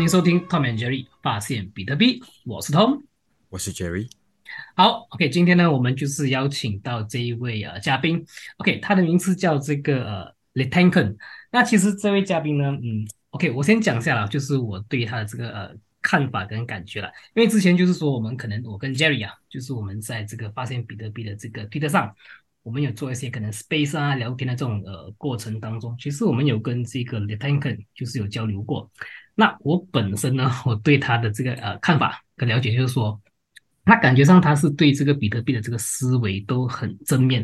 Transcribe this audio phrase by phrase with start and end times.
[0.00, 3.02] 欢迎收听 Tom and Jerry 发现比特币，我是 Tom，
[3.50, 4.08] 我是 Jerry。
[4.74, 8.24] 好，OK，今天呢，我们就是邀请到这一位呃嘉宾
[8.56, 11.18] ，OK，他的名字叫这个呃 Letanken。
[11.52, 17.12] 那其实这位嘉宾呢，嗯，OK，我先讲一下啦，就是我对他的这个呃看法跟感觉了。
[17.34, 22.16] 因为之前就是说，我们可能我跟 Jerry 啊，就是我们在这个发现比特币的这个 Twitter 上，
[22.62, 28.90] 我们有做一些可能 Space 啊聊天的这种呃过程当中，其实我们有跟这个 Letanken 就是有交流过。
[29.40, 33.18] 那我本身呢， 我对他的这个呃看法跟了解，就是说，
[33.86, 37.42] 他感觉上他是对这个比特币的这个思维都很正面，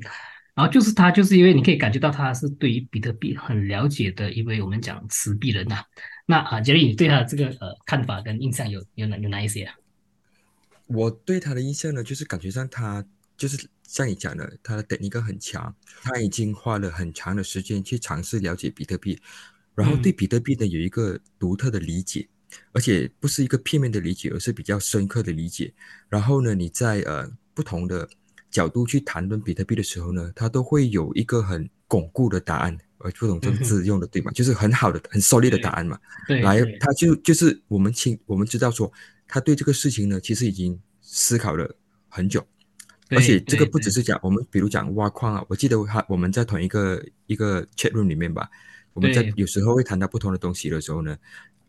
[0.55, 5.83] 然后就是他就是因为你可以感觉到他是对于比特币很了解的一位我们讲持币人呐。
[6.27, 9.75] 那啊，杰里，你对他的这个呃看法跟印象有有哪有哪一些啊？
[10.89, 13.03] 我对他的印象呢，就是感觉上他
[13.39, 19.19] 就是像你讲的，他的等一个很强，他已经花了很长的时间去尝试了解比特币。
[19.77, 22.27] 然后对比特币呢有一个独特的理解，
[22.73, 25.73] 而且不是一个片面的理解，而是比较深刻的理解。
[26.09, 28.09] 然后呢，你在呃不同的
[28.51, 34.33] 角度去谈论比特币的时候呢，它都会有一个很巩固的答案，呃，不懂这个字用的对吗？
[34.33, 35.99] 就是很好的、很 solid 的答案嘛。
[36.27, 36.41] 对。
[36.41, 38.91] 来，他就就是我们清我们知道说，
[39.29, 41.77] 他对这个事情呢，其实已经思考了
[42.09, 42.43] 很久，
[43.11, 48.49] 而且这个不只是讲我们，比如讲挖矿啊，我记得他我们在同一个一个 chat room 里面吧。
[48.97, 51.15] 我们在有时候会谈到不同的东西的时候呢，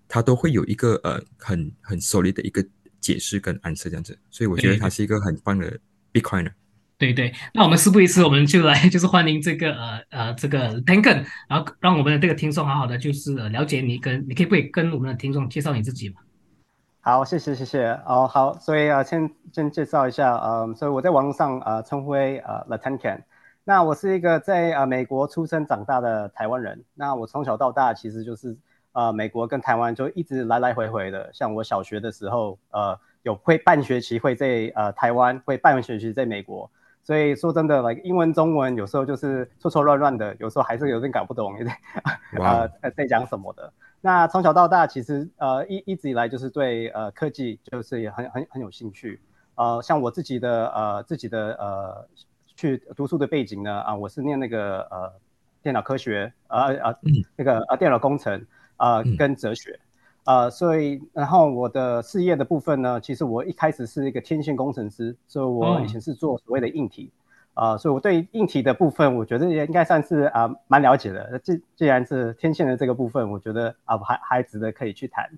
[0.07, 2.65] 他都会有一个呃很很 solid 的一个
[3.01, 5.77] 解释跟 answer 这样子，所以我觉得他是一个很棒的
[6.13, 6.53] Bitcoiner。
[6.97, 16.21] 对对，那我们事不宜迟，我们就来 就是欢迎这个呃呃这个 Tanken，然后让我们的这个听众好好的就是了解你，跟你可以不可以跟我们的听众介绍你自己嘛？
[17.01, 23.21] 好，谢谢谢谢哦好，所以啊先先介绍一下呃，所以我在网络上呃称呼为呃 The Tanken。
[23.67, 26.85] 那我是一个在呃美国出生长大的台湾人。
[26.93, 28.55] 那我从小到大其实就是
[28.93, 31.29] 呃美国跟台湾就一直来来回回的。
[31.33, 36.71] 像我小学的时候，呃有会半学期会在呃台湾，会半学期在美国。
[37.03, 41.53] 所以说真的，like 英文中文有时候就是错错乱乱的，有时候还是有点搞不懂，
[42.39, 43.73] 呃在讲什么的。
[43.99, 49.19] 那从小到大其实呃一一直以来就是对呃科技就是也很很很有兴趣。
[49.55, 52.07] 呃像我自己的呃自己的呃。
[52.57, 53.71] 去读书的背景呢？
[53.81, 55.13] 啊，我是念那个呃
[55.61, 56.95] 电脑科学，呃呃
[57.35, 58.43] 那个呃电脑工程，
[58.77, 59.79] 呃跟哲学，
[60.23, 67.11] 呃所以然后我的事业的部分呢，其实我一开始是一个天线工程师，所以我以前是做所谓的硬体，
[67.53, 71.37] 啊，所以我对硬体的部分，我觉得也应该算是啊蛮了解的。
[71.37, 75.29] 既既然是天线的这个部分，我觉得啊还还值得可以去谈，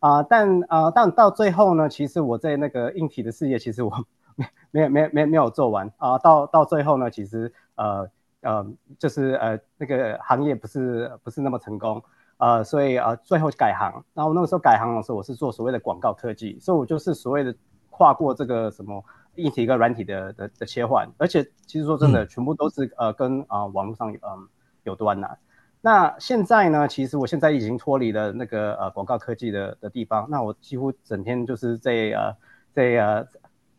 [0.00, 3.92] 啊，但啊但到最后呢，其实我在那个硬体的事业，其实我。
[4.72, 6.18] 没有没有没有没有做完啊！
[6.18, 8.08] 到到最后呢，其实呃
[8.40, 8.66] 呃
[8.98, 12.02] 就是呃那个行业不是不是那么成功
[12.38, 14.04] 呃，所以呃最后改行。
[14.12, 17.54] 然后那个时候改行的时候，我是做所谓的广告科技，所以我就是所谓的
[17.90, 19.04] 跨过这个什么
[19.36, 21.08] 硬体跟软体的的的切换。
[21.18, 24.48] 而且其实说真的，全部都是呃跟啊网络上嗯
[24.82, 25.38] 有关的。
[25.80, 30.26] 那现在呢，其实我现在已经脱离了那个呃广告科技的的地方。
[30.28, 32.34] 那我几乎整天就是在呃
[32.72, 33.28] 在呃。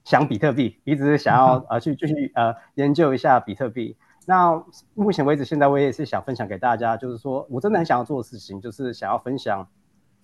[0.06, 3.98] 想比特币，一直想要 呃去继续呃研究一下比特币。
[4.28, 9.68] 那目前为止，现在我也是想分享给大家，就是说我真的很想要做的事情，就是想要分享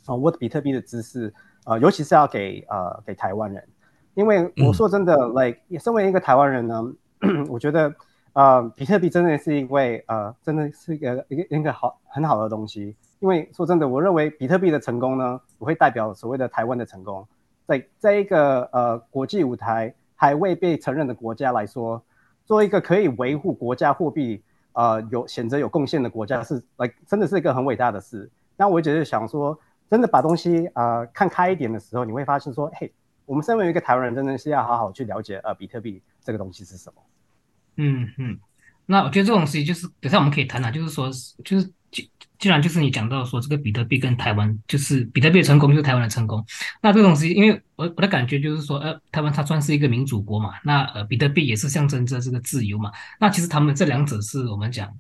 [0.06, 1.34] 啊我的比特币的知识，
[1.66, 3.68] 呃，尤其是要给呃给台湾人，
[4.14, 6.84] 因为我说真的，like 身为一个台湾人呢，
[7.50, 7.94] 我觉得
[8.34, 12.96] 呃比特币真的是一位呃真的是一个一个一个好很好的东西。
[13.20, 17.28] 因为说真的，我认为比特币的成功呢，不会代表所谓的台湾的成功。
[17.72, 22.04] 在在一个呃国际舞台还未被承认的国家来说，
[22.46, 24.44] 做一个可以维护国家货币
[24.74, 28.30] 呃有选择有贡献的国家是来真的是一个很伟大的事。
[28.58, 29.58] 那我只是想说，
[29.90, 32.92] 真的把东西啊看开一点的时候，你会发现说，嘿，
[33.26, 37.02] 我们身为一个台湾人，真的是要好好去了解呃比特币这个东西是什么。
[37.78, 38.38] 嗯嗯，
[38.86, 41.10] 那我觉得这种事情就是等下我们可以谈谈，就是说
[41.46, 41.72] 就是。
[41.92, 42.10] 既
[42.40, 46.44] 既然就是你讲到说这个比特币跟台湾，就是比特币的成功就是台湾的成功，
[46.82, 54.92] 那这个东西，因为我我的感觉就是说，呃，台湾它算是一个民主国嘛，那呃，比特币也是象征着这个自由嘛，那其实他们这两者是我们讲，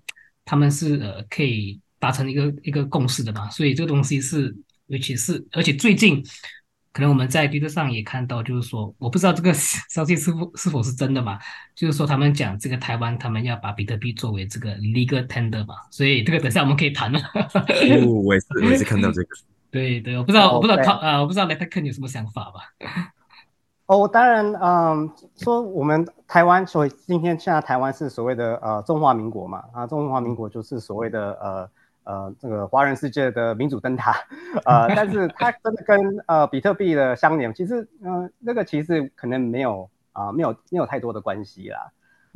[0.46, 4.56] 他们是呃可以达成一个一个共识的嘛，所以这个东西是，
[4.88, 6.24] 尤其是而且最近。
[6.94, 11.40] 可能我们在推特上也看到，就是说，我不知道这个消息 是否是否是真的嘛？
[11.74, 17.20] 就是说，他们讲这个台湾，他们要把比特币作为这个 legal tender 嘛，所以这个等下我们可以谈了。
[17.20, 19.28] 哦，我也是，我也是看到这个。
[19.72, 22.60] 对对，我不知道，我不知道他啊，我不知道 l e t k e n 有什么想法吧？
[23.86, 31.70] 哦，当然，嗯，说我们台湾，所以今天现在台湾是所谓的呃中华民国嘛，啊，中华民国就是所谓的呃
[32.04, 34.12] 呃这个华人世界的民主灯塔，
[34.66, 41.92] 呃，但是它真的跟呃比特币的相连，其实嗯那个其实可能没有啊没有没有太多的关系啦。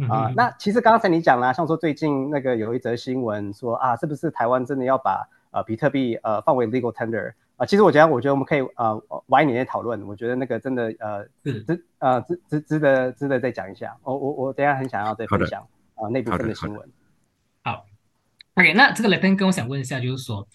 [0.09, 7.65] 啊，那其实刚才你讲啦，像说最近那个有一则新闻说啊，是不是台湾真的要把呃比特币呃放为 legal tender 啊？
[7.65, 10.05] 其实我觉得，我觉得我们可以呃晚一点再讨论。
[10.05, 13.95] 我觉得那个真的呃值呃值值值得值得再讲一下。
[14.03, 15.65] 我我我等下很想要再分享
[15.95, 16.89] 啊那部分的新闻。
[18.55, 20.47] ，OK，那这个来登跟我想问一下，就是说，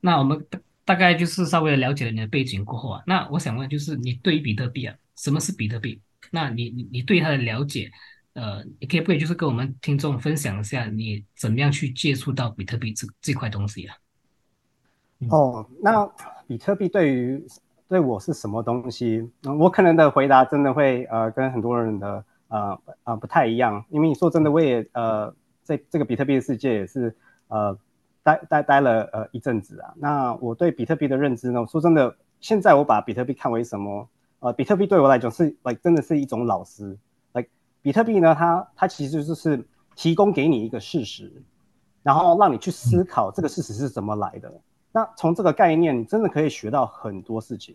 [0.00, 0.44] 那我们
[0.84, 6.00] 大概就是稍微了解了你的背景过后啊，那我想问就是你对于比特币啊，什么是比特币？
[6.30, 7.90] 那你你你对它的了解？
[8.34, 13.96] 呃，你可以不可以就是跟我们听众分享一下，你怎么样去接触到比特币这这块东西啊？
[15.30, 16.08] 哦，那
[16.46, 17.44] 比特币对于
[17.88, 19.28] 对我是什么东西？
[19.58, 25.34] 我可能的回答真的会呃跟很多人的呃呃不太一样，因为你说真的，我也呃
[25.64, 27.16] 在这个比特币的世界也是
[27.48, 27.76] 呃
[28.22, 29.92] 待待待了呃一阵子啊。
[29.96, 31.66] 那我对比特币的认知呢？
[31.66, 34.08] 说真的，现在我把比特币看为什么？
[34.40, 36.96] 呃，比特币对我来讲是 like 真的是一种老师。
[37.32, 37.48] like
[37.82, 39.66] 比特币呢，它它其实就是
[39.96, 41.32] 提供给你一个事实，
[42.04, 44.52] 然后让你去思考这个事实是怎么来的。
[44.92, 47.74] 那从这个概念，你真的可以学到很多事情。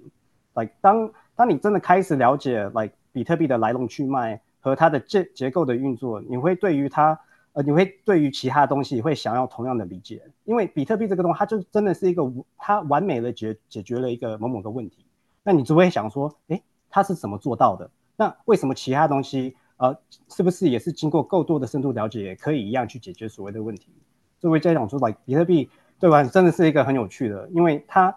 [0.53, 7.19] like 当当你真的开始了解 like 比特币的来龙去脉和它的结结构的运作，你会对于它
[7.53, 10.21] 呃，你会对于其他东西会想要同样的理解。
[10.43, 12.23] 因为比特币这个东西，它就真的是一个
[12.57, 15.05] 它完美的解解决了一个某某个问题。
[15.43, 17.89] 那你只会想说，哎，它是怎么做到的？
[18.15, 19.55] 那为什么其他东西？
[19.77, 19.97] 呃，
[20.29, 23.91] 是不是也是经过够多的深度了解，也可以一样去解决所谓的问题？
[24.39, 25.69] 作为家长说，来比特币
[25.99, 28.15] 对吧，真的是一个很有趣的，因为它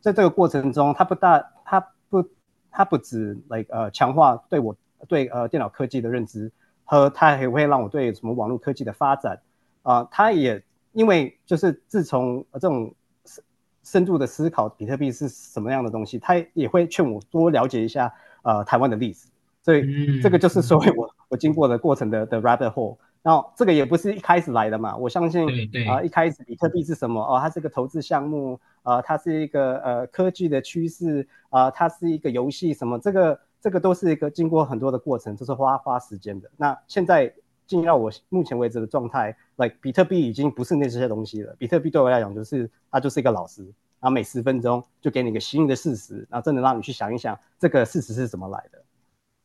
[0.00, 2.24] 在这个过程中，它不大，它不，
[2.70, 4.76] 它不止来呃强化对我
[5.08, 6.52] 对呃电脑科技的认知，
[6.90, 9.38] 和它也会让我对什么网络科技的发展
[9.82, 10.62] 啊，他也
[10.92, 12.94] 因为就是自从这种
[13.26, 13.44] 深
[13.84, 18.12] 深度的思考比特币是什么样的东西，他也会劝我多了解一下
[18.42, 19.28] 呃台湾的历史。
[19.62, 25.46] 所以这个就是所谓我我经过的过程的的 rabbit hole，然后这个也不是一开始来的嘛，我相信
[25.86, 36.50] 啊一开始比特币是什么哦，它是个投资项目啊，它是一个呃科技的趋势啊，它是一个游戏什么，这个这个都是一个经过很多的过程，就是花花时间的。
[36.56, 37.32] 那现在
[37.66, 48.84] 进到我目前为止的状态，like 比特币已经不是那些东西了，比特币对我来讲就是它就是一个老师，然后每十分钟就给你一个新的事实，然后真的让你去想一想这个事实是怎么来的。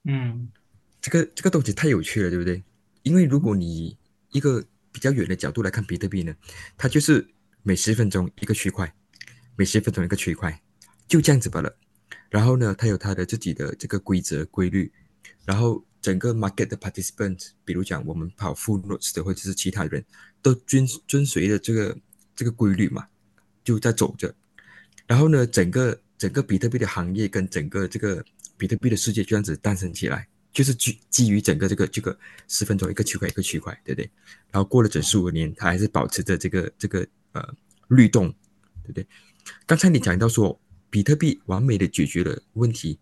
[0.05, 0.47] 嗯，
[1.01, 2.63] 这个这个东西太有趣了，对不对？
[3.01, 3.97] 因为如果你
[4.31, 6.33] 一个比较远的角度来看比特币呢，
[6.77, 7.27] 它就是
[7.63, 8.93] 每十分钟一个区块，
[9.57, 10.61] 每十分钟一个区块，
[11.07, 11.75] 就这样子罢了。
[12.29, 14.91] 然后呢，它有它的自己的这个规则规律，
[15.45, 20.03] 然后整个 market 的 participant，比如讲我们跑 full notes 的或者是其他人
[20.41, 21.97] 都遵遵随着这个
[22.35, 23.07] 这个规律嘛，
[23.63, 24.33] 就在走着。
[25.07, 28.23] 然后呢，整个整个比特币的行业跟整个这个。
[28.55, 32.17] 比特币的世界这样子诞生起来，就是基基于整个这个这个
[32.47, 34.09] 十分钟一个区块一个区块，对不对？
[34.51, 37.53] 然后过了整十五年，它还是保持着这个这个呃
[37.87, 38.29] 律动，
[38.83, 39.05] 对不对？
[39.65, 40.57] 刚才你讲到说
[40.93, 42.99] 比特币完美的解决了问题，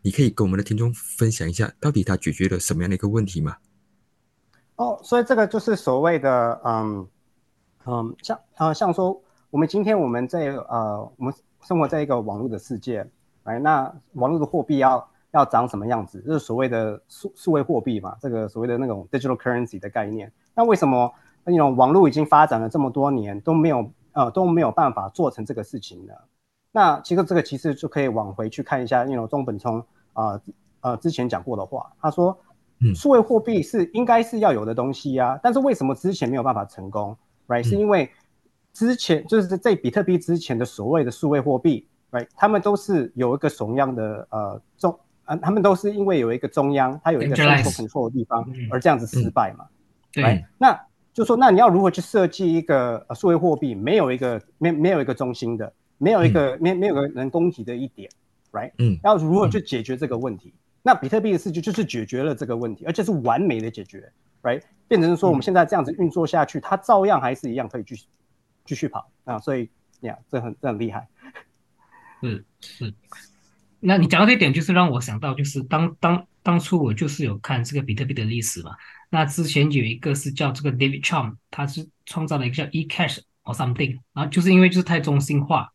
[0.00, 3.54] 你可以跟我们的听众分享一下，到底它解决了什么样的一个问题吗？
[4.76, 7.06] 哦，所以这个就是所谓的嗯
[7.84, 13.06] 嗯，像啊像说我们今天我们在呃我们生活在一个网络的世界。
[13.42, 16.22] 哎，那网络的货币要要长什么样子？
[16.22, 20.32] 就是所谓的数数位货币嘛，这个所谓的那种 digital currency 的概念。
[20.54, 21.12] 那为什么
[21.44, 26.14] 那种网络已经发展了这么多年都没有呃都没有办法做成这个事情呢？
[26.74, 29.80] 那其实这个其实就可以往回去看一下，那种中本聪
[30.12, 30.40] 啊
[30.80, 32.36] 呃之前讲过的话，他说，
[32.96, 37.16] 数位货币是应该是要有的东西呀，但是为什么之前没有办法成功
[37.46, 37.62] ？Right？
[37.62, 38.10] 是因为
[38.72, 41.86] 之前就是在比特币之前的所谓的数位货币。
[42.10, 49.66] ，Right，，他们都是有一个什么样的呃中，啊，他们都是因为有一个中央，它有一个 central control 的地方，而这样子失败嘛。
[50.12, 50.80] 对，那
[51.12, 53.74] 就说，那你要如何去设计一个数位货币？
[53.74, 55.72] 没有一个没没有一个中心的，
[56.04, 58.10] 没有一个没没有个能供给的一点
[58.52, 58.72] ，right？
[58.76, 60.52] 嗯，要如何去解决这个问题？
[60.82, 64.60] 那比特币的事情就是解决了这个问题，而且是完美的解决，right？
[64.86, 68.04] 变成说我们现在这样子运作下去，它照样还是一样可以继续
[68.66, 69.70] 继续跑啊，所以
[70.00, 71.08] 呀，这很这很厉害。
[72.20, 72.92] 嗯是，
[73.80, 78.72] 那你讲到这点，就是让我想到，就是当当当初我就是有看这个比特币的历史嘛。
[79.10, 85.68] 那之前有一个是叫这个 David Chaum，他是创造了一个叫 eCash or something，然后就是因为就是太中心化，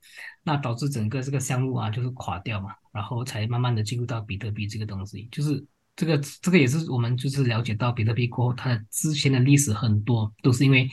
[0.44, 5.28] 那导致整个这个项目啊就是垮掉嘛，然后才慢慢的进入到比特币这个东西。
[5.32, 10.90] 就是这个这个也是我们就是了解到比特币过后，它的之前的历史很多都是因为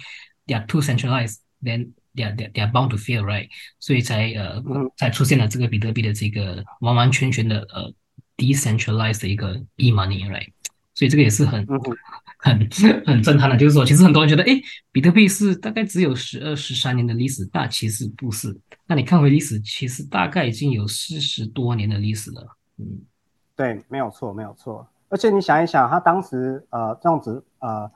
[0.47, 4.91] they are too centralized，then they are they are bound to fail right，所以才呃嗯。
[4.97, 7.93] 才出现了这个比特币的这个完完全全的呃
[8.37, 10.51] decentralized 的一个 e money right，
[10.97, 11.65] 所以这个也是很
[12.39, 12.69] 很
[13.07, 14.61] 很震撼的，就是说其实很多人觉得哎，
[14.91, 23.01] 比特币是大概只有十二十三年的历史，但其实不是，那你看回历史，其实大概已经有四十多年的历史了，嗯。
[23.55, 24.87] 对，没有错，没有错。
[25.09, 27.91] 而且你想一想，他当时呃这样子呃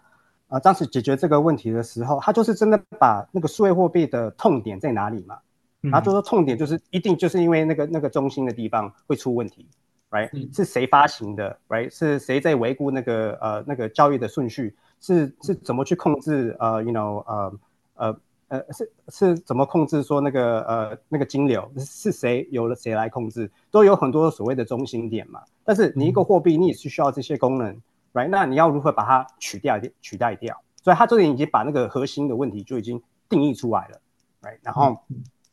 [0.49, 5.39] 呃当时解决这个问题的时候，他就是真的把那个数位货币的痛点在哪里嘛？
[5.83, 5.91] 嗯。
[5.91, 9.67] 然后就说痛点就是一定就是因为那个那个中心的地方会出问题
[10.11, 11.89] ，right？、嗯是谁发行的，right？
[11.89, 14.77] 是谁在维护那个呃那个交易的顺序？
[15.01, 17.59] 是是怎么去控制呃，you know 呃
[17.95, 23.51] 呃呃是是怎么控制说那个呃那个金流是谁由了谁来控制？
[23.71, 25.41] 都有很多所谓的中心点嘛。
[25.65, 27.75] 但是你一个货币你也是需要这些功能
[28.13, 28.29] ，right？
[28.29, 30.61] 那你要如何把它取掉取代掉？
[30.83, 34.01] 所以他这里已经把那个核心的问题就已经定义出来了
[34.43, 34.59] ，right？
[34.63, 34.99] 然后。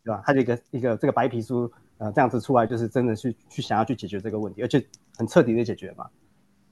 [0.03, 0.23] 对吧？
[0.25, 4.86] 他就一个一个这个白皮书，呃，这样子出来，就是真的去去想要去解决这个问题，而且
[5.18, 6.08] 很彻底的解决嘛。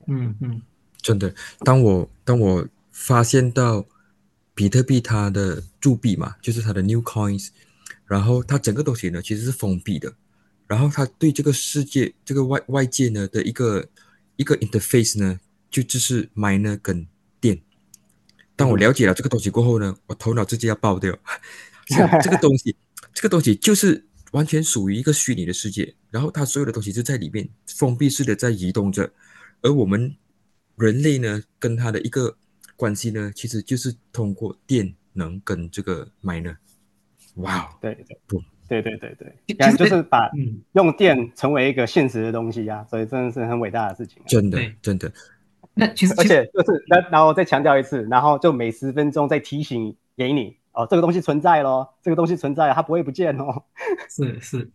[0.07, 0.61] 嗯嗯
[1.01, 3.85] 真的，当我当我发现到
[4.53, 7.49] 比特币它的铸币嘛，就是它的 new coins，
[8.05, 10.13] 然后它整个东西呢其实是封闭的，
[10.67, 13.85] 然后它对这个世界这个外外界呢的一个
[14.35, 15.39] 一个 interface 呢，
[15.69, 17.07] 就只是 miner 跟
[17.39, 17.59] 电。
[18.55, 21.17] 当我了解了这个东西过后呢，我头脑直接要爆掉。
[22.23, 22.75] 这个东西，
[23.13, 29.09] 这个东西就是完全属于一个虚拟的世界，然后它所有的东西就在里面封闭式的在移动着，
[29.61, 30.13] 而我们
[30.75, 32.35] 人类呢跟它的一个
[32.75, 36.57] 关系呢，其实就是通过电能跟这个 miner。
[37.35, 38.37] 哇哦，对对不
[38.67, 39.33] 对对对对。
[39.47, 45.09] 其对，实就是把嗯，用电成为一个现实的东西啊，所以真的是很伟大的事情啊、真的真的，
[45.73, 53.63] 那其实而且就是，然然后再强调一次，然后就每十分钟再提醒给你哦，这个东西存在咯，这个东西存在，它不会不见哦。
[54.09, 54.69] 是是，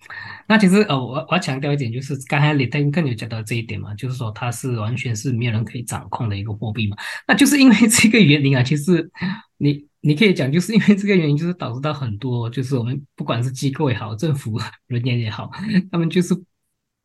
[0.48, 6.96] 那其实呃，我我要强调一点，就是刚才李登更有讲到这一点嘛，就是说它是完全是没有人可以掌控的一个货币嘛。
[7.28, 9.10] 那就是因为这个原因啊，其实
[9.58, 15.50] 你你可以讲，就是因为这个原因，就是导致到很多，就是我们不管是机构也好，政府人员也好，
[15.92, 16.34] 他们就是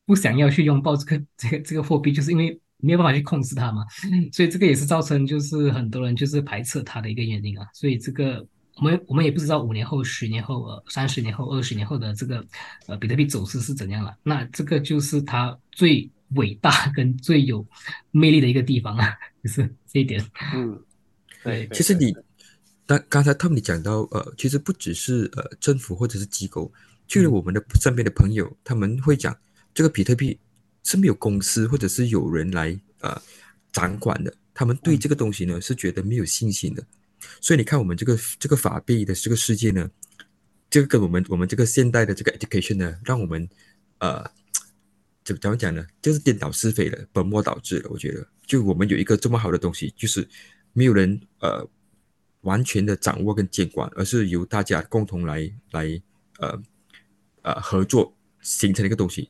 [0.06, 3.84] 不想要去拥抱这个这个这个货币，就是因为没有办法去控制它嘛。
[4.32, 7.68] 所以这个也是造成就是很多人就是排斥它的一个原因啊。
[7.74, 8.46] 所以这个
[8.78, 12.46] 我们我们也不知道五年后、十年后、呃三十年后、二十年后的这个
[12.88, 14.16] 呃比特币走势是怎样了。
[14.24, 17.66] 那这个就是它最伟大 跟最有
[18.12, 20.24] 魅力的一个地方啊，就是这一点。
[20.54, 20.78] 嗯，
[21.44, 22.24] 对，其实你对
[22.86, 26.72] 刚刚才 Tom 你讲到，呃，其实不只是呃政府或者是机构，
[27.08, 29.36] 就是我们的身边的朋友，他们会讲
[29.74, 30.38] 这个比特币
[30.84, 33.22] 是没有公司或者是有人来呃
[33.72, 36.84] 掌管的，他们对这个东西呢是觉得没有信心的。
[37.42, 39.90] 所以你看，我们这个这个法币的这个世界呢，
[40.70, 43.48] 这个跟我们我们这个现代的这个 education 呢，让我们
[44.00, 44.24] 呃，
[45.24, 45.86] 怎怎么讲呢？
[46.02, 47.90] 就是颠倒是非了，本末倒置了。
[47.90, 50.28] 我觉得，就我们有一个这么好的东西，就是
[50.74, 51.68] 没有人呃
[52.42, 56.02] 完全的掌握跟监管，而是由大家共同来来
[56.40, 56.62] 呃
[57.42, 59.30] 呃合作形成的一个东西。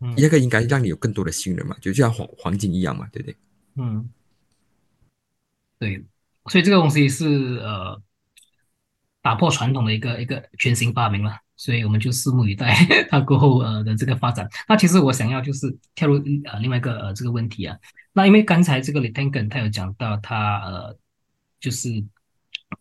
[0.00, 3.36] 嗯那个应该让你有更多的信任嘛，就像黄黄金一样嘛，对不对？
[3.76, 4.10] 嗯，
[5.78, 6.04] 对，
[6.50, 8.00] 所以这个东西是呃
[9.22, 12.74] 打破传统的一个一个全新发明了，所以我们就拭目以待
[13.10, 14.46] 它过后呃的这个发展。
[14.68, 17.76] 那其实我想要就是跳入呃另外一个呃这个问题啊，
[18.12, 20.98] 那因为刚才这个 l i t a n g e n 他有讲到他呃
[21.58, 22.04] 就是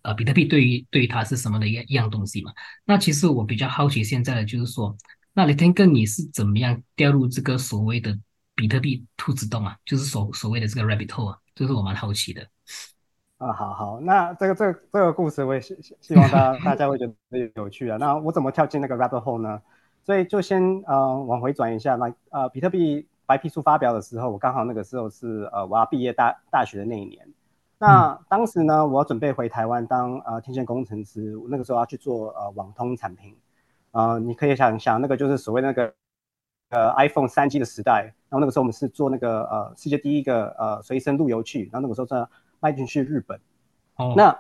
[0.02, 2.52] 呃比特币对于对于他是什么的一样一样东西嘛，
[2.84, 4.98] 那其实我比较好奇现在的就是说，
[5.34, 8.20] 那 l i t a n g e n 你是怎么样掉入这个所谓的
[8.56, 12.46] 比特币兔子洞啊，就是所所谓的这个 rabbit hole 啊，这是我蛮好奇的。
[13.44, 17.14] 啊，好好，那这个这个这个故事我也希希希望大家大家会觉得
[17.56, 17.98] 有趣啊。
[17.98, 19.62] 那我怎么跳进那个 rabbit hole 呢？
[20.02, 27.28] 所以就先呃往回转一下，那呃比特币白皮书发表的时候，我刚好那个时候是呃我要毕业大大学的那一年。
[27.80, 33.36] 那当时呢，我准备回台湾当呃天线工程师，那个时候要去做呃网通产品。
[33.92, 35.94] 呃，你可以想想，那个就是所谓那个
[36.70, 42.28] 呃 iPhone 三 G 的时代，然后那个时候我们是做那个呃世界第一个呃随身路由器，然后那个时候是
[42.64, 43.38] 卖进去日本。
[43.98, 44.34] 哦，那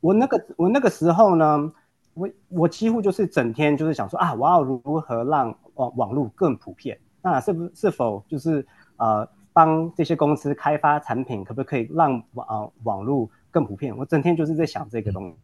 [0.00, 1.72] 我那个我那个时候呢，
[2.14, 6.96] 我我几乎就是整天就是想说啊，我要如何让网网络更普遍？
[7.20, 8.64] 那是不是否就是
[8.96, 13.94] 呃帮这些公司开发产品，可不可以让网、呃、网络更普遍？
[13.96, 15.36] 我整天就是在想这个东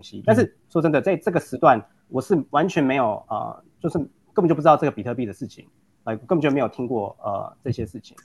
[0.00, 0.22] 西。
[0.26, 3.98] 但是说真的，在这个时段，我是完全没有呃，就是
[4.34, 5.66] 根本就不知道这个比特币的事情，
[6.04, 8.16] 呃，根本就没有听过呃这些事情。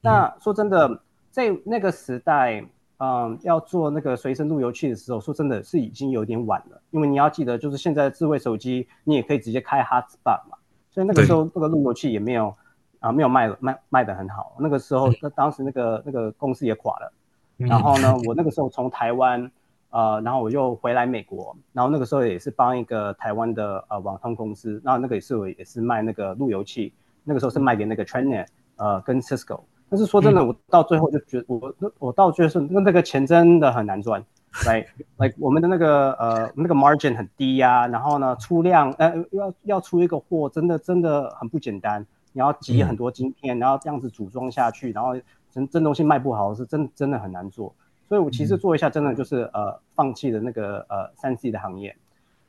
[0.00, 2.62] 那说真的，在那个时代，
[2.98, 10.56] 嗯，要做那个随身路由器的时候，说真的是已经有点晚了，因为你要记得，就是现在智慧手机你也可以直接开 Hotspot 嘛，
[10.90, 12.54] 所以那个时候那个路由器也没有
[13.00, 14.56] 啊，没有卖卖卖的很好。
[14.60, 17.12] 那个时候，那当时那个那个公司也垮了。
[17.56, 19.50] 然后呢，我那个时候从台湾，
[19.90, 26.92] 呃，然后我又回来美国，然后那个时候也是帮一个台湾的呃网通公司，那那个也是我也是卖那个路由器，
[27.24, 28.46] 那个时候是卖给那个 Trina，
[28.76, 29.60] 呃，跟 Cisco。
[29.88, 45.14] 但是说真的，我到最后就觉得，我我到觉得是那那个钱真的很难赚，right？like 我们的那个呃那个 margin 很低呀，然后呢出量呃要要出一个货，真的真的很不简单，你要集很多晶片，然后这样子组装下去，然后。
[45.54, 47.72] 真真东西卖不好是真真的很难做，
[48.08, 51.96] 所以我其实做一下真的就是呃放弃了那个呃三 C 的行业，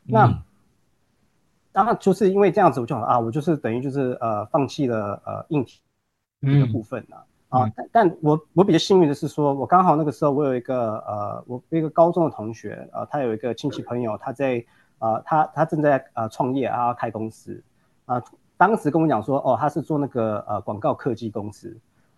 [0.06, 0.27] 那
[1.72, 5.82] 然后就是因为这样子我就啊我就是等于就是呃放弃了呃硬体
[6.46, 7.18] 这个部分呢
[7.50, 14.64] 啊，但但我我比较幸运的是说我刚好那个时候我有一个呃我一个高中的同学呃他有一个亲戚朋友他在
[15.00, 17.64] 呃他他正在呃创业啊开公司。
[18.06, 18.22] 啊
[18.58, 21.75] 当时跟我讲说哦他是做那个呃广告科技公司。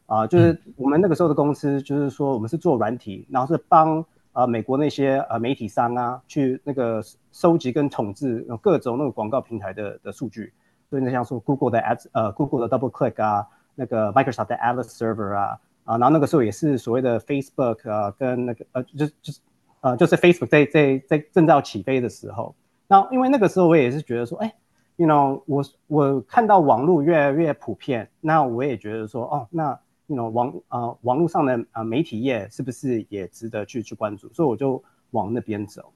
[0.09, 7.03] 啊，就是我们那个时候的公司，就是说我们是做软体，然后是帮啊美国那些呃媒体商啊去那个
[7.33, 10.53] 收集跟统治各种那个广告平台的的数据，
[10.89, 13.45] 所以呢像说 Google 的 Ads，呃 Google 的 Double Click 啊，
[13.79, 19.39] 那个 Microsoft 的 Atlas Server 啊，啊，然后那个时候也是所谓的 Facebook 啊跟那个呃就就是
[19.81, 22.55] 呃就是 Facebook 在在在正要起飞的时候，
[22.87, 24.51] 那因为那个时候我也是觉得说，哎
[24.95, 34.27] ，you know 我我看到网络越来越普遍，那我也觉得说，哦，那那种网呃网络上的呃媒体业是不是也值得去去关注？
[34.33, 35.91] 所以我就往那边走，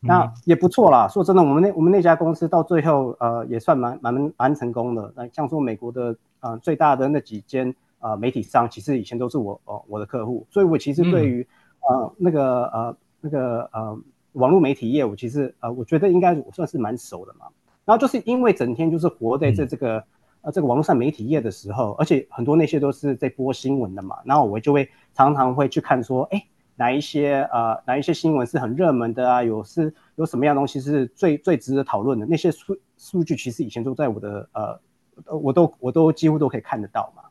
[0.00, 1.06] 那也不错啦。
[1.06, 5.12] 说真的，我们那我们那家公司到最后呃也算蛮蛮蛮成功的。
[5.14, 11.44] 那像说美国的呃最大的那几间呃媒体商，其实以前都是我哦我的客户，所以我其实对于
[11.88, 13.98] 呃那个呃那个呃
[14.34, 17.46] 网络媒体业，务其实呃我觉得应该我算是蛮熟的嘛。
[17.86, 20.04] 然后就是因为整天就是活在这这个。
[20.44, 29.44] 呃，这个网络上媒体业的时候，而且很多那些都是在播新闻的嘛，然后我就会常常会去看说，哎，哪一些呃哪一些新闻是很热门的啊？
[29.44, 32.26] 有是有什么样东西是最最值得讨论的？
[32.26, 34.80] 那些数数据其实以前都在我的呃，
[35.26, 37.22] 我都我都几乎都可以看得到嘛。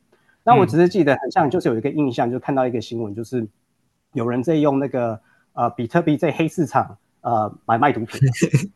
[0.44, 3.48] 那我只是记得很像，就是有一个印象，就看到一个新闻，就是
[4.14, 5.20] 有人在用那个
[5.54, 6.98] 呃比特币在黑市场。
[7.24, 8.20] 呃，买卖毒品，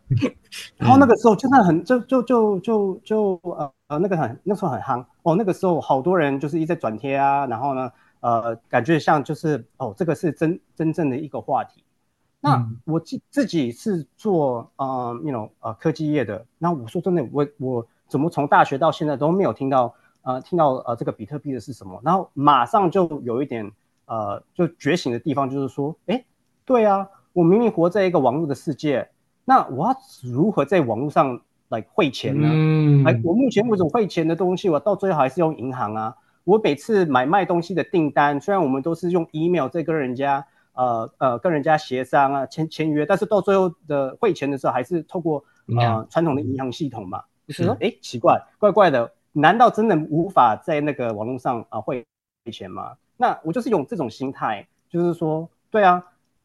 [0.77, 11.83] 然后那个时候真的很，就就就就就呃呃，那个很那时候很夯哦，那个时候好多人就是一直在转贴啊，然后呢，呃，感觉像就是哦，这个是真真正的一个话题。
[12.39, 22.01] 那我自自己是做呃那种呃科技业的，那我说真的，我我怎么从大学到现在都没有听到呃听到呃这个比特币的是什么？
[22.03, 23.71] 然后马上就有一点
[24.05, 26.25] 呃就觉醒的地方，就是说，哎，
[26.65, 27.09] 对啊。
[27.33, 29.09] 我明明活在一个网络的世界，
[29.43, 32.47] 那我要如何在网络上来汇钱呢？
[33.05, 36.15] 哎，我目前为止汇钱的东西，我到最后还是用银行啊。
[36.45, 45.43] 我每次买卖东西的订单，虽然我们都是用 email 在跟人家呃呃跟人家协商啊签签约，但是到最后的汇钱的时候，还是透过
[45.77, 47.23] 呃传统的银行系统嘛。
[47.47, 52.05] 就是说，哎，奇怪，怪怪的，难道真的无法在那个网络上啊汇
[52.51, 52.97] 钱吗？
[53.17, 56.03] 那我就是用这种心态，就是说，对啊。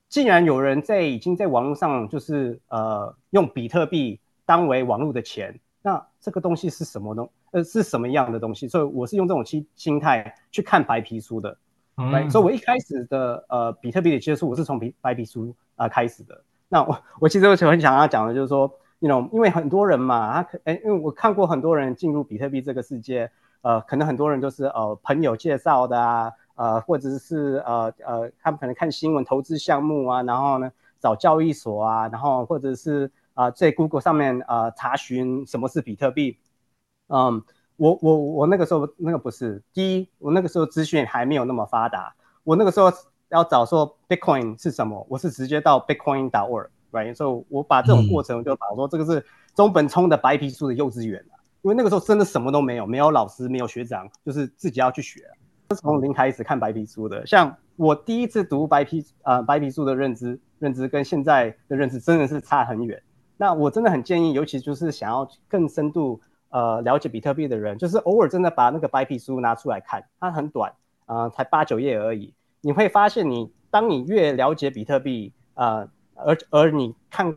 [0.09, 8.67] 既然有人在已经在网络上就是呃用比特币当为网络的钱，那这个东西是什么东呃是什么样的东西？
[8.67, 11.57] 所以我是用这种心心态去看白皮书的，
[11.97, 16.43] 嗯所以，我一开始的呃比特币的接触，我是从白白皮书啊开始的。
[16.69, 18.69] 那我我其实我很想要讲的就是说，
[19.01, 23.29] 那种因为很多人嘛，他可哎，因为我看过很多人进入比特币这个世界，
[23.63, 26.33] 呃，可能很多人都是呃朋友介绍的啊。
[26.57, 36.37] 呃，或者是呃呃，他们可能看新闻投资项目啊，然后呢找交易所啊，然后或者是啊在 Google 上面啊查询什么是比特币。
[37.09, 37.43] 嗯，
[37.77, 42.93] 我我我那个时候那个不是，第一我那个时候资讯还没有那么发达，我那个时候
[43.31, 46.69] 要找说 Bitcoin 是什么，我是直接到 Bitcoin.org
[47.14, 49.24] 所以我把这种过程就把说这个是
[49.55, 51.24] 中本聪的白皮书的幼稚园
[51.62, 55.20] 因为那个时候真的什么都没有，没有老师，没有学长，就是自己要去学。
[55.70, 63.00] 是从零开始看白皮书的，像我第一次读白皮啊白皮书的认知，认知跟现在的认知真的是差很远。
[63.37, 70.72] 那我真的很建议，尤其就是想要更深度呃了解比特币的人，就是偶尔真的把那个白皮书拿出来看，它很短
[71.07, 72.35] 啊，才八九页而已。
[72.62, 75.87] 你会发现，你当你越了解比特币啊，
[76.26, 77.30] 而而你看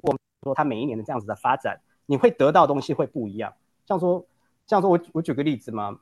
[0.00, 3.52] 过说它每一年的这样子的发展，你会得到东西会不一样。
[3.86, 4.26] 像说，
[4.66, 5.98] 像说我我举个例子嘛。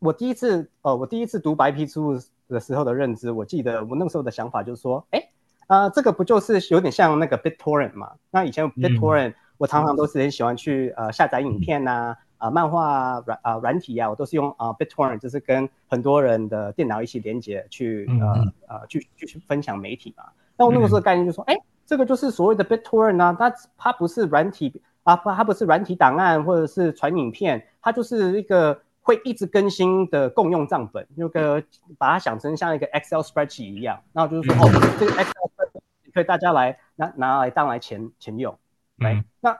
[0.00, 5.30] 我第一次，呃，我第一次读白皮书的的时候的认知，我记得我那个时候的想法就是说，哎，
[5.66, 8.12] 啊，这个不就是有点像那个 BitTorrent 嘛？
[8.30, 20.24] 那以前 BitTorrent 我常常都是很喜欢去呃下载影片呐，啊漫画软啊软体啊，我都是用啊 BitTorrent，就是跟很多人的电脑一起连接去呃呃去去分享媒体嘛。
[20.56, 28.80] 那我那个时候概念就说，哎，这个就是所谓的 BitTorrent 啊，它它不是软体啊，不它不是软体档案或者是传影片，它就是一个。
[29.06, 31.62] 会一直更新的共用账本，那个
[31.98, 35.82] 把它想成像一个 Excel spreadsheet 一样，然后就是说，哦，这个 Excel spreadsheet
[36.14, 38.58] 可以大家来拿拿来当来钱钱用。
[38.96, 39.54] 来，那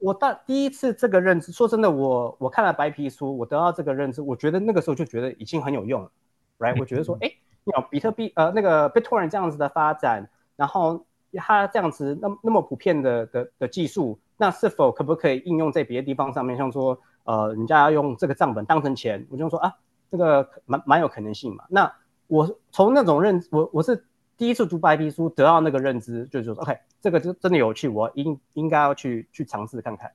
[0.00, 6.10] 我到第一次这个认知，说真的，我我看了白皮书，我得到这个认知，我觉得那个时候就觉得已经很有用了。
[6.58, 7.32] ，right？，我觉得说，哎，
[7.64, 10.28] 有比特币呃那个 Bitcoin 这样子的发展，
[10.60, 17.00] 然后它这样子那那么普遍的的的技术，那是否可不可以应用在别的地方上面，像说？
[17.24, 19.72] 呃，人家要用这个账本当成钱，我就说啊，
[20.10, 21.64] 这个蛮蛮有可能性嘛。
[21.68, 21.92] 那
[22.28, 24.04] 我从那种认，我我是
[24.38, 30.10] 第一次读白皮书得到那个认知，就是说，OK，这个就真的有趣，我应应该要去去尝试看看。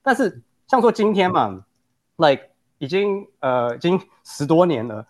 [0.00, 1.64] 但是像说今天嘛
[2.16, 2.44] ，like
[2.78, 5.04] 已经呃已经十多年了，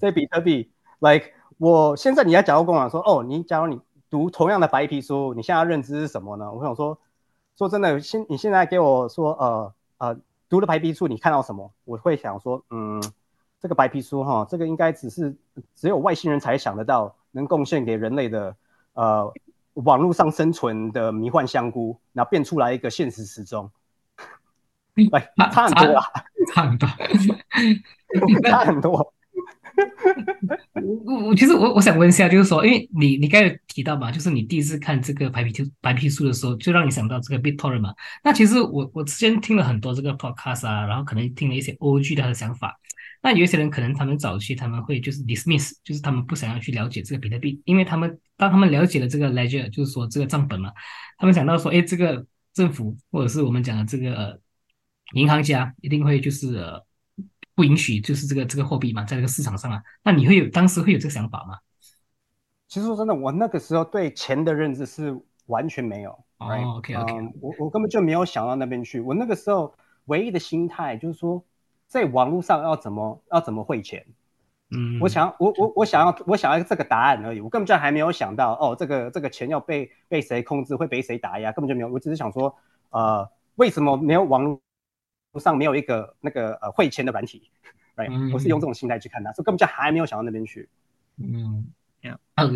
[0.00, 6.50] 在 比特币，like 我现在你要假如跟我说，哦，你假如你读同样的白皮书，你现在认知是什么呢？
[6.50, 6.98] 我想说，
[7.58, 10.16] 说真的，现你现在给我说，呃呃。
[10.50, 11.70] 读了白皮书，你看到什么？
[11.84, 13.00] 我会想说，嗯，
[13.60, 15.36] 这个白皮书哈，这个应该只是
[15.76, 18.56] 只有外星人才想得到，能贡献给人类的，
[18.94, 19.32] 呃，
[19.74, 23.70] 网络上生存的迷幻香菇，然后变出来一个现实时钟，
[25.12, 26.04] 哎，差很多啊，
[26.52, 26.88] 差很多，
[28.50, 29.12] 差很多。
[31.06, 37.94] 我我其实我我想问一下，就是说，因为你你刚才提到嘛，就是你第一次看这个白皮书白皮书的时候，就让你想到这个 Victor 嘛。
[38.24, 42.78] 那其实我我之前听了很多这个 podcast 啊，然后可能听了一些 OG 他的想法。
[43.22, 50.72] 那有一些人可能他们早期他们会就是 dismiss，就是他们不想要去了解这个比特币，因为他们当他们了解了这个 ledger，就是说这个账本嘛，
[51.18, 54.40] 他们想到说，哎，这个政府或者是我们讲的这个
[55.12, 56.64] 银行家一定会就是。
[57.60, 61.58] 不允许就是这个这个货币嘛，在这个市场上啊，那你会有当时会有这个想法吗？
[62.68, 66.12] 其实说真的，我那个时候对钱的认知是完全没有。
[66.38, 68.98] 哦，OK OK，我我根本就没有想到那边去。
[68.98, 69.74] 我那个时候
[70.06, 71.44] 唯一的心态就是说，
[71.86, 74.06] 在网络上要怎么要怎么汇钱。
[74.70, 81.88] 嗯，我想我我我想要我想要这个答案而已，我根本就还没有想到哦，这个这个钱要被被谁控制，会被谁打压，根本就没有。
[81.88, 82.56] 我只是想说，
[82.88, 84.58] 呃，为什么没有网络？
[85.38, 87.50] 上没有一个那个呃汇钱的软体，
[87.94, 90.68] 对，我是用这种心态去看它，所以根本就还没有想到那边去。
[91.18, 91.66] 嗯，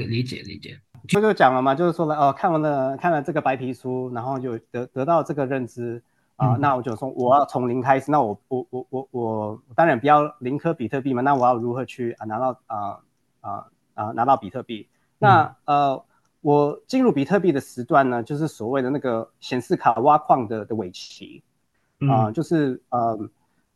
[0.08, 0.80] 理解理解。
[1.06, 6.02] 就就讲了嘛，就是说了哦，看完了看了这个白皮书，然后就得得到这个认知
[6.37, 12.98] 啊，那我就说我要从零开始，那我我我我我当然不要零颗比特币嘛，那我要如何去啊拿到啊
[13.40, 14.88] 啊啊拿到比特币？
[15.18, 16.02] 那呃，
[16.40, 21.42] 我进入比特币的时段呢，就是所谓的那个显示卡挖矿的的尾期。
[22.00, 23.18] 啊，就是呃，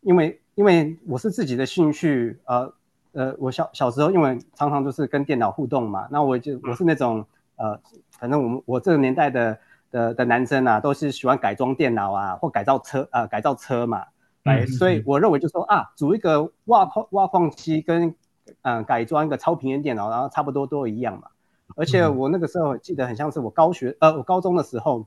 [0.01, 2.73] 因为因为我是自己的兴趣，呃
[3.13, 7.25] 呃，我小小时候因为常常就是跟电脑互动嘛，那我就我是那种
[7.57, 9.59] 呃，反正我们我这个年代的
[9.91, 14.05] 的的男生啊，都是喜欢改装电脑啊，或改造车啊，改造车嘛，
[14.43, 18.15] 哎，所以我认为就说啊，组一个挖矿挖矿机跟
[18.63, 21.29] 嗯改装一个超频的电脑，然后差不多都一样嘛，
[21.77, 25.07] 而且我那个时候记得很像是我高学呃我高中的时候，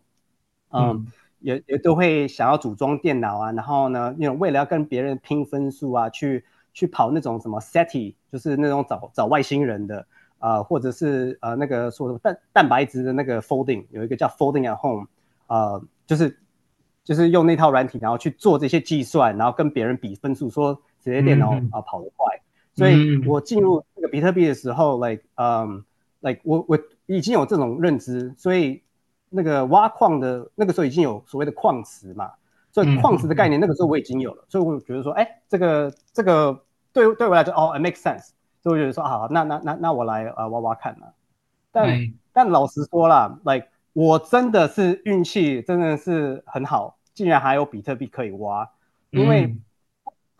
[0.71, 1.05] 嗯。
[1.41, 10.05] 也也都会想要组装电脑啊，然后呢，那种为了要跟别人拼分数啊，去去跑那种什么 SETI，就是那种找找外星人的
[10.39, 15.07] 啊，或者是呃那个说什么蛋蛋白质的那个 folding，有一个叫 folding at home，
[15.47, 16.37] 呃，就是
[17.03, 22.39] 就是用那套软体，然后去做这些计算，然后跟别人比分数，说谁的电脑啊跑得快。
[22.75, 25.83] 所以我进入这个比特币的时候，like，嗯
[26.21, 28.81] ，like 我我已经有这种认知，所以。
[29.33, 32.29] 那个挖矿的那个时候已经有所谓的矿池嘛，
[32.69, 41.07] 所以矿池的概念那个时候我已经有了，所以我觉得说，哎，这个这个对对我来说，哦，it makes sense，所以我觉得说，好，那那那那我来呃挖挖看嘛。
[41.71, 48.69] 但但老实说啦，like 我真的是运气真的是很好，竟然还有比特币可以挖，
[49.11, 49.55] 因为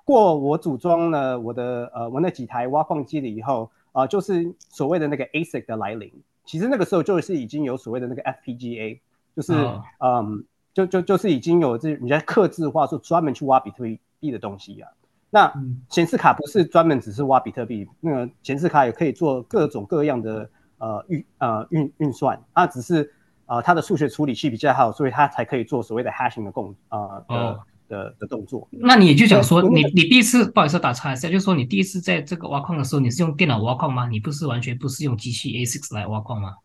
[0.03, 6.11] 过我组装了我的呃我那几台挖矿机了以后啊，就是所谓的那个 ASIC 的来临。
[6.51, 8.99] 其实那个时候就是已经有所谓的那个 FPGA，
[9.33, 9.53] 就是
[9.99, 13.85] 嗯，就就就是已经有这人家刻字化说专门去挖比特
[14.19, 14.91] 币的东西啊。
[15.29, 15.49] 那
[15.87, 23.09] 显示卡不是专门只是挖比特币，那个显示卡也可以做各种各样的呃运呃运运算，它只是
[23.45, 27.59] 呃它的数学处理器比较好，所以它才可以做所谓的 hashing 的共呃的
[27.91, 28.67] 的的动作。
[28.71, 34.07] 那你也就想说，你你第一次不好意思打岔一下，就是说你第一次在这个挖矿的时候，你是用电脑挖矿吗？
[34.07, 36.55] 你不是完全不是用机器 A6 来挖矿吗？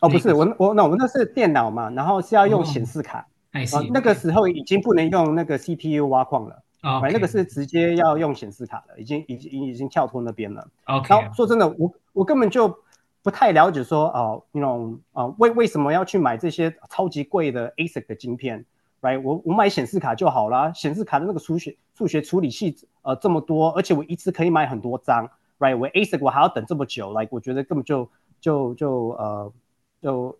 [0.00, 3.26] 哦，不是，我我那我们那是电脑嘛，然后是要用显示卡。
[3.52, 6.62] 哎，那个时候已经不能用那个 CPU 挖矿了。
[6.80, 10.68] 啊，那个是直接要用显示卡了，已经已经已经跳脱那边了。
[10.84, 11.08] OK。
[11.08, 12.72] 然后说真的，我我根本就
[13.20, 18.64] 不太了解说哦，那种啊为为什么要去买这些超级贵的 ASIC 的晶片
[19.00, 25.30] ？Right，我我买显示卡就好啦，显示卡的那个数学数学处理器呃这么多，而且我一次可以买很多张。
[25.58, 28.08] Right，我 ASIC 我还要等这么久，Like 我觉得根本就
[28.40, 29.52] 就就呃
[30.00, 30.38] 就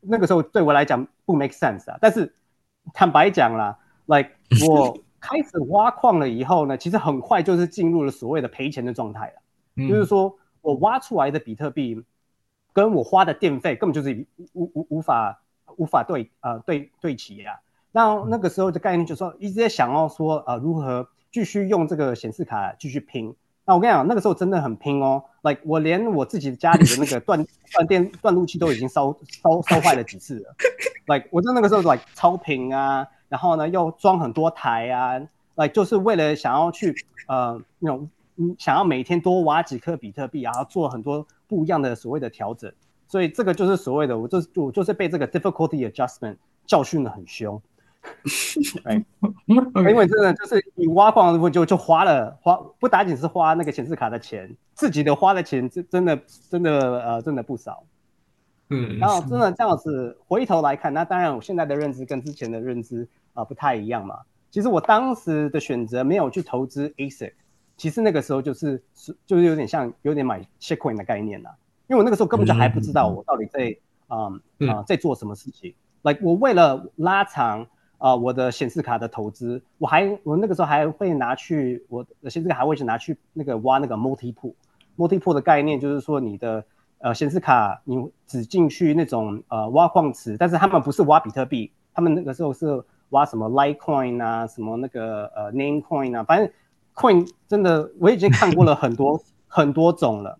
[0.00, 1.98] 那个时候对我来讲不 make sense 啊。
[2.00, 2.34] 但是
[2.92, 4.30] 坦白讲啦，Like
[4.68, 4.98] 我。
[5.22, 9.86] 开始挖矿了以后呢，其实很快就是进入了所谓的赔钱的状态了。
[9.86, 12.02] 就是说我挖出来的比特币，
[12.72, 15.42] 跟我花的电费根本就是无无无法
[15.76, 17.60] 无法对呃对对齐呀。
[17.92, 23.34] 那那个时候的概念就是说，一直在想要说呃如何继续用这个显示卡继续拼。
[23.64, 30.54] 那我跟你讲，那个时候真的很拼哦，like 我连我自己家里的那个断断电断路器都已经烧 烧烧坏了几次了。
[31.06, 33.06] like 我在那个时候 like 超频啊。
[33.28, 35.16] 然后呢，又装很多台啊
[35.54, 36.92] ，，like 就是为了想要去
[37.28, 42.72] 呃那种嗯想要每天多挖几颗比特币，然后做很多不一样的所谓的调整，
[43.06, 47.62] 所以这个就是所谓的我就是我就是被这个 difficulty adjustment 教训的很凶，
[48.84, 49.04] 哎，
[49.46, 56.18] 因为真的就是你挖矿不就就花了花不打紧是花那个显示卡的钱，自己的花的钱真真的
[56.50, 57.84] 真的呃真的不少。
[58.70, 64.20] 嗯，然后真的这样子回头来看，那当然我现在的认知跟之前的认知啊不太一样嘛。
[64.50, 67.32] 其实我当时的选择没有去投资 ASIC，
[67.76, 71.54] 其实那个时候就是是就是有点像有点买 shitcoin 的概念啦。
[71.88, 74.26] 因为我那个时候根本就还不知道我到底在啊
[74.68, 75.74] 啊在做什么事情。
[76.02, 77.66] Like 我为了拉长
[78.00, 84.54] 啊我的显示卡的投资，我还我那个时候还会拿去我的显示卡还会去拿去那个挖那个 multi pool。
[84.98, 86.64] multi pool 的概念就是说你的。
[87.02, 96.50] 呃，显示卡你只进去那种呃挖矿池，但是他们不是挖比特币，他们那个时候是挖什么 Litecoin 啊，什么那个呃 Namecoin 啊，反正
[96.94, 100.38] Coin 真的我已经看过了很多 很多种了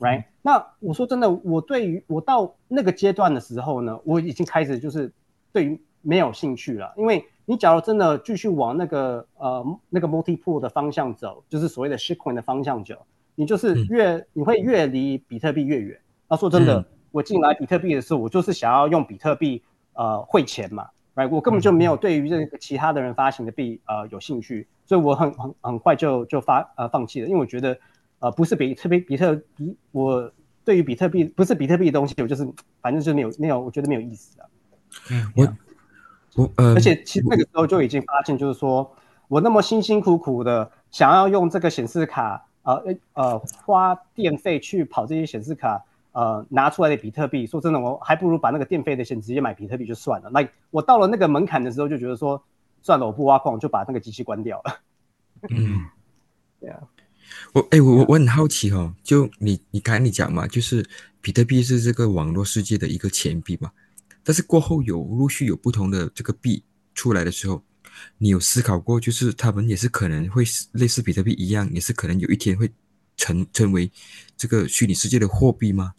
[0.00, 0.24] ，Right？
[0.42, 5.12] 那我说真的，我对于我到那个阶段的时候呢，我已经开始就是
[5.52, 12.94] 对于没有兴趣了，因为你假如真的继续往那个呃那个 Multi Pool 的方向走，就是所谓的 Shitcoin 的方向走。
[13.34, 15.98] 你就是越你会越离比特币越远。
[16.28, 19.62] 那说真的，我进来比特币的时候，我就是想要用比特币
[19.94, 21.28] 呃汇钱嘛，right？
[21.30, 27.78] 我根本就没有对于这个其他的人发行的币呃有兴趣，所以我很很很快就就发呃放弃了，因为我觉得
[28.18, 30.30] 呃不是比特币比特币，我
[30.64, 32.46] 对于比特币不是比特币的东西，我就是
[32.82, 34.46] 反正就没有没有，我觉得没有意思啊。
[35.34, 35.48] 我
[36.34, 38.90] 我呃，而且其实那个时候就已经发现，就是说
[39.28, 42.46] 我那么辛辛苦苦的想要用这个显示卡。
[42.62, 50.28] 呃呃，花电费去跑这些显示卡，呃，拿出来的比特币，说真的，我还不如把那个电费的钱直接买比特币就算了。
[50.28, 52.40] 那我到了那个门槛的时候，就觉得说，
[52.82, 54.80] 算了，我不挖矿，就把那个机器关掉了。
[55.48, 55.86] 嗯，
[56.60, 56.80] 对啊。
[57.54, 60.86] 我哎，我我我很好奇哦，就你你刚才你讲嘛，就是
[61.22, 63.72] 比特币是这个网络世界的一个钱币嘛，
[64.30, 66.62] 但是过后有陆续有不同的这个币
[66.94, 67.60] 出来的时候。
[68.16, 72.70] 你有思考过，就是他们也是可能会类似比特币一样，也是可能有一天会
[73.16, 73.90] 成成为
[74.36, 75.92] 这个虚拟世界的货币吗？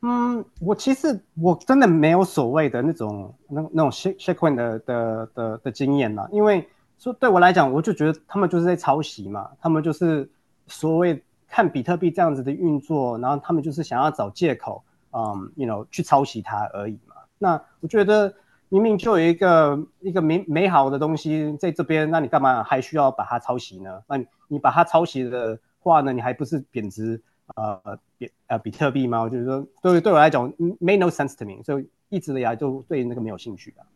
[0.00, 6.66] 嗯，我其实我真的没有所谓的那种那那种 shake shake coin 的的的的经验呐，因为
[6.98, 10.30] 说对我来讲，我就觉得他们就是在抄袭嘛，他们就是
[10.68, 14.82] 所谓看比特币这样子的运作，然后他们就是想要找借口，
[15.16, 17.14] 嗯，you know 去抄袭它而已嘛。
[17.38, 18.34] 那我觉得。
[18.68, 24.02] 明明就有一个一个美美好的东西在这边，那你干嘛还需要把它抄袭呢？
[24.08, 27.22] 那你你把它抄袭的话呢，你还不是贬值
[27.54, 27.80] 呃
[28.18, 29.22] 比呃比特币吗？
[29.22, 33.86] 我就是说，对对我来讲，make no sense to me，所以一直以来就对那个没有兴趣的。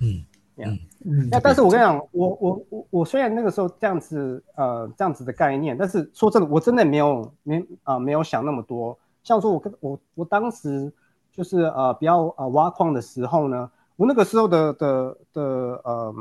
[0.00, 0.22] 嗯
[0.56, 1.28] 嗯嗯。
[1.30, 8.98] 那但是我跟你讲，我我我我虽然那个时候这样子呃这样子的概念，但是说真的，我真的没有没啊没有想那么多。
[9.24, 10.92] 像说我跟我我当时。
[11.36, 15.42] 就是呃，比较呃挖矿的时候呢，我那个时候的的的
[15.82, 16.14] 呃，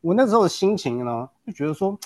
[0.00, 1.96] 我那时候的心情呢，就觉得说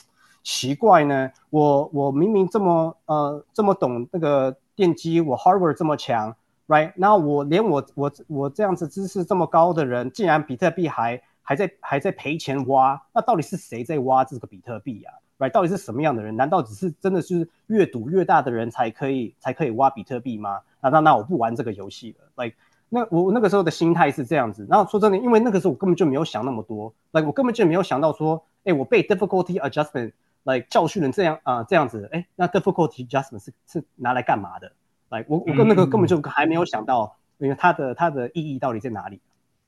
[0.43, 6.37] 奇怪呢，我我明明这么呃这么懂那个电机，我 hardware 这么强
[6.69, 6.93] ，right？
[6.97, 15.11] 那我连我我我这样子知识这么高的人，竟然比特币还还在还在赔钱挖，那到底是谁在挖这个比特币呀
[15.41, 15.51] ？right？
[15.51, 16.37] 到底是什么样的人？
[16.37, 20.61] 难道只是真的是越赌越大的人才可以才可以挖比特币吗？
[20.81, 22.57] 那那那我不玩这个游戏了，like
[22.89, 24.67] 那我那个时候的心态是这样子。
[24.71, 30.13] 然后说真的，因为那个时候我根本就没有想那么多，like 我根本就没有想到说，哎，我被 difficulty adjustment
[30.45, 34.73] like 教训了这样啊这样子，哎，那 difficulty adjustment 是是拿来干嘛的
[35.11, 39.21] ？like 我我跟那个根本就还没有想到，因为它的它的意义到底在哪里？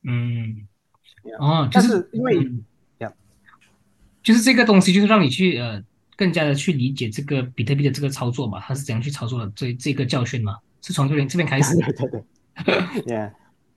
[0.03, 0.67] 嗯，
[1.39, 2.51] 啊，就是因为
[4.23, 5.83] 就是这个东西就是让你去呃。
[6.15, 9.51] 更加的去理解这个比特币的这个操作嘛，它是怎样去操作的？
[9.57, 11.75] 这这个教训嘛，是从这边这边开始。
[11.81, 13.33] 对对对，Yeah，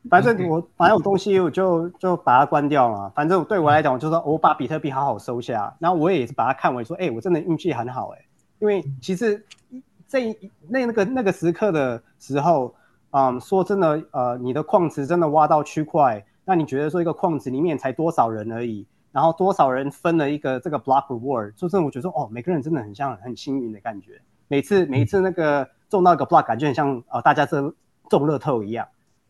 [0.09, 3.09] 反正我反正有东西我就就把它关掉嘛。
[3.15, 8.25] 反正对我来讲，我就说我把比特币好好收下，然后我也是把它看为说，哎，我真的运气很好哎，
[8.59, 9.43] 因为其实
[10.07, 12.75] 这那那个那个时刻的时候，
[13.11, 18.85] 嗯，说真的，呃，你的矿池真的挖到区块，那你觉得说一个矿池里面才多少人而已？
[19.15, 24.21] 然后多少人分了一个这个 block reward，就是我觉得说，哦，每个人真的很像很幸运的感觉。
[24.49, 27.73] 每次每一次那个中到一个 block，感觉很像呃大家这
[28.09, 28.85] 中乐透一样，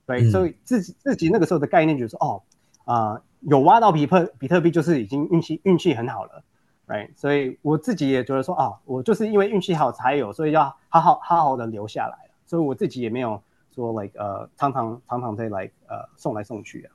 [0.08, 0.28] 对。
[0.32, 2.42] 所以自己自己那个时候的概念就是说，哦，
[2.86, 6.44] 啊，有挖到比特比特币就是已经运气运气很好了
[6.88, 7.12] ，right？
[7.16, 12.18] 所以我自己也觉得说，啊，我就是因为运气好才有，所以要好好好好的留下来
[12.48, 13.40] 所以我自己也没有
[13.76, 16.90] 说 like 呃常常常常在来呃送来送去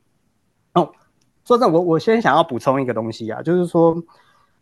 [0.72, 0.92] 啊，哦。
[1.44, 3.96] 说真的，我我先想要补充一个东西啊，就是说，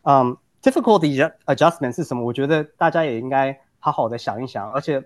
[0.02, 2.24] 嗯，difficulty adjustment 是什么？
[2.24, 5.04] 我觉得大家也应该好好的想一想，而且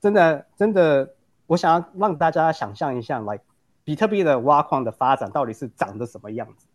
[0.00, 1.14] 真的真的，
[1.46, 3.44] 我想要让大家想象一下，like
[3.84, 6.66] 比特币的挖矿的发展到底是长得什么样子。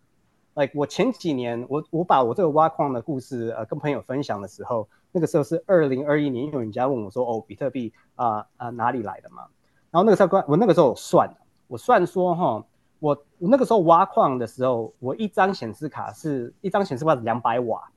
[0.56, 9.44] like 我前几年，我我把我这个挖矿的故事呃跟朋友分享的时候，那个时候是二零二一年，有人家问我说，哦，比特币啊啊哪里来的嘛？
[9.92, 11.30] 然后那个时候我那个时候算，
[11.68, 12.66] 我算说哈。
[13.00, 17.88] 我我那个时候挖矿的时候，我一张显示卡是一张显示卡是两百瓦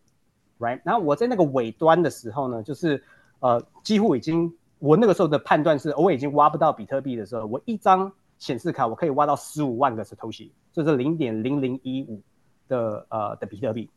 [0.58, 0.80] ，right？
[0.84, 3.02] 然后我在那个尾端的时候呢，就是
[3.38, 12.20] 呃几乎已经我那个时候的判断是，我已经挖不到比特币的时候，我一张显示卡我可以挖到十五万个是偷袭就是零点零零一五
[12.68, 13.88] 的呃的比特币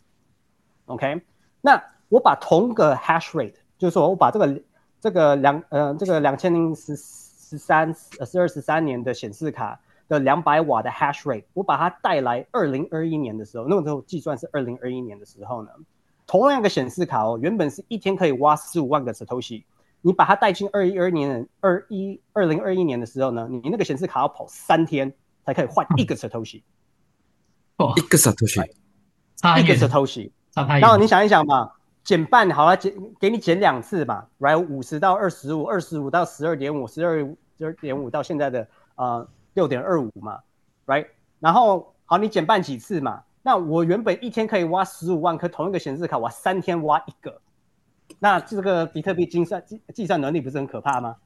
[0.86, 1.22] ，OK？
[1.60, 4.62] 那我把同个 hash rate，就是说我把这个
[5.02, 9.78] 这个两呃这个两千零十十三呃十二十三年的显示卡。
[10.10, 15.70] 的两百瓦的 hash rate，我把它带来二零二一年的时候，那个时候计算是二零二一年的时候呢，
[16.28, 19.64] 同样的显示卡哦，原本是一天可以挖十五万个 satoshi，
[20.02, 25.14] 你把它带进二一二年二一二零二一年的时候呢，你那个显示卡要跑三天
[25.46, 26.62] 才可以换一个 satoshi，
[27.78, 28.66] 哦，一个 satoshi，
[29.60, 31.72] 一个 satoshi，然后你想一想嘛，
[32.04, 39.28] 减半好了，减给你减两次吧，right，五十到二十五，二十五到十二点五，十二十二点五到现在的呃。
[39.54, 40.40] 六点二五嘛
[40.86, 41.08] ，right？
[41.40, 43.24] 然后好，你减半几次嘛？
[43.42, 47.42] 那我原本一天可以挖十五万颗同一个显示卡，我三天挖一个，
[48.20, 51.18] 那这个比特币计算计计算能力不是很可怕吗？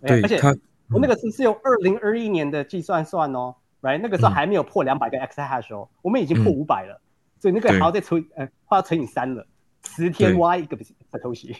[0.00, 0.40] 对，而且
[0.88, 4.00] 我那个是是用二零二一年的计算算哦，right？
[4.02, 6.98] 那个时候还没有破两百个 x hash 哦，我们已经破五百了，
[7.38, 9.46] 所以那个还要再乘呃，要乘以三了，
[9.86, 10.76] 十天挖一个
[11.12, 11.54] 才偷袭。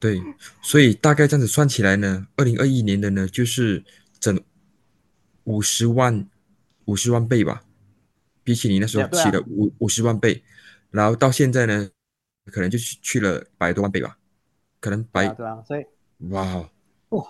[0.00, 0.22] 对，
[0.62, 3.84] 所以大概这样子算起来呢，二零二一年的呢就是
[4.18, 4.40] 整。
[5.46, 6.26] 五十万，
[6.84, 7.62] 五十万倍吧，
[8.44, 10.42] 比起你那时候起了五五十万倍，
[10.90, 11.88] 然后到现在呢，
[12.52, 14.16] 可能就去去了百多万倍吧，
[14.80, 15.86] 可能百对啊，所以
[16.30, 16.42] 哇
[17.10, 17.24] 哇，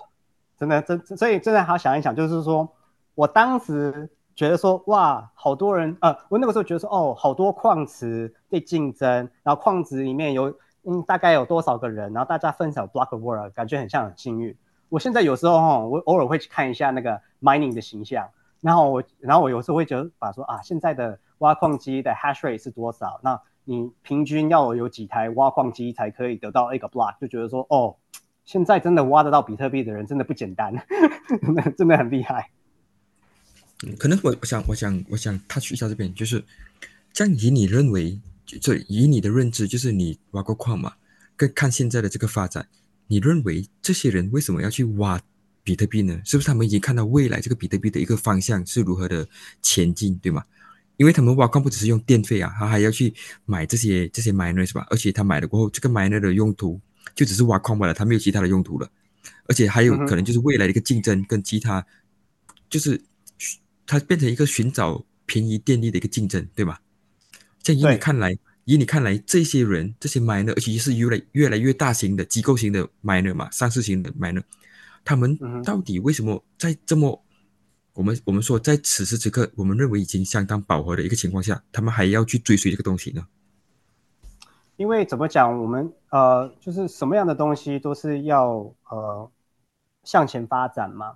[0.59, 2.67] 真的真所以真的好想一想，就是说
[3.15, 14.55] 我当时觉得说哇，好多人呃，我那个时候觉得说哦，好多矿池在竞争，然后矿池里面有嗯大概有多少个人，然后大家分享 block world，感觉很像很幸运。
[14.89, 18.29] 我现在有时候哈，我偶尔会去看一下那个 mining 的形象，
[18.61, 23.19] 然后我，然后我有时候会觉得把说啊，现在的挖矿机的 hash rate 是多少？
[23.23, 27.15] 那你平均要有几台挖矿机才可以得到一个 block？
[27.19, 27.95] 就觉得说哦，
[28.45, 30.73] 现在真的挖得到比特币的人真的不简单，
[31.77, 32.49] 真的很厉害。
[33.99, 36.43] 可能我我想我想我想 touch 一下这边，就是
[37.13, 40.93] 这样以你认为，就以你的认知，就是你挖过矿嘛，
[41.35, 42.67] 跟看现在的这个发展。
[43.07, 45.21] 你认为这些人为什么要去挖
[45.67, 46.17] 比特币呢？
[46.23, 49.27] 是不是他们已经看到未来这个比特币的一个方向是如何的
[49.61, 50.41] 前进，对吗？
[50.95, 53.13] 因为他们挖矿不只是用电费啊，他还要去
[53.43, 54.87] 买这些这些 miner 是吧？
[54.89, 56.79] 而且他买了过后，这个 miner 的用途
[57.13, 58.89] 就只是挖矿罢了，他没有其他的用途了。
[59.49, 61.85] 而且还有可能就是未来的一个竞争跟其他，
[62.69, 63.01] 就是
[63.85, 66.79] 它变成一个寻找便宜电力的一个竞争，对吧？
[67.61, 68.37] 像以你看来。
[68.69, 74.43] 以你看来，这些人这些 miner，而且是越来越来越大型的机构型的 miner 嘛，上市型的 miner，
[75.07, 77.23] 他们到底为什么在这么
[77.93, 83.25] 我们我们说在此时此刻，我们认为已经相当饱和的一个情况下，他们还要去追随这个东西呢？
[84.75, 89.31] 因为怎么讲，我们呃，就是什么样的东西都是要呃
[90.03, 91.15] 向前发展嘛。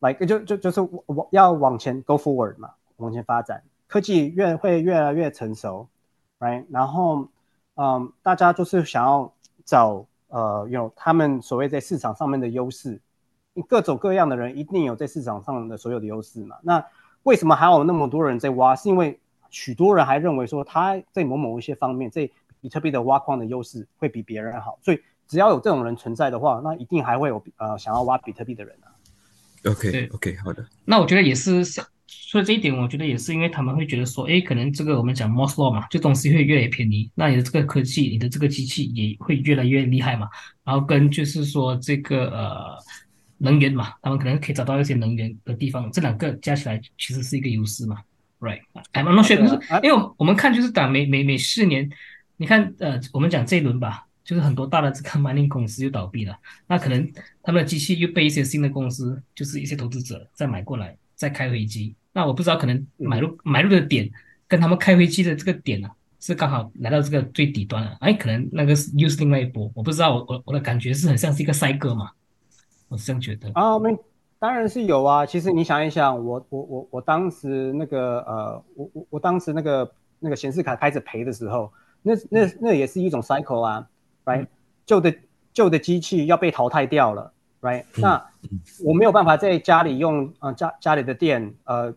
[0.00, 5.86] ，like 就就就是往要往前 go forward 嘛，往前发展，科技越会越来越成熟
[6.40, 6.64] ，right？
[6.70, 7.28] 然后，
[7.74, 9.32] 嗯，大家就是想要
[9.64, 13.00] 找呃有他们所谓在市场上面的优势，
[13.62, 16.56] 各种各样的人一定有在市场上的所有的优势嘛。
[16.62, 16.84] 那
[17.22, 18.76] 为什么还有那么多人在挖？
[18.76, 19.18] 是因为
[19.50, 22.28] 许多人还认为说他在某某一些方面，在
[22.60, 28.90] 比特币的挖矿的优势会比别人好，所以只要有这种人存在的话，那一定还会有呃想要挖比特币的人啊。
[29.64, 30.64] OK OK，好的。
[30.84, 31.64] 那我觉得也是，
[32.06, 40.28] 说这一点，我觉得也是因为他们会觉得说，哎，可能这个我们讲 Moore's law 嘛，这东西会越来越便宜，那你的这个科技，你的这个机器也会越来越厉害嘛。
[40.64, 42.78] 然后跟就是说这个呃
[43.38, 47.96] 能源嘛，他们可能可以找到一些能源的地方，这两个加起来其实是一个优势嘛。
[48.40, 51.90] Right？I'm not sure，就是因为我们看就是打每每每四年，
[52.36, 54.04] 你看呃，我们讲这一轮吧。
[54.24, 57.10] 就是很多大的这个 mining 公司又倒闭了，那可能
[57.42, 61.94] 他们的机器又被一些新的公司，就是一些投资者再买过来，再开飞机。
[62.12, 64.10] 那我不知道，可能买入买入的点
[64.46, 65.88] 跟他们开飞机的这个点呢，
[66.20, 67.96] 是刚好来到这个最底端了。
[68.00, 70.14] 哎，可能那个是又是另外一波，我不知道。
[70.14, 72.10] 我我我的感觉是很像是一个赛鸽嘛，
[72.88, 73.50] 我是这样觉得。
[73.54, 73.96] 啊，没，
[74.38, 75.24] 当然是有啊。
[75.24, 81.72] 其实你想一想，我我我我当时那个呃，我我我当时那个那个显示卡开始赔的时候，
[82.02, 83.88] 那那那也是一种 cycle 啊。
[84.24, 84.46] right，
[84.84, 85.14] 旧的
[85.54, 87.32] 旧的机器要被淘汰掉了
[87.62, 88.22] ，right，那
[88.84, 91.94] 我没有办法在家里用呃家家里的电，呃，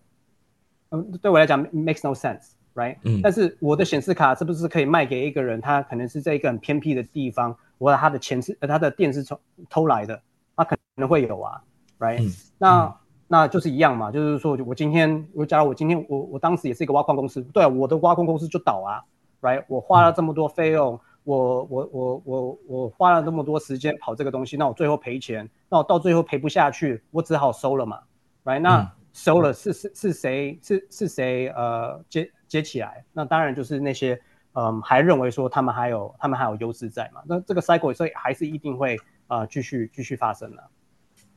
[0.91, 5.59] 嗯，对我来讲 makes no sense，right，嗯，但是我的显示卡是不是可以卖给一个人？
[5.59, 9.37] 他可能是在一个很偏僻的地方，我他的钱是呃他的电是从
[9.69, 10.21] 偷来的，
[10.63, 11.61] 他可能会有啊
[11.99, 12.95] ，right，那
[13.27, 19.01] 那就是一样嘛，就是说我今天我假如我今天我我当时也是一个挖矿公司，对啊，我的挖矿公司就倒啊
[19.41, 20.99] ，right，我花了这么多费用。
[21.23, 27.99] 我我我我我花了那么多时间跑这个东西，那我最后赔钱，那我到最后赔不下去，我只好收了嘛
[28.43, 28.59] ，right？
[28.59, 33.05] 那收了是是是谁是是谁呃接接起来？
[33.13, 34.19] 那当然就是那些
[34.53, 38.97] 嗯还认为说他们还有他们还有优势在嘛，那这个 cycle 所以还是一定会
[39.31, 40.69] 啊继续继续发生了。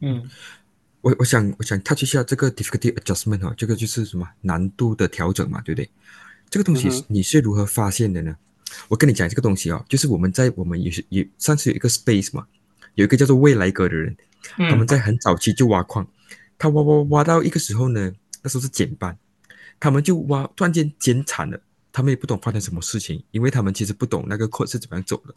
[0.00, 0.28] 嗯，
[1.00, 5.88] 我我想我想 touch 一下这个 difficulty adjustment 哈，这个就是什么难度的调整嘛，对不对？
[6.50, 8.36] 这个东西你是如何发现的呢？
[8.88, 12.44] 我跟你讲这个东西哦，就是我们在我们也是也上次有一个 space 嘛，
[12.96, 14.16] 有一个叫做未来哥的人，
[14.56, 16.04] 他们在很早期就挖矿，
[16.58, 19.16] 他挖挖挖到一个时候呢，那时候是减半，
[19.78, 21.60] 他们就挖突然间减产了，
[21.92, 25.34] 他们也不懂发生什么事情，因为他们其实不懂那个 code 是怎么样走的，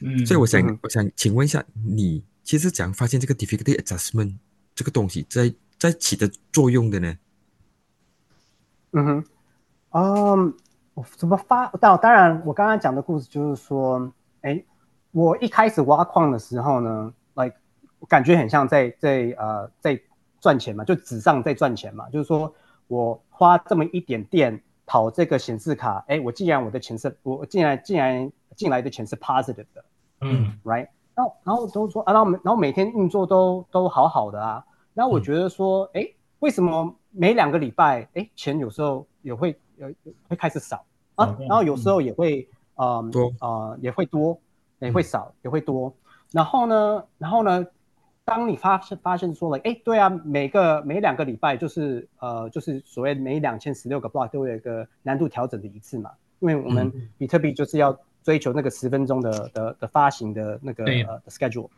[0.00, 4.34] 嗯，所以我想我想请问一下你，其实怎样发现这个 difficulty adjustment
[4.74, 7.18] 这个东西在在起的作用的呢？
[8.92, 9.24] 嗯哼，
[9.90, 10.54] 嗯。
[11.16, 11.68] 怎么发？
[11.80, 14.60] 到当然，我刚刚讲的故事就是说，哎，
[15.12, 17.54] 我一开始挖矿的时候呢，like
[18.08, 20.00] 感觉很像在在呃在
[20.40, 22.10] 赚钱嘛，就纸上在赚钱嘛。
[22.10, 22.52] 就是说
[22.88, 29.84] 我花这么一点电跑这个显示卡，哎，我既然我的钱是，我既然既然进来的钱是 positive 的，
[30.22, 34.64] 嗯，right，然后然后都说啊，然后然后每天运作都都好好的啊，
[34.94, 36.08] 然后我觉得说，哎，
[36.38, 39.92] 为什么每两个礼拜，哎，钱有时候也会有
[40.26, 40.82] 会开始少？
[41.16, 44.40] 啊，然后有时候也会，呃，多，呃，也会多，
[44.78, 45.92] 也会少，也会多。
[46.32, 47.66] 然后呢，然后呢，
[48.28, 56.10] 当你发现发现说了，哎，对啊，每个每两个礼拜就是，呃，就是所谓每两千十六个 block 都有一个难度调整的一次嘛，
[56.40, 61.68] 因为我们比特币就是要追求那个十分钟的的的发行的那个呃 schedule。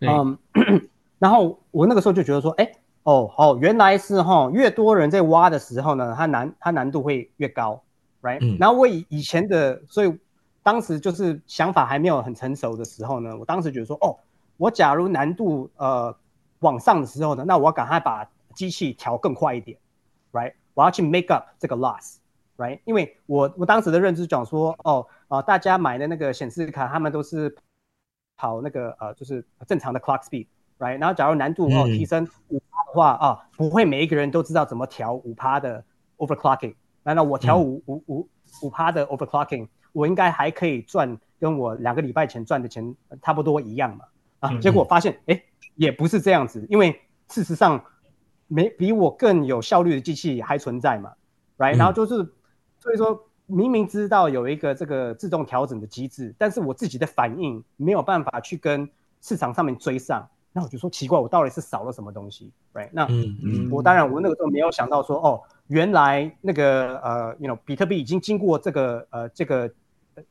[0.00, 0.38] 嗯，
[1.18, 2.72] 然后我那个时候就觉得说，哎，
[3.02, 7.82] 哦，哦，原来是哈，越多人在挖的时候呢，它难它难度会越高。
[8.22, 10.16] right，然后我以以前的，所以
[10.62, 14.16] 当时就是想法还没有很成熟的时候呢，我当时觉得说，哦，
[14.56, 16.14] 我假如难度呃
[16.60, 19.78] 往上的时候呢，那我赶快把机器调更快一点
[20.32, 27.56] ，right，我要去 make up 这个 loss，right，因为我我当时的认知讲说，哦啊，大家买的那个显示卡，他们都是
[28.36, 35.84] 跑那个呃就是正常的 clock speed，right，然后假如难度哦提升五趴的话啊，不会每一个人都知道怎么调五趴的
[36.18, 36.74] overclocking。
[37.02, 38.28] 难道我调五五五
[38.62, 44.04] 五趴的 overclocking，我应该还可以赚跟我两个礼拜前赚的钱差不多一样嘛？
[44.42, 45.42] 啊，结果发现哎，
[45.76, 47.82] 也不是这样子，因为事实上
[48.48, 51.12] 没比我更有效率的机器还存在嘛
[51.56, 51.76] ，right？
[51.76, 52.16] 然后就是
[52.78, 58.88] 所以说明明知道有一个这个自动调整的机制，但是我自己的反应没有办法去跟
[59.20, 62.90] 市场上面追上，那我就说奇怪，我到底是少了什么东西，right？
[62.92, 63.08] 那
[63.70, 65.40] 我当然我那个时候没有想到说哦。
[65.68, 69.72] 原来那个呃，you know，比特币已经经过这个呃这个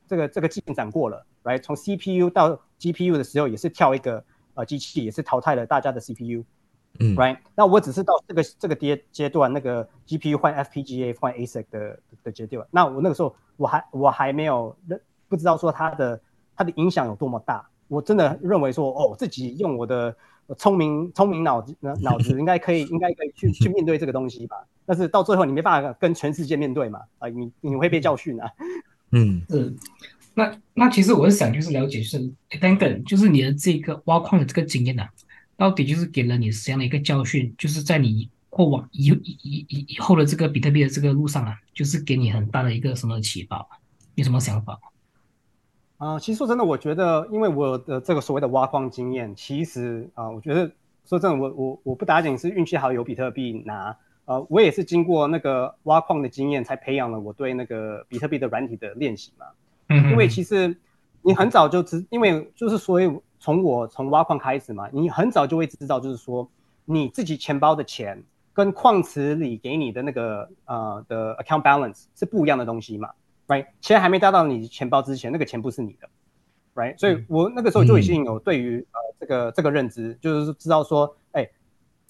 [0.06, 1.60] 这个这个进展过了，right？
[1.60, 4.24] 从 CPU 到 GPU 的时候也是跳一个
[4.54, 6.44] 呃机器，也是淘汰了大家的 CPU。
[6.98, 7.38] 嗯，right？
[7.54, 16.20] 那我只是到这个这个阶阶段，那个 GPU 换 FPGA 换 ASIC 的的阶段，那我那个时候我还我还没有认不知道说它的
[16.54, 20.14] 它的影响有多么大，我真的认为说哦，自己用我的
[20.58, 28.52] 聪明聪明脑子脑子应该可以 应该可以去去面对这个东西吧，但是到最后你没办法跟全世界面对嘛，啊，你你会被教训啊。
[29.12, 29.74] 嗯是，
[30.34, 35.08] 那那其实我是想就是了解，就是单梗就是你的这个挖矿的这个经验啊，
[35.56, 37.54] 到底就是给了你什么样的一个教训？
[37.58, 43.66] 就是在你过往以以以以后的这个比特币的这个路上啊，就是给你很大的一个什么启发？
[44.14, 44.78] 有什么想法？
[45.98, 50.70] 啊、其实说真的，我觉得，因为我的这个所谓的挖矿经验，其实啊、我觉得
[51.06, 59.46] 说真的，我我我不打紧是运气好有比特币拿，呃，我也是经过那个挖矿的经验，才培养了我对那个比特币的软体的练习嘛。
[59.92, 60.76] 嗯，因为其实
[61.20, 66.48] 你很早就知，因为就是所以从我从挖矿开始嘛，你很早就会知道，就是说
[66.84, 68.22] 你自己钱包的钱
[68.52, 73.10] 跟矿池里给你的那个呃的 account balance 是不一样的东西嘛
[73.48, 73.66] ，right？
[73.80, 76.08] 钱还没搭到你钱包之前，那个钱不是你的
[76.74, 76.98] ，right？
[76.98, 81.48] 所以我那个时候就已经有对于呃这个这个认知，就是知道说，哎，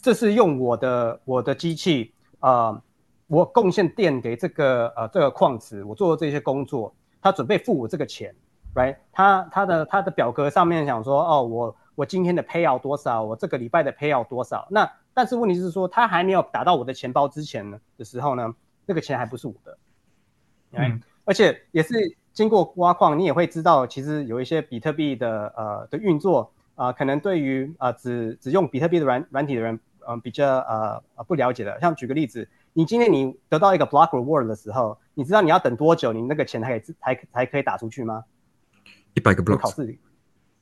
[0.01, 2.81] 这是用我的我的机器呃。
[3.29, 8.35] 我贡献电给这个呃这个矿池，我做这些工作，他准备付我这个钱
[8.75, 8.97] ，right？
[9.13, 14.67] 他他的他的表格上面想说，哦，我我今天的 payout 多少，我这个礼拜的 payout 多少？
[14.71, 18.55] 那但是问题是说，他还没有打到我的钱包之前呢的时候呢，
[18.85, 19.79] 那个钱还不是我的，
[20.73, 21.95] 嗯而且也是
[22.33, 31.79] 经过挖矿，你也会知道，其实有一些比特币的呃的运作啊、可能对于啊、只只用比特币的软软体的人，嗯、比较呃呃不了解的。
[31.79, 38.25] 像举个例子，你今天你得到一个 block reward 的时候，你知道你要等多久，你那个钱才可以自才才可以打出去吗？
[39.15, 39.99] 一百个 block，考试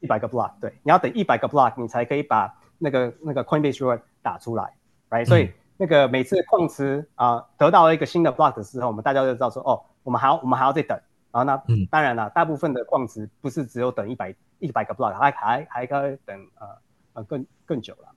[0.00, 4.74] 一百个 block，对，你要等一百个 block，你才可以把那个那个 Coinbase reward 打出来
[5.10, 10.98] ，right？、所以那个每次矿池啊、得到了一个新的 block 的时候，我们大家就知道说，哦，我们还要我们还要再等。
[11.32, 16.66] 然后那、嗯当然了，大部分的矿池不是只有等一百一百个 block，还还还可以等呃
[17.12, 18.08] 呃更更久了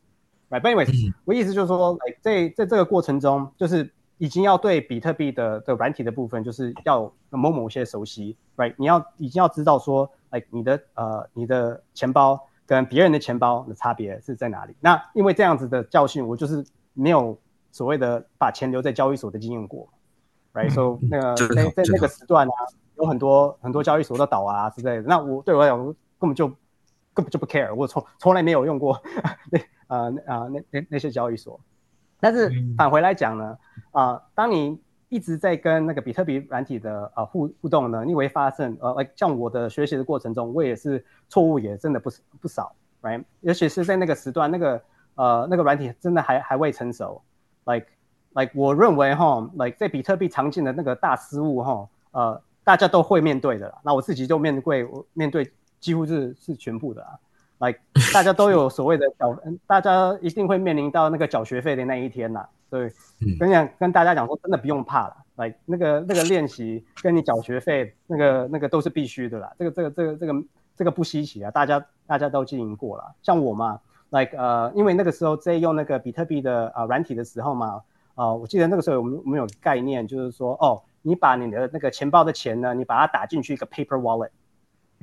[0.49, 8.73] ，right？But anyways，、嗯我意思就是说，like, 在在这个过程中，就是已经要对比特币的的软体的部分，就是要某某些熟悉，right？
[8.77, 14.75] 你要已经要知道说，like 你的呃你的钱包跟别人的钱包的差别是在哪里。
[14.79, 17.37] 那因为这样子的教训，我就是没有
[17.71, 19.87] 所谓的把钱留在交易所的经验过
[20.53, 22.53] ，right？So、那个这个在在那个个时段啊，
[22.97, 25.01] 有很多很多交易所的倒啊之类的。
[25.01, 29.01] 那我对我来讲，我根本就根本就不 care，我从从来没有用过
[29.51, 31.59] 那呃啊那那那些交易所。
[32.19, 33.57] 但是嗯返回来讲呢，
[33.93, 34.77] 啊、当你
[35.09, 42.09] 一直在跟那个比特币软体的呃互互动呢，你会发现呃像我的学习的过程中，我也是错误也真的不
[42.41, 42.73] 不少
[43.03, 43.23] ，right？
[43.41, 44.81] 尤其是在那个时段，那个
[45.13, 47.21] 呃那个软体真的还还未成熟
[47.65, 47.85] ，like
[48.33, 53.71] like 我认为哈，like 在比特币常见的那个大失误哈，呃，大家都会面对的。
[53.83, 57.19] 那我自己就面对我面对几乎是是全部的啦。
[57.59, 57.79] like
[58.11, 59.37] 大家都有所谓的缴，
[59.67, 62.43] 大家一定会面临到那个缴学费的那一天呐。
[62.73, 62.87] 对，
[63.19, 65.15] 嗯跟讲跟大家讲说，真的不用怕了。
[65.35, 69.53] like 那个那个练习跟你缴学费那个那个都是必须的啦。
[69.59, 70.43] 这个这个这个这个
[70.77, 73.13] 这个不稀奇啊，大家大家都经营过了。
[73.21, 77.79] 像我嘛，like 呃，因为那个时候在用那个比特币的啊、呃软体的时候嘛，
[78.15, 84.31] 啊，我记得那个时候我们我们有概念，就是说哦，你把你的那个钱包的钱呢，你把它打进去一个 paper wallet。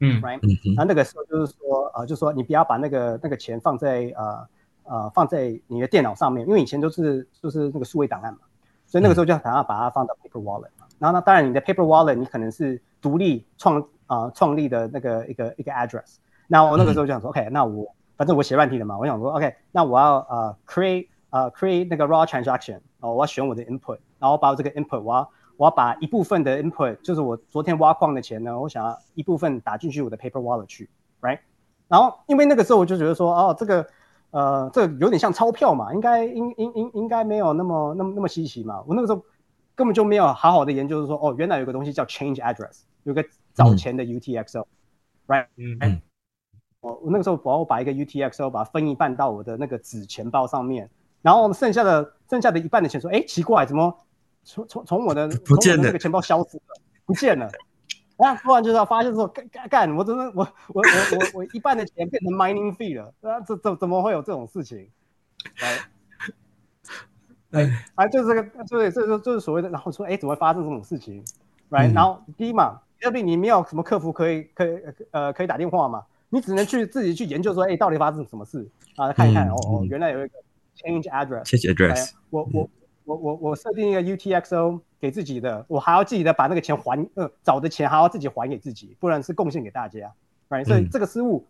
[0.00, 0.38] 嗯 right？
[0.38, 4.44] 嗯哼然后那个时候就是说，呃，就说你不要把那个那个钱放在呃
[4.84, 8.40] 呃放在你的电脑上面，因为以前都是就是那个数位档案嘛，
[8.86, 10.86] 所以那个时候就想要把它放到 paper wallet 嘛。
[10.98, 16.16] 然后呢，当然你的 paper wallet 你可能是独立创啊、呃创立的那个一个一个 address。
[16.46, 31.38] 那我那个时候就想说、o k 那我反正我写软体的嘛，我想说，OK，那我要呃 create 呃 create 那个 raw transaction，哦，我要选我的 input，然后把我这个 input 我要我要把一部分的 input，就是我昨天挖矿的钱呢，我想要一部分打进去我的 paper wallet 去，right？
[31.86, 33.86] 然后因为那个时候我就觉得说，哦，这个
[34.30, 38.82] 呃，这有点像钞票嘛，应该应应应应该没有那么那么那么稀奇嘛。
[38.86, 39.24] 我那个时候
[39.74, 46.00] 根本就没有好好的研究说，哦，原来有个东西叫 change address，有个早前的 UTXO，right？、嗯
[46.80, 50.88] 我我那个时候把我把一个 UTXO 把它分一半到我的那个纸钱包上面，
[51.20, 53.94] 然后剩下的剩下的一半的钱说，哎，奇怪，怎么
[54.44, 57.50] 从从从我的不见了从我的那个钱包消失了，不见了。
[58.20, 64.88] 然后突然就是要发现说，干干干，我真的我我我我我一半的钱变成 mining fee 了，啊，怎怎怎么会有这种事情？
[67.52, 71.24] 来，哎，啊，就是这个，对，这就就是所谓的，然后说，哎，怎么会发生这种事情
[71.70, 74.78] ？right？、嗯然后第一嘛，比特币你没有什么客服可以可以
[75.12, 79.12] 呃可以打电话嘛，你只能去自己去研究说，哎，到底发生什么事啊？
[79.12, 80.38] 看一看，嗯哦原来有一个
[80.76, 81.44] change address。
[81.44, 82.68] change address，我我
[83.10, 90.12] 我我我设定一个 UTXO 给自己的，我还要自己的把那个钱还呃找的钱还要自己还给自己，不然是贡献给大家
[90.48, 90.64] ，right？
[90.64, 91.44] 所以嗯这个失误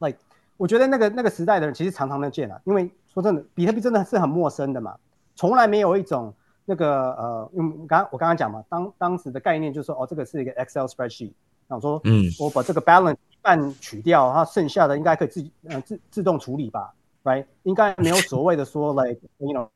[0.00, 0.18] ，like
[0.56, 4.96] 我觉得那个那个时代的人其实常常能见啊，因为说真的，比特币真的是很陌生的嘛，
[5.36, 11.32] 从来没有一种那个呃，因为刚我刚刚讲嘛，当当时的概念就是说，哦，这个是一个 Excel spreadsheet，
[11.68, 16.94] 那我说，嗯我把这个 balance 一半取掉，它剩下的应该可以自己呃自自动处理吧
[17.24, 17.44] ，right？
[17.64, 19.68] 应该没有所谓的说 like you know，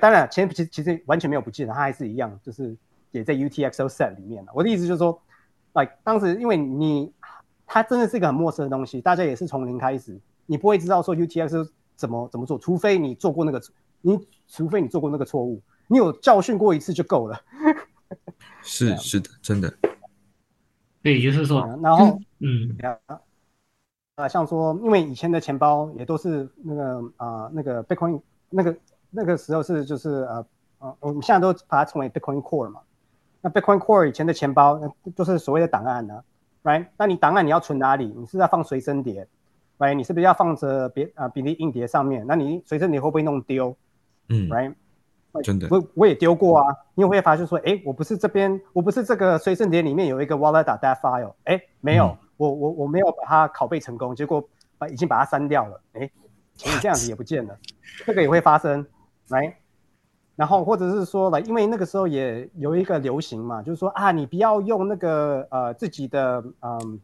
[0.00, 2.76] 当然前其实其实完全没有不见的，它还是一样，就是
[3.10, 4.52] 也在 UTXO set 里面了。
[4.54, 5.20] 我的意思就是说
[5.74, 7.12] ，like 当时因为你
[7.66, 13.60] 它真的是一个很陌生的东西，大家也是从零开始，你不会知道说 UTXO 怎么怎么做，除非你做过那个，
[14.00, 14.18] 你
[14.48, 17.40] 除非你做过那个错误，你有教训过一次就够了。
[18.62, 19.72] 是是的，真的，
[21.02, 22.76] 对，就是说，然后嗯
[24.16, 28.20] 呃，像说，因为以前的钱包也都是那个啊、呃那个 Bitcoin
[28.50, 28.76] 那个
[29.12, 30.46] 那个时候是就是呃
[30.78, 32.80] 呃，我们现在都把它称为 Bitcoin Core 嘛。
[33.40, 36.22] 那 Bitcoin Core 以前的钱包那就是所谓的档案呢、
[36.64, 36.86] right？
[36.96, 38.06] 那你档案你要存哪里？
[38.16, 39.28] 你是要放随身碟
[39.78, 39.94] ，right？
[39.94, 42.26] 你是不是要放着别啊比例硬碟上面？
[42.26, 43.76] 那你随身碟会不会弄丢
[44.28, 44.74] 嗯，，right？
[45.42, 54.46] 真的，我我也丢过啊，你也会发现说，哎，我不是这边，我不是这个随身碟里面有一个 wallet data file，哎，没有，嗯我我我没有把它拷贝成功，结果
[54.78, 56.10] 把已经把它删掉了，哎，
[56.54, 57.56] 钱这样子也不见了，
[58.04, 58.84] 这个也会发生
[59.32, 59.54] ，right？
[60.36, 67.00] 然后或者是说了，因为那个时候也有一个流行嘛，就是说啊，你不要用那个呃自己的嗯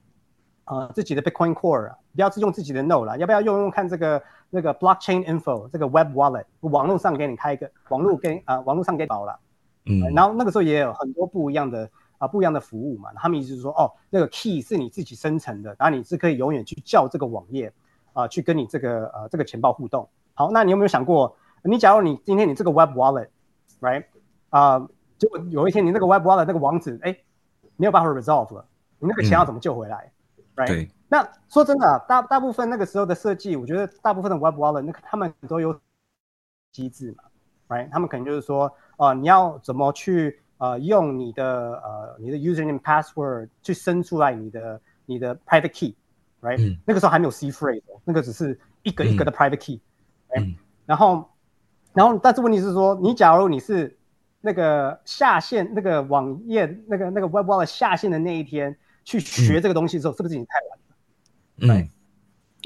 [0.65, 9.39] 呃自己的 Bitcoin Core，啊不要是用自己的 Node 啦，要不要用用看这个那个 Blockchain Info 这个 Web Wallet，网络上给你开一个网络给啊、呃、网络上给你保了，
[9.87, 17.73] 嗯，然后那个时候也有很多不一样的啊、不一样的服务嘛，他们意思是说哦，那个 Key 是你自己生成的，然后你是可以永远去叫这个网页
[18.13, 20.09] 啊、去跟你这个呃这个钱包互动。
[20.35, 24.05] 好，那你有没有想过，你假如你今天你这个 Web Wallet，right？
[24.51, 24.79] 啊、
[25.19, 27.17] 结果有一天你那个 Web Wallet 那个网址哎
[27.77, 28.65] 没有办法 resolve 了，
[28.99, 30.11] 你那个钱要怎么救回来、
[30.55, 35.79] r i g h t 对，那说真的啊、大大部分那个时候的设计，我觉得大部分的 Web Wallet 那个他们都有
[36.73, 37.25] 机制嘛
[37.69, 37.91] ，right？
[37.91, 41.45] 他们可能就是说，呃，你要怎么去呃用你的
[41.85, 46.79] 呃你的 username password 去生出来你的你的 private key，right？、嗯。
[46.87, 50.57] 那个时候还没有 C phrase，哦那个只是一个一个的 private key，right？、嗯。
[50.87, 51.29] 然后，
[51.99, 53.99] 然后，但是问题是说，你假如你是
[54.41, 60.61] 那个下线那个网页那个那个 Web Wallet 下线的那一天去学这个东西的时候，是不是已经太
[61.67, 61.83] 晚了？
[61.83, 61.91] 嗯，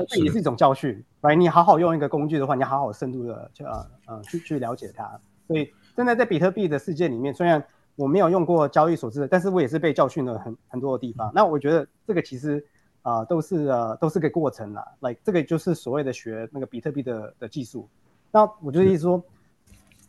[0.07, 1.03] 这也是一种教训。
[1.23, 5.19] 来，你好好用一个工具的话，你好好深度的去呃呃去去了解它。
[5.49, 7.65] 所以，真的在比特币的世界里面，虽然
[7.97, 11.33] 我没有用过交易所致的，但是我也是被教训了很很多的地方。
[11.35, 12.63] 那我觉得这个其实
[13.01, 14.85] 啊、呃都是呃都是个过程啦。
[15.01, 17.89] 来，这个就是所谓的学那个比特币的的技术。
[18.33, 19.23] 那我就意思说，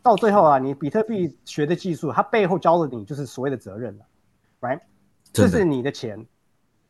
[0.02, 4.06] 到最后啊，你比特币学的技术，它背后教了你就是所谓的责任了
[4.62, 4.80] ，right？
[5.34, 6.26] 这是你的钱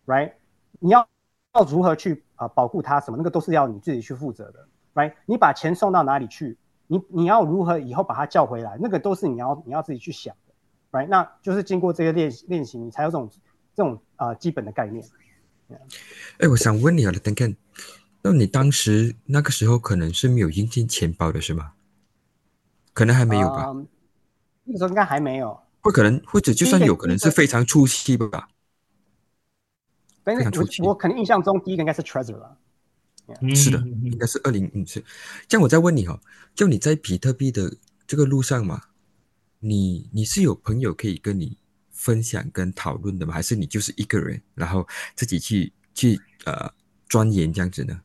[0.05, 0.33] ，right？
[0.79, 1.07] 你要
[1.53, 5.13] 要如何去啊、呃保护它什么，那个都是要你自己去负责的，right？
[5.25, 6.57] 你把钱送到哪里去，
[6.87, 10.53] 你你要如何以后把它叫回来，那个都是你要你要自己去想的
[10.99, 11.07] ，right？
[11.07, 13.29] 那就是经过这些练练习，你才有这种
[13.73, 15.03] 这种啊、呃基本的概念。
[16.37, 17.55] 哎，我想问你啊，等看，
[18.23, 21.73] 那你当时那个时候可能是没有硬件钱包的是吗？
[22.93, 23.87] 可能还没有吧，嗯
[24.63, 28.47] 那个时候应该还没有，不可能或者就算有可能是非常初期吧。
[30.23, 32.01] 非常初期我我可能印象中第一个应该是
[32.31, 32.57] 了。
[33.41, 35.03] 嗯是的应该是二零嗯是。
[35.47, 36.19] 这样我再问你哦，
[36.55, 37.75] 就你在比特币的
[38.07, 38.83] 这个路上嘛，
[39.59, 41.57] 你你是有朋友可以跟你
[41.89, 43.33] 分享跟讨论的吗？
[43.33, 46.71] 还是你就是一个人，然后自己去去呃
[47.09, 47.99] 钻研这样子呢？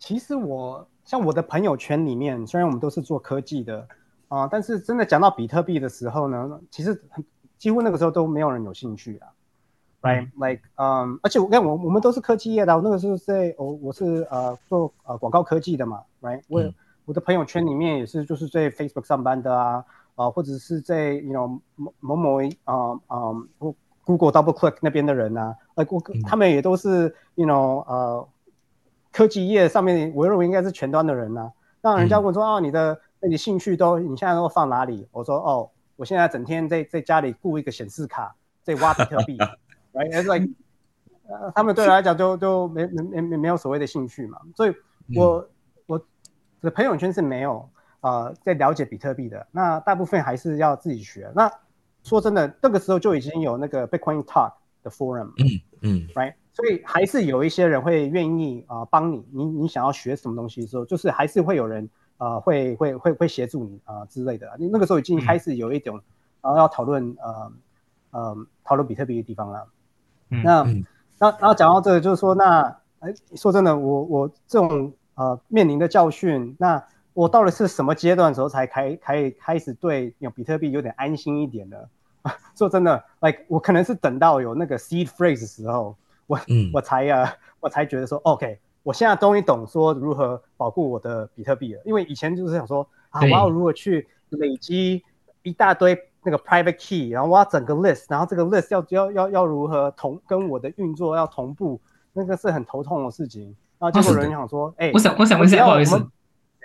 [0.00, 3.86] 其实我像我的朋友圈里面，虽然我们都是做科技的
[4.26, 7.24] 啊、但是真的讲到比特币的时候呢，其实很
[7.58, 9.28] 几乎那个时候都没有人有兴趣啊。
[10.02, 16.74] Right, like, 嗯、而且我看我我们都是科技业的啊，我那个时候在我我是呃做呃广告科技的嘛，right，我、嗯。
[17.06, 19.84] 我的朋友圈里面也是就是在 Facebook 上班的啊，
[20.14, 23.34] 啊、或者是在 you know 某某某啊啊
[24.04, 28.28] Google Double Click 那边的人啊，呃我他们也都是 you know 呃
[29.12, 31.50] 科技业上面，我认为应该是前端的人呐、
[31.80, 35.06] 那人家问说、啊，你的那你兴趣都你现在都放哪里？
[35.12, 39.36] 我说哦，我现在整天在在家里雇一个显示卡，在挖比特币，
[39.92, 40.52] right？It's like，
[41.28, 44.74] 呃，他们对我来讲就就没没没没没有所谓的兴趣嘛，所以
[45.14, 45.48] 我、
[45.86, 46.00] 我
[46.60, 47.68] 的朋友圈是没有
[48.00, 51.30] 呃在了解比特币的，那大部分还是要自己学。
[51.34, 51.50] 那
[52.02, 54.52] 说真的，那个时候就已经有那个 Bitcoin Talk
[54.82, 56.34] 的 forum，嗯嗯，right？
[56.52, 61.88] 所以还是有一些人会愿意啊帮你，你你想要学什么东西的时候，就是还是会有人
[62.18, 64.50] 啊会会会会协助你啊之类的。
[64.58, 66.00] 你那个时候已经开始有一种
[66.42, 67.52] 然后要讨论呃
[68.10, 69.66] 呃讨论比特币的地方了。
[70.28, 70.64] 那
[71.18, 72.62] 那然后讲到这个，就是说那
[72.98, 76.82] 哎说真的，我我这种呃面临的教训，那
[77.14, 81.76] 我到底是什么阶段的时候才开开开始对有比特币有点安心一点呢？
[82.54, 85.96] 说真的，like 我可能是等到有那个 seed phrase 的时候。
[86.30, 86.40] 我
[86.72, 91.82] 我才啊，我才觉得说，OK，我现在终于懂说如何保护我的比特币了。
[91.84, 95.02] 因为以前就是想说啊，我要如何去累积
[95.42, 101.80] 一大堆那个 private key，然后我要整个 list，然后这个 list 要要要要如何同跟我的运作要同步，
[102.12, 103.56] 那个是很头痛的事情。
[103.80, 105.96] 然后结果人想说，哎，我想我想问一下，不好意思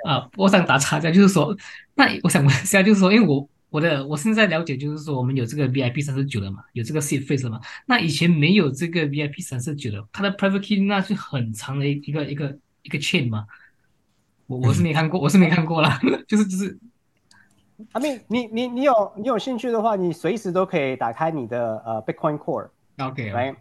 [0.05, 1.55] 啊，我想打岔一下，就是说，
[1.95, 3.49] 那我想问一下，就是说，因为我。
[3.75, 7.59] 我的我现在了解就是说，我们有这个 VIP 三十九了嘛，有这个 seed phrase 嘛。
[7.85, 13.45] 那以前没有这个 VIP 三十九的，它的 private key 那是很长的一个一个一个 chain 嘛。
[14.47, 16.77] 我我是没看过，我是没看过啦， 就是就是。
[17.91, 22.69] 阿明，你你你有你有兴趣的话，你随时都可以打开你的呃 Bitcoin Core。
[22.99, 23.29] OK。
[23.31, 23.53] 来，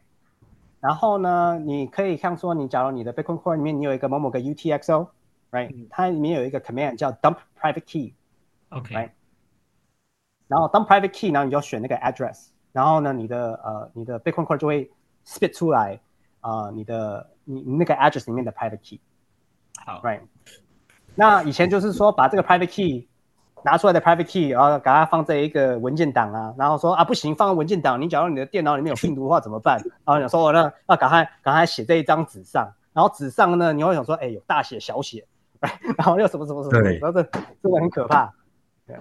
[0.79, 5.75] 然后呢，你可以像说，你假如你的 Bitcoin Core 里面你有一个某某个 UTXO，right？
[5.91, 8.15] 它里面有一个 command 叫 dump private key。
[8.69, 9.11] OK。
[10.47, 14.91] 然后当 private key，然后你就要选那个 address，然后呢，你的呃你的 Bitcoin Core 就会
[15.27, 15.99] spit 出来
[16.41, 19.01] 啊，你的你你那个 address 里面的 private key。
[19.85, 20.21] 好，right。
[21.15, 23.09] 那以前就是说把这个 private key
[23.63, 29.79] 拿出来的 private key，然后把它放在一个文件档啊，然后说啊不行，放在文件档，你假如你的电脑里面有病毒的话怎么办？
[30.05, 35.27] 然后想说我呢要赶快赶快写在一张纸上，然后纸上呢你会想说哎有大写小写，
[35.97, 38.31] 然后又什么什么什么，然后这真的很可怕。
[38.87, 38.97] 对。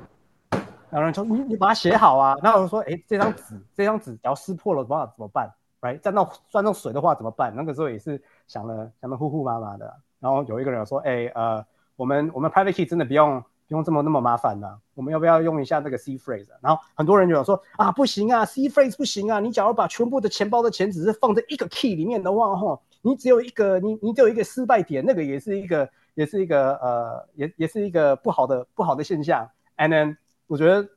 [0.93, 5.99] 然后人说：“你你把它写好啊。”然后我说：“哎，这张纸，这张纸要撕破了，怎么怎么办？Right？
[5.99, 9.91] 沾到沾到水的话怎么办？”那个时候也是想了想的呼呼麻麻的。
[10.19, 11.65] 然后有一个人说：“哎，呃，
[11.95, 19.39] 我们我们 private key 真的不用不用这么那么麻烦的，我们要不要用一下那个 C phrase？” 然后很多人就说：“啊，不行啊，C phrase 不行啊！
[19.39, 29.49] 你假如把全部的钱包的钱只是放在一个 key 里面的话，哈，你只有一个你你只有一个失败点，那个也是一个也是一个呃也也是一个不好的不好的现象。
[29.75, 30.17] And then
[30.47, 30.89] 我觉得。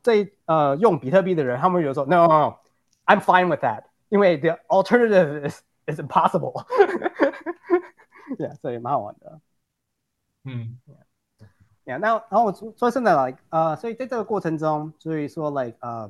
[0.00, 2.56] 在呃用比特币的人，他们有时候 no no
[3.04, 6.64] I'm fine with that，因为 the alternative is is impossible。
[8.38, 9.40] 对，所以蛮好玩的。
[10.44, 10.78] 嗯
[11.84, 16.08] ，Yeah，那然后我说真的，like 呃，所以在这个过程中，所以说 like 呃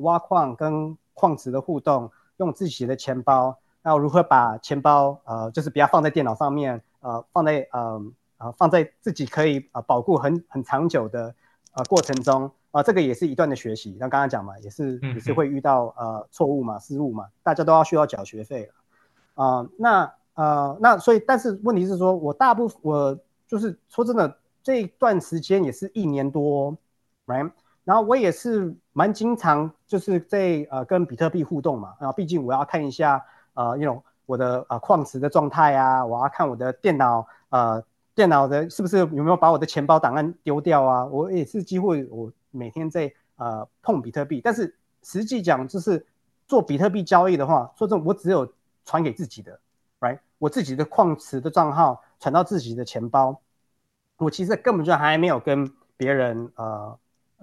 [0.00, 8.02] 挖矿跟矿池的互动，用自己的钱包，然后如何把钱包呃就是不要放在电脑上面，呃放在呃
[8.38, 11.34] 呃放在自己可以呃保护很很长久的
[11.78, 12.50] 呃过程中。
[12.70, 13.96] 啊，这个也是一段的学习。
[13.98, 19.42] 那刚刚讲嘛，也是也是会遇到呃错误嘛、失误嘛，大家都要需要缴学费了。
[19.42, 26.76] 啊，那呃那所以，但是问题是说，我大部分我就是说真的，这段时间也是一年多
[27.26, 27.50] ，right？
[27.84, 33.24] 然后我也是蛮经常就是在呃跟比特币互动嘛，然后毕竟我要看一下
[33.54, 37.82] 呃，那种我的呃矿池的状态啊，我要看我的电脑呃
[38.18, 41.06] 电脑的是不是有没有把我的钱包档案丢掉啊？
[41.06, 42.32] 我也是几乎我。
[42.50, 46.04] 每天在呃碰比特币，但是实际讲就是
[46.46, 48.50] 做比特币交易的话，说真，我只有
[48.86, 49.60] 传给自己的
[50.00, 50.18] ，right？
[50.38, 53.38] 我自己的矿池的账号传到自己的钱包，
[54.16, 56.98] 我其实根本就还没有跟别人呃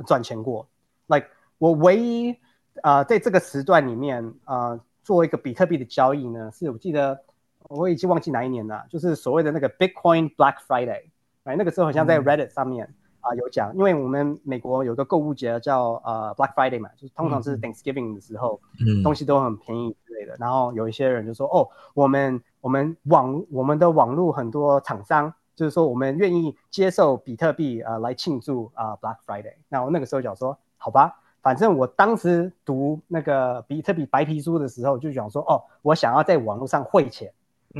[0.07, 0.67] 赚钱过。
[1.05, 1.27] like
[1.59, 2.35] 我唯一
[2.81, 7.21] 啊在这个时段里面啊做一个比特币的交易呢，是我记得
[7.69, 11.03] 我已经忘记哪一年了，就是所谓的那个 Bitcoin Black Friday，
[11.43, 12.93] 哎，那个时候好像在 Reddit 上面。
[13.25, 20.35] 啊，有讲，因为我们美国有个购物节叫呃 Black Friday 嘛，就是通常是 Thanksgiving 的时候，嗯，东西都很便宜之类的。
[20.39, 29.55] 然后有一些人就说，哦，我们我们网我们的网络很多厂商，就是说我们愿意接受比特币啊来庆祝啊 Black Friday。
[29.69, 37.33] 那我那个时候想说，好吧，反正我当时读那个比特币白皮书的时候，就想说，哦，我想要在网络上汇钱，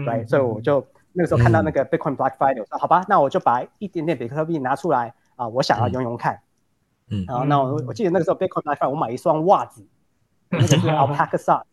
[0.03, 5.13] 对，所以我就那个时候看到那个 Bitcoin Black Friday，我说好吧，那我就把一点点比特币拿出来。
[5.37, 6.39] 啊，我想要用用看，
[7.09, 9.85] 嗯，然后那我我记得那个时候 Bitcoin Black Friday，我买一双袜子，
[10.47, 11.65] 那个是 Alpaca Socks，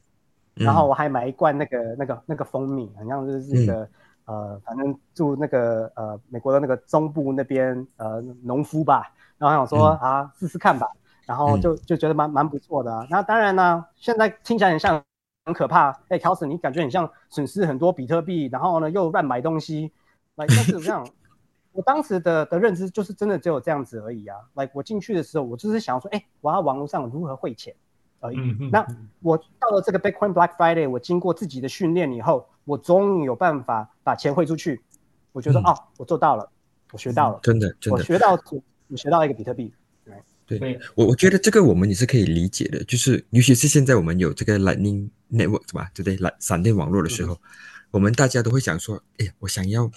[0.55, 3.89] 然后我还买一罐那个那个那个蜂蜜，好像是那个
[4.25, 10.89] 呃，反正住那个呃美国的那个中部那边呃农夫吧，然后想说啊试试看吧，
[11.25, 13.07] 然后就就觉得蛮蛮不错的。
[13.09, 15.01] 那当然呢，现在听起来很像
[15.45, 19.93] 很可怕，哎 c a l s 你感觉很像损失很多比特币，然后呢又乱买东西，
[20.37, 21.07] 来但是这样。
[21.73, 27.75] 我当时的的认知就是真的只有这样子而已啊！like 我进去的时候，我就是想要说，哎，我要网络上如何汇钱
[28.21, 28.37] 而已。
[28.37, 28.87] 嗯嗯，那
[29.21, 34.83] 我到了这个 Bitcoin Black Friday，我经过自己的训练以后，我终于有办法把钱汇出去。
[35.33, 36.47] 我觉得、嗯哦，我做到了，
[36.93, 38.39] 我学到了，真的真的，我学到
[38.89, 39.73] 我学到一个比特币。
[40.59, 46.17] 对对，我我觉得这个我们也是可以理解的，就是尤其是现在我们有这个 Lightning Network 是吧，对不对？
[46.17, 47.41] 闪闪电网络的时候，
[47.91, 49.91] 我们大家都会想说，哎呀，我想要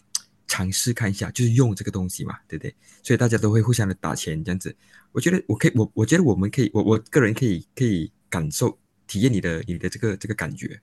[0.47, 2.73] 尝试看一下，就是用这个东西嘛，对不对？
[3.03, 4.75] 所以大家都会互相的打钱这样子。
[5.11, 8.77] 我觉得我可以，我我觉得我们可以，我我个人可以可以感受
[9.07, 10.79] 体验你的你的这个这个感觉。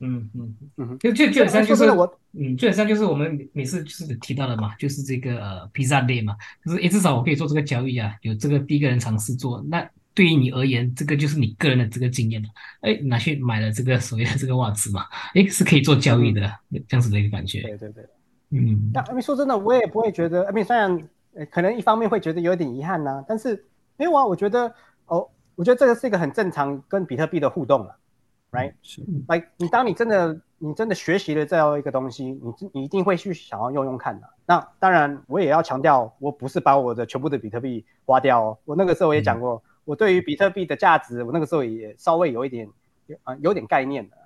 [0.00, 0.88] 嗯嗯嗯。
[0.88, 12.48] 哼就就基本上就是我嗯，基本上就是我们每每次就是提到的嘛，就是这个呃 Pizza Day 嘛，就是诶至少我可以做这个交易啊，有这个第一个人尝试做，那对于你而言，这个就是你个人的这个经验了，
[12.80, 16.40] 哎，拿去买了这个所谓的这个袜子嘛，哎是可以做交易的，
[16.88, 18.04] 这样子的一个感觉，对对对。
[18.50, 18.90] 嗯。
[18.92, 23.64] 那说真的，我也不会觉得，I mean，虽然呃可能一方面会觉得有点遗憾呐、但是
[23.96, 24.72] 没有啊，我觉得
[25.06, 27.96] 哦，我觉得这个是一个很正常跟比特币的互动了
[28.52, 28.72] ，right？
[28.82, 34.28] 是，like 你当你真的你真的学习了这样一个东西，你你一定会去想要用用看的。
[34.46, 38.58] 那当然，我也要强调，我不是把我的全部的比特币花掉哦。
[38.64, 42.68] 我那个时候也讲过，我对于比特币的价值，我那个时候也稍微有一点
[43.24, 44.16] 啊、有点概念的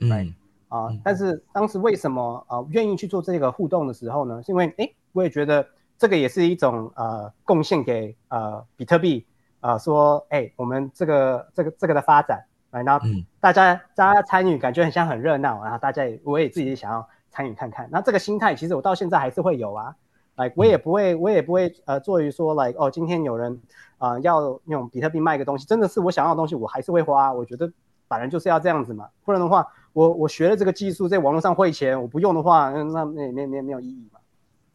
[0.00, 0.34] 嗯
[0.68, 4.42] 啊、嗯但是当时为什么啊愿意去做这个互动的时候呢？
[4.42, 5.66] 是因为诶，我也觉得
[5.96, 9.24] 这个也是一种呃贡献给呃比特币
[9.60, 12.44] 啊、说哎我们这个这个这个的发展，
[12.74, 17.88] 来，然后嗯大家大家参与，感觉很像很热闹，然后大家也我也自己想要参与看看。
[17.90, 19.94] 那这个心态其实我到现在还是会有啊，
[20.34, 23.60] 来我也不会我也不会呃做于说来哦今天有人
[23.98, 27.32] 啊、呃要用比特币卖个东西，真的是我想要的东西，我还是会花。
[27.32, 27.72] 我觉得
[28.08, 34.18] 反正就是要这样子嘛，不然的话我我学了这个技术在网络上汇钱，我不用的话，那那没没没没有意义嘛。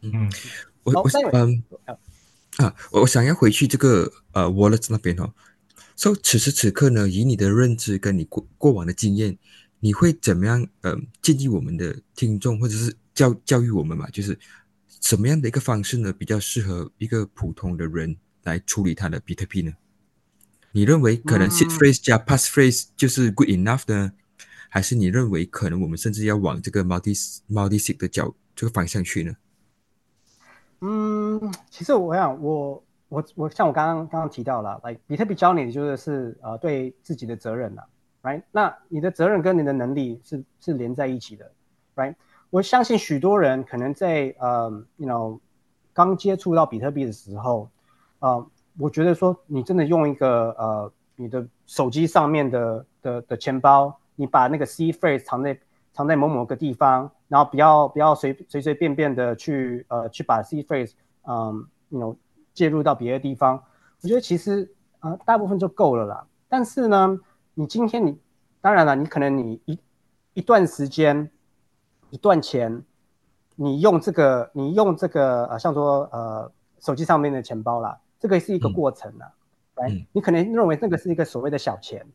[0.02, 0.32] 嗯
[0.84, 1.64] 我我嗯
[2.58, 5.30] 啊，我我想要回去这个呃 wallet 那边哦。
[6.00, 9.38] 所、以此时此刻呢，以你的认知跟你过过往的经验，
[9.82, 14.10] 你会怎么样呃建议我们的听众或者是教教育我们嘛？
[14.10, 14.40] 就是
[15.02, 19.74] 什么样的一个方式呢，比较适合一个普通的人来处理他的比特币呢？
[20.72, 24.14] 你认为可能嗯 seed phrase 加 pass phrase 就是 good enough 呢？
[24.70, 27.14] 还是你认为可能我们甚至要往这个 multi
[27.50, 29.34] multi sig 的角这个方向去呢？
[30.80, 37.84] 嗯，其实我想，我我我像我刚刚刚刚提到了，like 比特币教你的就是是呃对自己的责任了
[38.22, 38.44] ，right？
[38.52, 41.52] 那你的责任跟你的能力是是连在一起的
[41.96, 42.16] ，right？
[42.52, 45.40] 我相信许多人可能在呃，you know，
[45.92, 47.70] 刚接触到比特币的时候，
[48.20, 48.48] 呃，
[48.78, 55.60] 我觉得说你真的用一个呃你的手机上面的的的钱包，你把那个 C phrase 藏在
[55.94, 60.92] 藏在某某个地方，然后不要不要随随随便便的去呃去把 C phrase
[61.24, 62.16] 嗯，you know
[62.60, 63.64] 介入到别的地方，
[64.02, 66.28] 我觉得其实呃大部分就够了啦。
[66.50, 67.18] 但是呢，
[67.54, 68.20] 你今天你
[68.60, 69.80] 当然了，你可能你一
[70.34, 71.32] 一段时间
[72.10, 72.84] 一段钱，
[73.56, 79.32] 你用这个你用这个呃像说呃手机上面的钱包啦，这个是一个嗯过程啦，
[79.76, 82.06] 来、嗯你可能认为那个是一个所谓的小钱。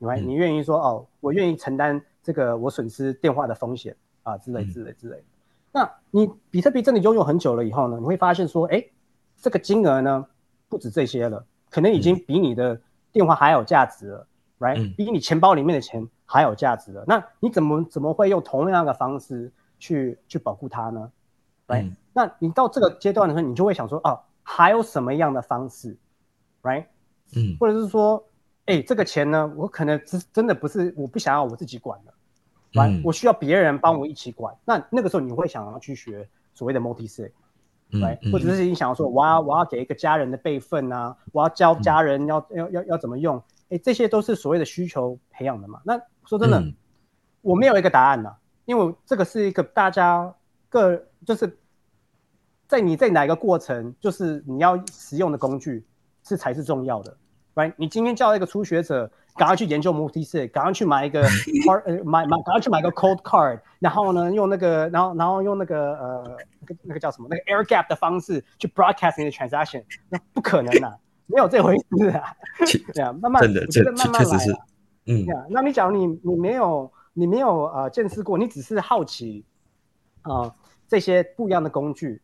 [0.00, 5.24] right？、嗯你愿意说哦，我愿意承担这个我损失电话的风险啊之类嗯之类之类的。
[5.70, 8.84] 那你比特币真的拥有很久了以后呢，你会发现说，哎，
[9.44, 10.26] 这个金额呢
[10.70, 12.80] 不止这些了，可能已经比你的
[13.12, 14.26] 电话还有价值了、
[14.56, 17.04] r i g h 嗯 t 比你钱包里面的钱还有价值了。
[17.06, 21.12] 那你怎么怎么会用同样的方式去去保护它呢
[21.66, 25.94] ？right？、嗯那你到这个阶段的时候，你就会想说，哦，还有什么样的方式
[26.62, 26.86] ，right？
[27.36, 28.24] 嗯或者是说，
[28.64, 32.14] 哎，这个钱呢，我可能真真的不是我不想要我自己管了，
[32.72, 34.56] 来、嗯我需要别人帮我一起管。
[34.64, 37.30] 那那个时候你会想要去学所谓的 multi sig，
[37.90, 45.80] 嗯来、嗯或者是你想要说，我要我要给一个家人的备份啊，我要教家人要、要要要怎么用，哎，这些都是所谓的需求培养的嘛。
[45.84, 46.74] 那说真的，嗯。
[47.42, 50.34] 我没有一个答案呐、因为这个是一个大家
[50.70, 51.58] 个就是
[52.66, 55.84] 在你在哪一个过程，就是你要使用的工具
[56.22, 57.14] 是才是重要的
[57.54, 57.72] ，right？
[57.76, 61.24] 你今天叫一个初学者赶快去研究 multi sig，赶快去买一个
[61.66, 70.96] card，呃，买买赶快去买个 cold card，然后呢用那个，然后然后用那个呃那个那个叫什么那个 air gap 的方式去 broadcast 你的 transaction，那不可能啊，
[71.26, 72.36] 没有这回事啊，
[72.66, 74.58] 确对啊，慢慢这慢慢来确实是啊。
[75.06, 79.44] 嗯呀，那你假如你你没有你没有呃见识过，你只是好奇
[80.22, 80.54] 啊、呃
[80.86, 82.20] 这些不一样的工具。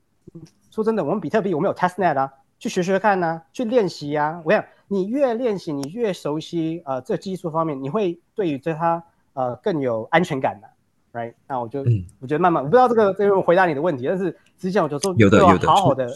[0.71, 4.41] 说真的，我们比特币我们有 testnet 啊，去学学看呐、去练习啊。
[4.45, 9.03] 我想你越练习，你越熟悉呃这技术方面，你会对于这它
[9.33, 10.69] 呃更有安全感的、
[11.19, 11.35] right？
[11.49, 16.09] 那我就、嗯我觉得慢慢，我不知道这个这个回答你的问题，但是之前我就说有的有的好好的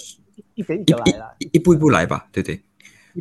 [0.54, 2.60] 一点一点来啦，一一步一步来吧，对对，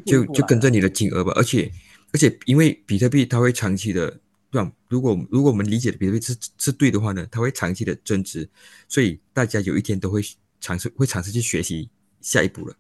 [0.06, 1.32] 就就跟着你的金额吧。
[1.36, 1.72] 而且
[2.12, 4.10] 而且因为比特币它会长期的，
[4.52, 4.72] 对吧？
[4.90, 8.50] 如果如果我们理解的比特币是是对的话呢，它会长期的增值，
[8.88, 10.22] 所以大家有一天都会
[10.60, 12.76] 尝试会尝试去学习下一步了。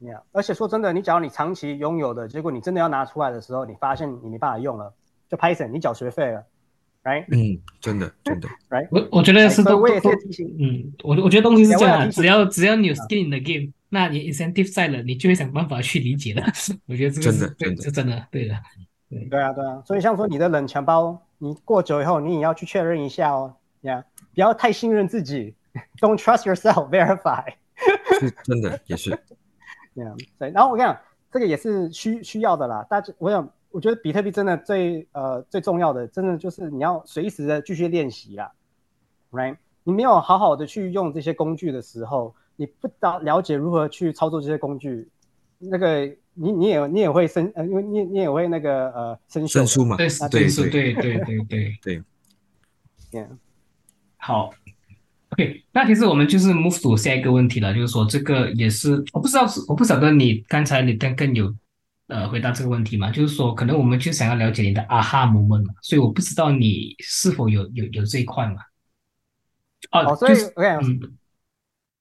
[0.00, 4.94] Yeah，而且说真的，你假如你长期拥有的，结果你真的要拿出来的时候，你发现你没办法用了，
[5.28, 6.42] 就 Python，你缴学费了
[7.04, 7.26] ，right？
[7.28, 8.88] 嗯，真的真的，right？
[8.90, 16.42] 我我觉得是都我也都是提醒，嗯，我我觉得东西是这样只要只要你有 skin in the game，那你 incentive 在了，你就会想办法去理解了。
[16.88, 18.54] 我觉得这个真是对，的真的是真的，对的。
[19.28, 25.56] 对啊对啊，所以像说你的冷钱包，你过久以后，你也要去确认一下哦，Yeah，不要太信任自己，
[26.00, 27.52] Don't trust yourself，verify。
[28.18, 29.18] 是真的也是。
[29.94, 31.00] Yeah，对，然后我跟你讲，
[31.32, 32.86] 这个也是需需要的啦。
[32.88, 38.52] 大家，我想，我觉得比特币真的最呃最重要的，真的就是你要随时的继续练习啦
[39.32, 39.56] ，right？
[39.82, 45.08] 你没有好好的去用这些工具的时候，你不了了解如何去操作这些工具，
[45.58, 52.02] 那个你你也你也会生呃，因为你你也会那个呃生锈的胜诉嘛，对，对是，对 对对对对对。
[53.10, 53.28] Yeah，
[54.18, 54.50] 好
[55.30, 61.54] ，OK，那其实我们就是 move to 下一个问题了，就是说这个也是我不知道是我不晓得你刚才你刚刚有
[62.08, 68.56] 呃回答这个问题嘛，就是说可能我们就想要了解你的 aha moment 嘛，所以我不知道你是否有有有这一块嘛？
[69.92, 70.54] 哦，哦，所以就是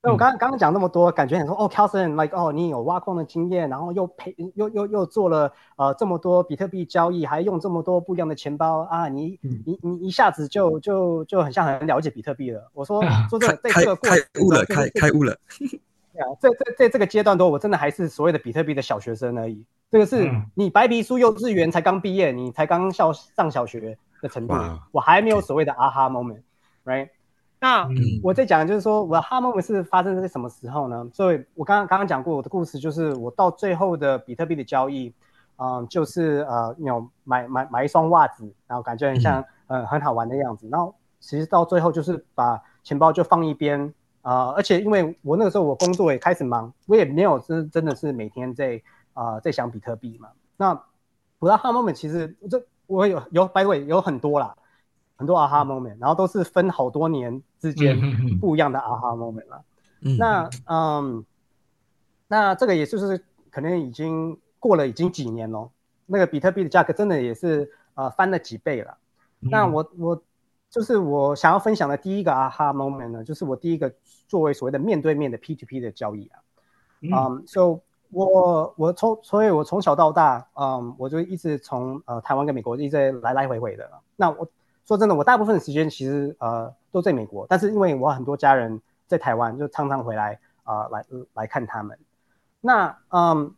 [0.02, 12.72] 那我刚刚刚讲那么多，感觉很说哦 c a l s o n like 哦，你有挖矿的经验，然后又培又又又做了呃这么多比特币交易，还用这么多不一样的钱包啊，你嗯你你一下子就就就很像很了解比特币了。
[12.74, 15.38] 我说啊说真的，在开这个过开程悟了，中开开悟了。
[16.20, 19.66] 啊，在在在这个阶段多，我真的还是所谓的比特币的小学生而已。
[19.92, 24.54] 这个是嗯你白皮书幼稚园才刚毕业，你才刚校上小学的程度，
[24.92, 27.10] 我还没有所谓的 aha moment，right？
[27.60, 31.08] 那嗯我在讲就是说，我的 aha moment 是发生在什么时候呢？
[31.14, 35.14] 所以我刚刚刚刚讲过我的故事，就是我到最后的比特币的交易，
[35.58, 43.94] 嗯，就是呃，有买买买一双袜子，然后感觉很像呃很好玩的样子，然后其实到最后就是把钱包就放一边。
[44.22, 48.80] 啊、而且因为我那个时候我工作也开始忙，我也没有真真的是每天在
[49.14, 50.30] 啊、在想比特币嘛。
[50.58, 50.80] 那
[51.40, 54.54] 我的 aha moment 其实这我有有 by the way 有很多啦，
[55.16, 58.00] 很多 aha moment，然后都是分好多年之间
[58.40, 59.64] 不一样的 aha moment 了。
[60.02, 61.26] 嗯，那嗯，
[62.28, 65.70] 那这个也就是可能已经过了已经几年了，
[66.06, 68.98] 那个比特币的价格真的也是呃翻了几倍了。
[69.40, 70.24] 那嗯我我
[70.70, 73.94] 就是我想要分享的第一个 aha moment 呢，就是我第一个
[74.28, 76.40] 作为所谓的面对面的 P2P 的交易啊。
[77.02, 77.80] 嗯嗯、so
[78.12, 83.90] 我我从所以，我从小到大，嗯，我就一直从呃台湾跟美国一直来来回回的。
[84.16, 84.48] 那我
[84.86, 91.98] 说真的，我大部分的时间其实呃都在美国，但是因为我很多家人在台湾，就常常回来啊、呃来来看他们。
[92.62, 93.54] 那嗯，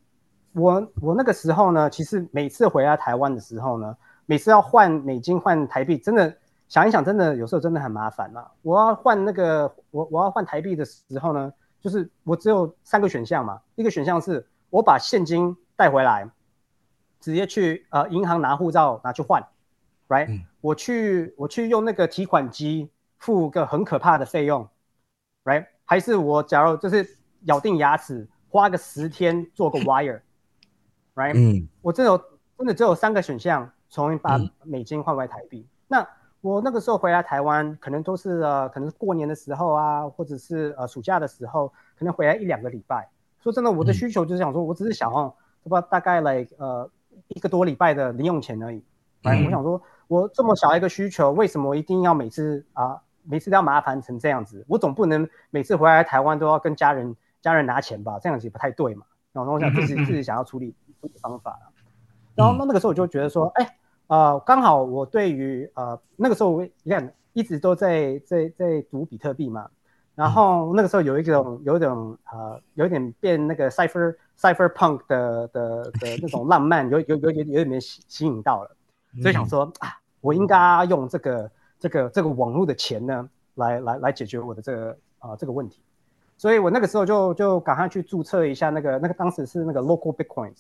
[0.54, 6.36] 我我那个时候呢，其实每次回来台湾的时候呢，每次要换美金换台币，真的
[6.68, 8.52] 想一想，真的有时候真的很麻烦啦。
[8.62, 16.30] 我要换那个我我要换台币的时候呢，就是我只有三个选项嘛，一个选项是我把现金带回来，
[17.20, 19.42] 直接去呃银行拿护照拿去换
[20.08, 22.88] ，right？、嗯我去我去用那个提款机
[23.22, 24.68] 付个很可怕的费用
[25.46, 25.68] ，right？
[25.86, 27.08] 还是我假如就是
[27.44, 32.18] 咬定牙齿花个十天做个 wire，right？、嗯我真的有
[32.58, 35.68] 真的只有三个选项，从把嗯美金换回台币。
[35.88, 36.06] 那
[36.42, 43.08] 我那个时候回来台湾，可能都是呃，可能是过年的时候啊，或者是呃暑假的时候，可能回来一两个礼拜。
[43.44, 46.90] 说真的，我的嗯需求就是想说，我只是想要，不大概来呃
[47.28, 48.84] 一个多礼拜的零用钱而已。
[49.22, 54.66] 反正嗯我想说，我这么小一个需求，为什么一定要每次啊、每次都要麻烦成这样子？
[54.68, 58.20] 我总不能每次回来台湾都要跟家人家人拿钱吧？
[58.22, 59.06] 这样子也不太对嘛。
[59.34, 61.72] 然后我想自己自己想要处理处理方法了。
[62.36, 69.70] 然后那那个时候我就觉得说，哎，呃，刚好我对于呃那个时候我你看一直都在在在读比特币嘛，
[70.16, 78.76] 然后那个时候有一种有一种呃有一点变那个 cipher cypherpunk 的的的 那种浪漫，有有有有有点被吸吸引到了，
[79.22, 79.88] 所以想说啊，
[80.20, 81.50] 我应该用这个
[81.82, 85.82] 这个这个网络的钱呢，来来来解决我的这个啊、这个问题。
[86.38, 90.60] 所以我那个时候就就赶快去注册一下那个那个当时是那个 local bitcoins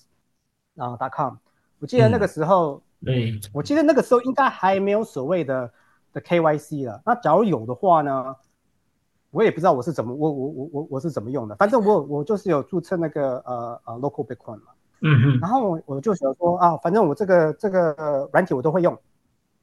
[0.77, 1.35] 啊、.com，
[1.79, 5.71] 我记得那个时候，对，我记得那个时候应该还没有所谓的
[6.11, 7.01] 的 KYC 了。
[7.05, 8.35] 那假如有的话呢，
[9.29, 14.71] 我也不知道我是怎么我我我我我是怎么用的，反正我我就是有注册那个呃呃 local bitcoin 嘛。
[15.03, 18.95] 嗯哼，然后我我就想说啊，反正我这个这个呃软体我都会用，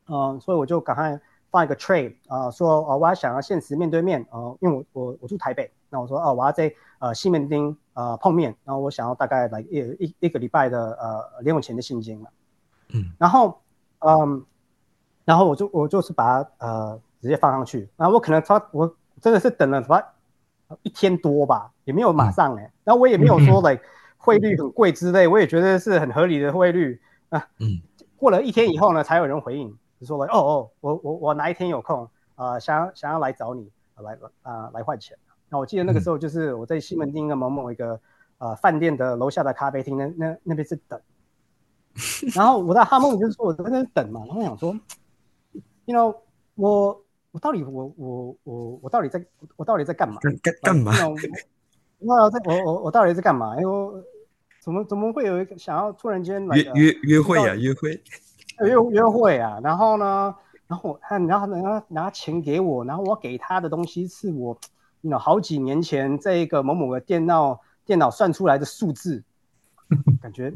[0.08, 12.28] 嗯、所以我就赶快放一个 trade 啊、说啊、我要想要现实面对面，呃，因为我我我住台北，那我说哦、我要在呃西门町呃碰面，然后我想要大概来一一一个礼拜的呃零用钱的现金嘛，
[12.92, 13.60] 嗯，然后
[14.00, 14.44] 嗯，
[15.24, 20.02] 然后我就我就是把它呃直接放上去，然后我可能他我真的是等了什么
[20.82, 23.80] 一天多吧，也没有马上哎，然后我也没有说嘞
[24.16, 27.00] 汇率很贵之类，我也觉得是很合理的汇率。
[27.30, 27.82] 啊，嗯，
[28.16, 35.16] 过了一天以后呢，才有人回应，就说了哦哦，我我我哪一天有空啊，想要想要来找你来啊来换钱。
[35.48, 37.98] 那我记得那个时候就是我在西门町的某某一个
[38.38, 41.00] 呃饭店的楼下的咖啡厅，那那那边是等，
[42.36, 44.78] 然后我在哈梦就是说我在那等嘛，然后想说
[45.86, 46.14] ，you know
[46.54, 49.24] 我我到底我我我我到底在
[49.56, 50.20] 我到底在干嘛？
[50.20, 50.92] 干干干嘛？
[51.98, 53.58] 那在我我我到底在干嘛？
[53.60, 54.04] 因为
[54.60, 58.00] 怎么怎么会有一个想要突然间约约约会啊约会
[58.66, 59.58] 约约会啊？
[59.62, 60.34] 然后呢，
[60.66, 64.58] 然后他然后拿拿钱给我，然后我给他的东西是我。
[65.02, 69.22] 有好几年前这个某某个电脑电脑算出来的数字，
[70.20, 70.52] 感觉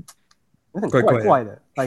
[0.72, 1.62] 有点怪怪的。
[1.76, 1.86] 哎，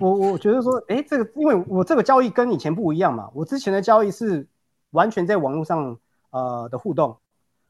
[0.00, 4.44] 我我觉得说，哎，这个因为我这个交易跟以前不一样嘛，我之前的交易是
[4.90, 5.96] 完全在网络上
[6.30, 7.16] 呃的互动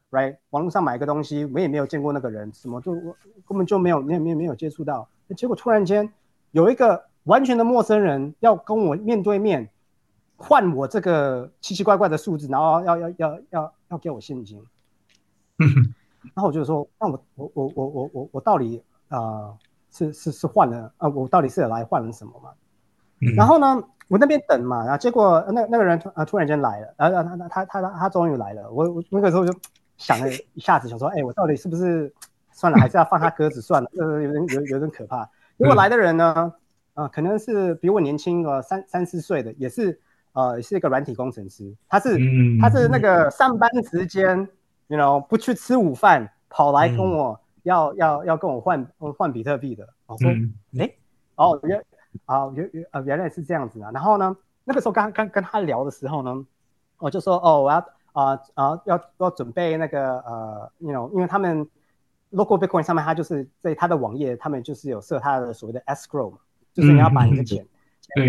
[0.09, 0.37] ，right？
[0.49, 2.93] 网络上买个东西，我也没有见过那个人，什么就
[3.47, 5.07] 根本就没有没有没有没有接触到，
[5.37, 6.11] 结果突然间
[6.49, 9.69] 有一个完全的陌生人要跟我面对面。
[10.37, 14.61] 换我这个奇奇怪怪的数字，然后要要要要要给我现金，
[15.57, 19.53] 然后我就说，那我我我我我我我到底啊
[19.89, 21.07] 是是是换了啊？
[21.07, 22.49] 我到底是来换了什么嘛？
[23.33, 29.57] 然后呢，我那边等嘛，然后结果那那个人突啊突然间来了， 然后他他他他他终于来了，我我那个时候就
[29.95, 32.13] 想了一下子，想说，哎，我到底是不是
[32.51, 33.89] 算了，还是要放他鸽子算了？
[33.97, 35.23] 呃，有点有有点可怕。
[35.57, 36.53] 结果来的人呢，
[36.95, 40.01] 啊，可能是比我年轻个三三四岁的，也是。
[40.35, 42.17] 呃，是一个软体工程师，他是
[42.59, 44.37] 他是那个上班时间
[44.87, 48.85] ，you know，不去吃午饭，跑来跟我要要要跟我换
[49.17, 49.87] 换比特币的。
[50.05, 50.29] 我说，
[50.77, 50.91] 哎，
[51.35, 51.81] 哦原
[52.25, 53.91] 啊原原呃原来是这样子啊。
[53.93, 54.35] 然后呢，
[54.65, 56.45] 那个时候刚刚跟他聊的时候呢，
[56.97, 57.77] 我就说，哦，我要
[58.11, 61.65] 啊啊要要准备那个呃，you know，因为他们
[62.31, 66.39] local bitcoin 上面，他就是在他的网页，他们就是有设他的所谓的 escrow 嘛，
[66.75, 67.65] 就是你要把你的钱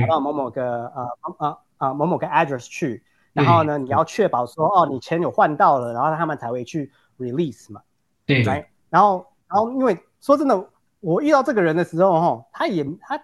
[0.01, 1.09] 拿到某某个呃
[1.41, 1.59] 呃。
[1.79, 3.03] 呃，某某个 address 去，
[3.35, 7.83] 然后呢，你要确保说，哦，你钱有换到了，然后他们才会去 release 嘛。
[8.25, 8.43] 对。
[8.89, 10.71] 然后，然后，因为说真的，
[11.01, 13.23] 我遇到这个人的时候，哈，他也他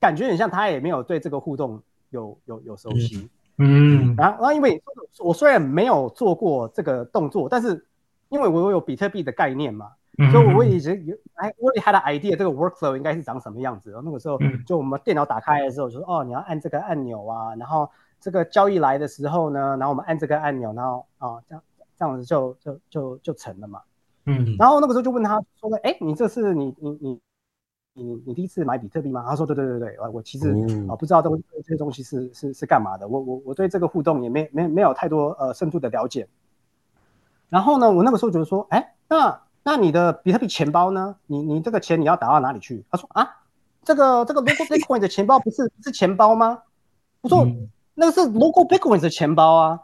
[0.00, 3.30] 感觉很像，他也没有对这个互动有有有熟悉。
[3.58, 4.16] 嗯。
[4.16, 4.82] 然后，然后，因为
[5.20, 7.86] 我虽然没有做过这个动作，但是
[8.30, 9.92] 因为我有比特币的概念嘛。
[10.30, 13.90] 所以我已经有哎，我也 had idea，这个 workflow 应该是长什么样子。
[13.90, 17.88] 然后那个时候，就我们电脑打开的时候，就说哦，你要按这个按钮啊，然后
[18.20, 21.62] 这个交易来的时候呢，然后我们按这个按钮，然后啊，这样
[21.96, 23.80] 这样子就就就就成了嘛。
[24.26, 24.54] 嗯。
[24.58, 27.20] 然后那个时候就问他说了，哎，你这是你你你
[27.94, 29.24] 你你第一次买比特币吗？
[29.26, 30.50] 他说对对对对，我其实
[30.90, 36.28] 啊不知道这个这些东西是是是干嘛的，我我我对这个互动也没没没有太多呃深度的了解。
[37.48, 39.40] 然后呢，我那个时候觉得说，哎，那。
[39.64, 41.14] 那你的比特币钱包呢？
[41.26, 42.84] 你你这个钱你要打到哪里去？
[42.90, 43.36] 他说啊，
[43.84, 46.62] 这个这个 local bitcoin 的钱包不是是钱包吗？
[47.20, 47.46] 我说
[47.94, 49.80] 那个是 local bitcoin 的钱包啊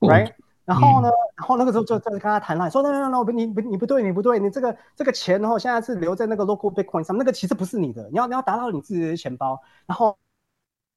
[0.00, 0.32] ，right？
[0.64, 9.60] 然后呢，然后那个时候就在跟他谈了，说那那那不你不你不对你不对，你这个这个钱然后现在是留在那个 local bitcoin 上，那个其实不是你的，你要你要打到你自己的钱包。
[9.86, 10.16] 然后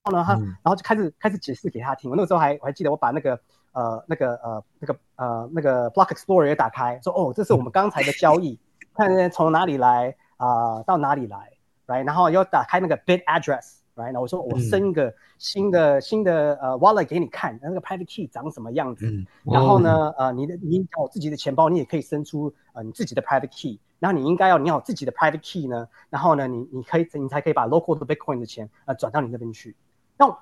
[0.04, 2.10] 然后呢他然后就开始开始解释给他听。
[2.10, 3.40] 我那个时候还我还记得我把那个。
[3.74, 8.58] 呃，那个呃，那个呃，那个 Block Explorer 也打开，说哦，这是我们刚才的交易，
[8.94, 11.52] 看从哪里来啊，到哪里来
[11.88, 12.06] ，right？
[12.06, 14.06] 然后又打开那个 Bit Address，right？
[14.06, 19.12] 然后我说我升一个新的新的呃 Wallet 给你看，那个 Private Key 长什么样子？
[19.44, 29.76] 然后呢，呃，你的你有自己的钱包，你也可以生出呃你自己的 Private Key，然后你应该要你有自己的 Private Key 呢，然后呢，你你可以你才可以把 Local 的 Bitcoin 的钱呃转到你那边去。
[30.18, 30.38] 那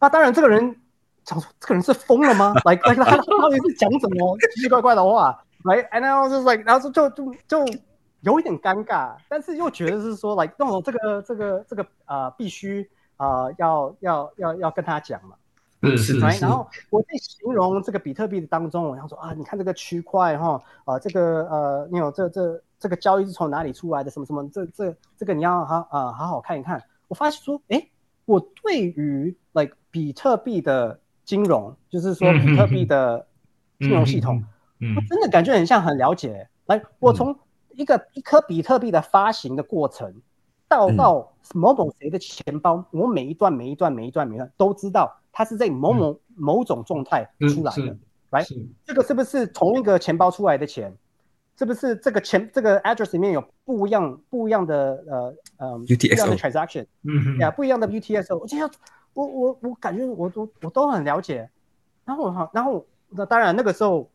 [0.00, 0.76] 那当然这个人。
[1.24, 2.54] 想说这个人是疯了吗？
[2.64, 7.64] Like like 他到底是讲什么 奇奇怪怪的话？Like，and I was like，然后就就就
[8.20, 15.36] 有一点尴尬，但是又觉得是说，like，那我这个这个这个呃，必须啊，要要要要跟他讲嘛。
[15.84, 16.40] 是是是。
[16.40, 24.10] 然后我在形容这个比特币的当中，我想说啊，你看这个区块哈，啊，这个呃，你有这这这个交易是从哪里出来的？
[24.10, 24.48] 什么什么？
[24.50, 26.80] 这这这个你要好啊，好好看一看。
[27.08, 27.84] 我发现说，哎，
[28.26, 33.26] 我对于 like 比特币的金融就是说比特币的
[33.78, 34.44] 金融系统，
[34.96, 36.48] 我真的感觉很像很了解。
[36.66, 37.36] 来，我从
[37.70, 40.14] 一个一颗比特币的发行的过程，
[40.68, 47.96] 到到某某谁的钱包，我每一段每一段每一段每一段都知道，它是在某某某种状态出来的。
[48.30, 48.44] 来，
[48.84, 50.96] 这个是不是同一个钱包出来的钱？
[51.58, 58.68] 是不是这个钱这个 address 里面有不一样不一样的呃呃不一样的 transaction，嗯呀，不一样的 UTSO，我就要
[59.14, 61.48] 我我我感觉我都我都很了解，
[62.04, 64.08] 然后我好，然后那当然那个时候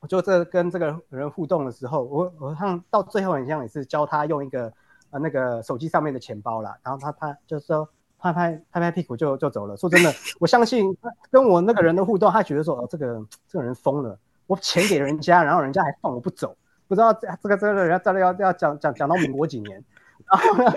[0.00, 4.72] 我就这跟这个人互动的时候，我我像到最后很像也是教他用一个
[5.10, 7.88] 呃那个手机上面的钱包啦，然后他他就是说
[8.18, 9.76] 拍拍拍拍屁股就就走了。
[9.76, 10.96] 说真的，我相信
[11.30, 16.56] 跟我那个人的互动，他觉得说哦这个这个人疯了，我钱给人家，然后人家还放我不走，
[16.86, 19.82] 不知道这这个这个人家真的要要讲讲讲到民国几年，
[20.30, 20.74] 然后呢，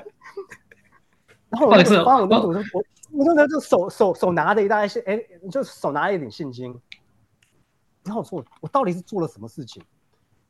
[1.51, 5.21] 然后我就帮我那我我我那时候就手手手拿着一大些，哎，
[5.51, 6.73] 就手拿了一点现金。
[8.03, 9.83] 然后我说我到底是做了什么事情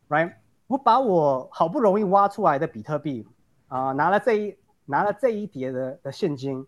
[0.09, 0.31] ，right？
[0.67, 3.27] 我把我好不容易挖出来的比特币
[3.67, 4.55] 啊，拿了这一
[4.85, 6.65] 拿了这一叠的的现金，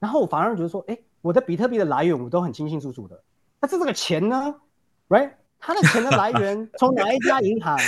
[0.00, 3.22] 然后我反而觉得说，哎，我的比特币的来源我都很清清楚楚的。
[3.60, 4.54] 但是这个钱呢
[5.08, 5.30] ，right？
[5.58, 7.78] 他的钱的来源 从哪一家银行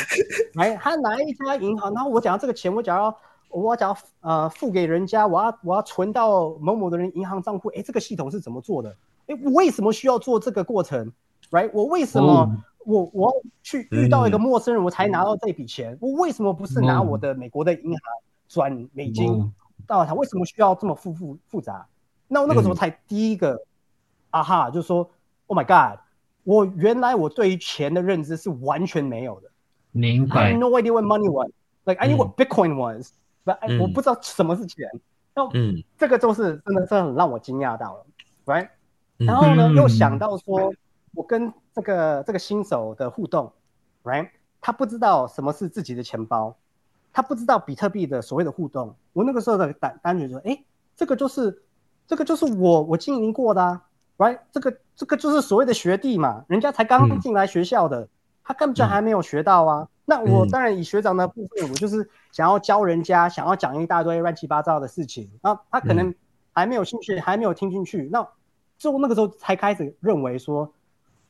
[0.55, 0.75] 来？
[0.77, 1.93] 他哪一家银行？
[1.93, 3.15] 然后我讲到这个钱，我讲要
[3.49, 7.69] 我讲呃付给人家，我要我要存到某某的人银行账户。
[7.71, 8.95] 哎，这个系统是怎么做的？
[9.27, 11.13] 哎，我为什么需要做这个过程
[11.51, 12.51] ？Right，我为什么
[12.85, 15.97] 我我去遇到一个陌生人，我才拿到这笔钱？
[16.01, 18.01] 我为什么不是拿我的美国的银行
[18.49, 19.53] 转美金
[19.87, 20.15] 到他？
[20.15, 21.87] 为什么需要这么复复复杂？
[22.27, 23.59] 那我那个时候才第一个
[24.31, 25.09] 啊哈，就是说
[25.47, 25.99] ，Oh my God，
[26.45, 29.49] 我原来我对于钱的认知是完全没有的。
[29.93, 30.51] 明白。
[30.51, 31.51] I no idea what money was.
[31.85, 33.13] Like I knew what Bitcoin was,
[33.81, 34.89] 我不知道什么是钱。
[35.35, 38.07] 那嗯，这个就是真的真的很让我惊讶到了
[38.45, 38.69] ，Right？
[39.17, 40.73] 然后呢，又想到说。
[41.15, 43.51] 我跟这个这个新手的互动
[44.05, 44.29] ，right？
[44.61, 46.55] 他不知道什么是自己的钱包，
[47.13, 48.95] 他不知道比特币的所谓的互动。
[49.15, 50.63] 我那个时候的单单觉说，哎，
[50.95, 51.63] 这个就是
[52.07, 53.83] 这个就是我我经营过的啊
[54.19, 54.39] ，right？
[54.53, 58.07] 这个这个就是所谓的学弟嘛，人家才刚进来学校的，
[58.45, 59.89] 他根本就还没有学到啊。
[60.09, 66.15] 那我当然以学长的部分，我就是想要教人家，想要讲一大堆乱七八糟的事情，那他可能
[66.55, 68.27] 还没有兴趣，还没有听进去，那
[68.79, 70.73] 就那个时候才开始认为说。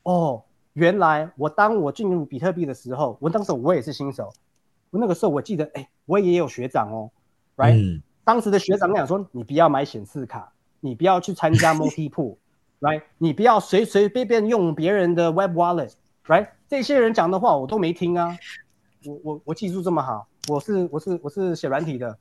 [0.05, 0.45] 哦，
[0.75, 4.33] 原来我当我进入比特币的时候，我当时我也是新手，
[4.91, 7.11] 我那个时候我记得，哎，我也有学长哦
[7.57, 8.01] ，right？
[8.25, 13.03] 当时的学长讲说，你不要买显示卡，你不要去参加 multi pool，right？
[13.19, 16.49] 你不要随随便便用别人的 web wallet，right？
[16.69, 18.35] 这些人讲的话我都没听啊，
[19.05, 22.17] 我我我技术这么好，我是我是我是写软体的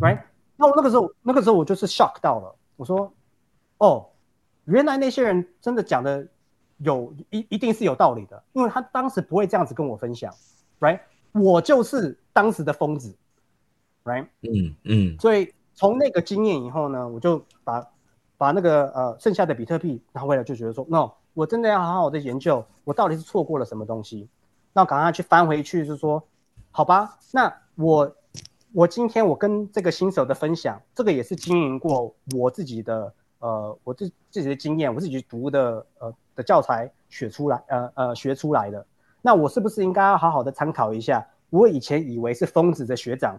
[0.00, 0.20] ，right？
[0.56, 3.12] 那我那个时候那个时候我就是 shock 到了，我说，
[3.78, 4.06] 哦，
[4.64, 6.26] 原来那些人真的讲的。
[6.80, 10.32] 有一一定是有道理的，因为他当时不会这样子跟我分享
[10.78, 11.00] ，right？
[11.32, 13.12] 我就是当时的疯子
[14.04, 14.28] ，right？
[14.42, 15.18] 嗯嗯。
[15.18, 17.84] 所以从那个经验以后呢，我就把
[18.36, 24.28] 把那个呃剩下的比特币拿回来，就觉得说，no，我真的要好好的研究，我到底是错过了什么东西，
[24.78, 26.22] 那赶快去翻回去，就是说，
[26.70, 28.16] 好吧，那我
[28.72, 33.12] 我今天我跟这个新手的分享，这个也是经营过我自己的。
[33.40, 38.84] 呃，我自自己的经验，我自己读的呃的教材学出来，呃呃学出来的，
[39.22, 41.24] 那我是不是应该要好好的参考一下？
[41.50, 43.36] 我以前以为是疯子的学长，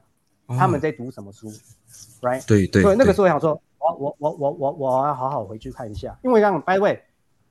[0.48, 1.50] 他们在读什么书
[2.22, 2.46] ，right？
[2.48, 2.82] 对对。
[2.82, 7.02] 所以那个时候想说，我我我我我我要好好回去看一下，因为让 by the way，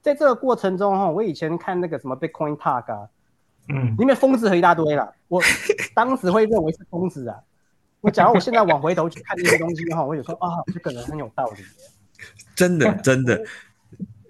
[0.00, 3.08] 在这个过程中哈，我以前看那个什么 Bitcoin Talk 啊，
[3.68, 5.42] 嗯，里面疯子和一大堆了，我
[5.94, 7.36] 当时会认为是疯子啊。
[8.00, 11.62] 我假如我现在往回头去看那些东西的话，我有说啊，这个人很有道理。
[12.54, 13.44] 真的， 真的，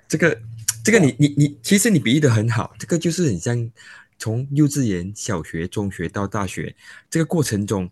[0.09, 0.41] 这个，
[0.83, 3.71] 这个，你你你，其实你比喻的很好，这个就是很像
[4.19, 6.75] 从幼稚园、小学、中学到大学
[7.11, 7.91] 这个过程中，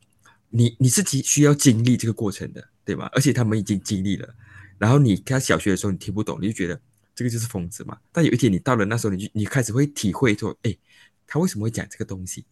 [0.48, 3.10] 你你自己需要经历这个过程的，对吧？
[3.12, 4.34] 而且他们已经经历了，
[4.78, 6.80] 然后你看小学的时候你听不懂，你就觉得
[7.14, 7.98] 这个就是疯子嘛。
[8.12, 10.74] 但有一天你到了那时候，你就你开始会体会说，哎，
[11.26, 12.44] 他为什么会讲这个东西？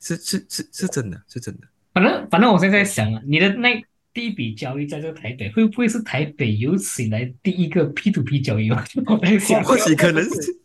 [0.00, 1.66] 是是是是真的，是真的。
[1.92, 3.82] 反正反正我现在在想啊，你的那。
[4.14, 8.70] 第一笔交易在这个台北，会不会是台北有史以来第一个 P to P 交易？
[8.70, 10.56] 我在想，或许可能是，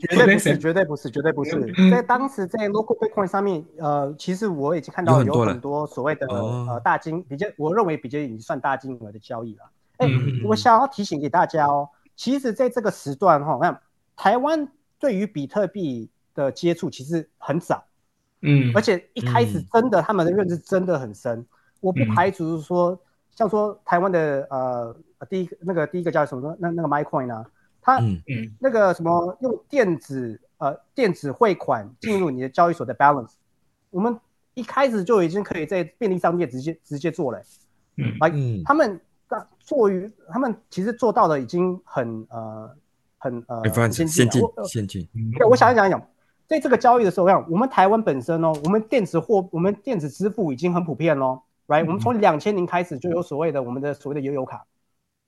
[0.00, 1.90] 绝对不是，绝对不是，绝对不是。
[1.92, 9.70] 在当时在 Local Bitcoin 上面，呃，其实我已经看到有很多所谓的呃大金，比较我认为比较已经算大金额的交易了。
[9.98, 10.08] 哎，
[10.42, 13.80] 我想要提醒给大家哦，其实在这个时段哈，看
[14.16, 17.82] 台湾对于比特币的接触其实很早，
[18.42, 21.44] 嗯，而且一开始真的他们的认知真的很深。
[21.80, 22.96] 我不排除说，
[23.34, 24.96] 像说台湾的呃
[25.28, 27.44] 第一个那个第一个叫什么那那个 MyCoin 呢？
[27.80, 28.00] 它
[28.58, 33.32] 那个什么用电子呃电子汇款进入你的交易所的 balance，
[33.90, 34.18] 我们
[34.54, 37.40] 一开始就已经可以在便利商店直接直接做了。
[37.96, 38.28] 嗯，啊，
[38.64, 39.00] 他们
[39.60, 42.76] 做于他们其实做到的已经很呃
[43.18, 45.08] 很呃先进先进先进。
[45.38, 46.08] 对，我想一想一想，
[46.46, 51.84] 在这个交易的时候，我想我们台湾本身哦，我们电子货，我们电子支付已经很普遍喽，right？
[51.84, 54.64] 我们从两千年开始就有所谓的我们的所谓的悠游卡，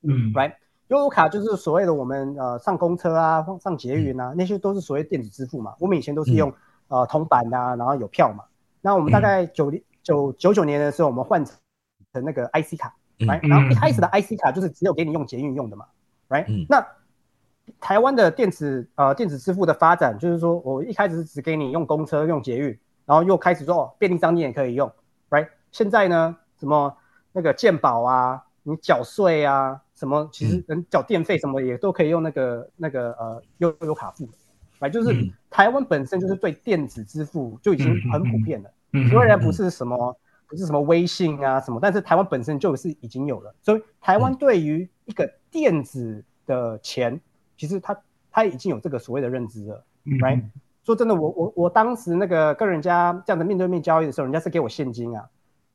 [0.03, 0.53] 嗯，right？
[0.89, 5.75] 悠游卡就是所谓的我们呃上公车啊、上捷运啊，那些都是所谓电子支付嘛。
[5.81, 6.53] 我们以前都是用
[6.89, 8.45] 呃铜板啊，然后有票嘛。
[8.81, 11.55] 那我们大概九零九九九年的时候，我们换成
[12.15, 13.47] 那个 IC 卡，right？
[13.47, 15.85] 然后一开始的 IC 卡就是只有给你用捷运用的嘛
[16.29, 16.47] ，right？
[16.71, 16.87] 那
[17.81, 24.91] 台湾的电子呃电子支付的发展，就是说我一开始是只给你用公车用捷运，然后又开始说哦便利商店也可以用
[25.31, 25.49] ，right？
[25.71, 26.97] 现在呢，什么
[27.33, 29.81] 那个健保啊，你缴税啊。
[29.99, 34.29] 什么其实人缴电费什么也都可以用那个那个呃悠游卡付，
[34.79, 35.13] 来就是
[35.51, 38.71] 台湾本身就是对电子支付就已经很普遍了，
[39.11, 40.17] 虽然不是什么
[40.47, 47.21] 不是什么微信啊什么，但是台湾本身就是已经有了，所以台湾对于一个电子的钱，
[47.59, 50.43] 其实他他已经有这个所谓的认知了，right？
[50.85, 55.29] 说真的，我我我当时那个跟人家这样的面对面交易的时候，人家是给我现金啊。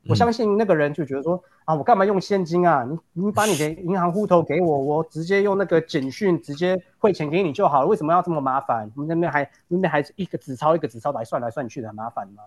[0.09, 2.83] 我相信那个人就觉得说啊，我干嘛用现金啊？
[2.83, 7.87] 你你把你的银行户头给我，我直接用那个简讯直接汇钱给你就好了。
[7.87, 8.91] 为什么要这么麻烦？
[8.95, 12.43] 我们那边还那边还一个纸钞一个纸钞来算来算去的，很麻烦吗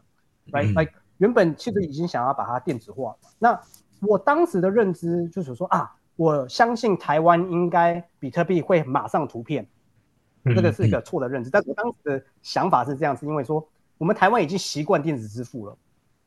[0.53, 3.17] ？Right？Like 原本其实已经想要把它电子化。
[3.39, 3.59] 那
[4.03, 9.67] 我当时的认知就是说啊，我相信台湾应该比特币会马上图片，
[10.45, 11.51] 这个是一个错的认知。
[11.51, 13.67] 但我当时的想法是这样子，因为说
[13.99, 15.77] 我们台湾已经习惯电子支付了。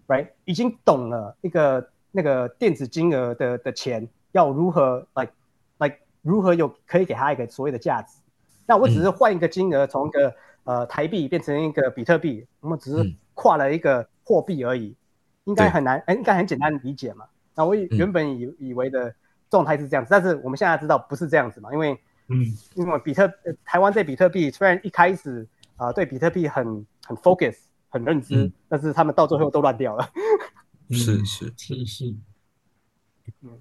[0.08, 5.32] right，已经懂了一个那个电子金额的的钱要如何，like
[5.78, 8.18] like 如何有可以给他一个所谓的价值。
[8.66, 10.34] 那我只是换一个金额，从一个
[10.64, 14.96] 呃台币变成一个比特币，我们只是跨了一个货币而已，
[15.46, 17.26] 应该很难，应该很简单理解嘛。
[17.56, 19.14] 那我原本以以为的
[19.50, 21.98] 状态是这样子，但是我们现在知道不是这样子嘛，因为
[22.28, 22.46] 嗯，
[22.76, 23.32] 因为比特
[23.66, 25.48] 台湾对比特币虽然一开始
[25.78, 26.66] 啊对比特币很
[27.06, 27.56] 很 focus。
[27.92, 30.08] 很认知，但是他们到最后都乱掉了。
[30.94, 32.16] 是是是是。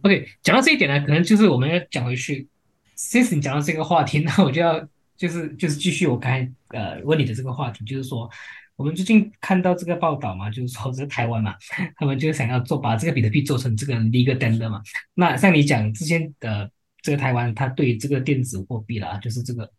[0.03, 2.47] OK，讲到这一点呢，可能就是我们要讲回去。
[2.95, 4.87] since 你讲到这个话题， 那我就要
[5.17, 8.29] 就是就是继续我刚才呃问你的这个话题，就是说
[8.79, 11.55] 我们最近看到这个报道嘛， 就是说在台湾嘛，
[11.97, 14.81] 他们就想要做把这个比特币做成这个 legal tender 嘛。
[15.15, 16.71] 那像你讲之前的
[17.03, 19.71] 这个台湾，它对这个电子货币啦，就是这个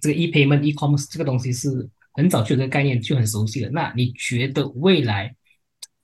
[0.00, 1.88] 这个 e payment e commerce 这个东西是。
[2.14, 3.70] 很早就有这个概念就很熟悉了。
[3.70, 5.36] 那你觉得未来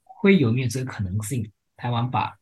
[0.04, 1.50] 会有没有这个可能性？
[1.76, 2.38] 台湾把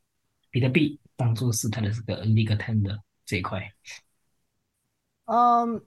[0.51, 3.73] 比特币当做是它的这个 legal tender 这一块？
[5.25, 5.83] 嗯，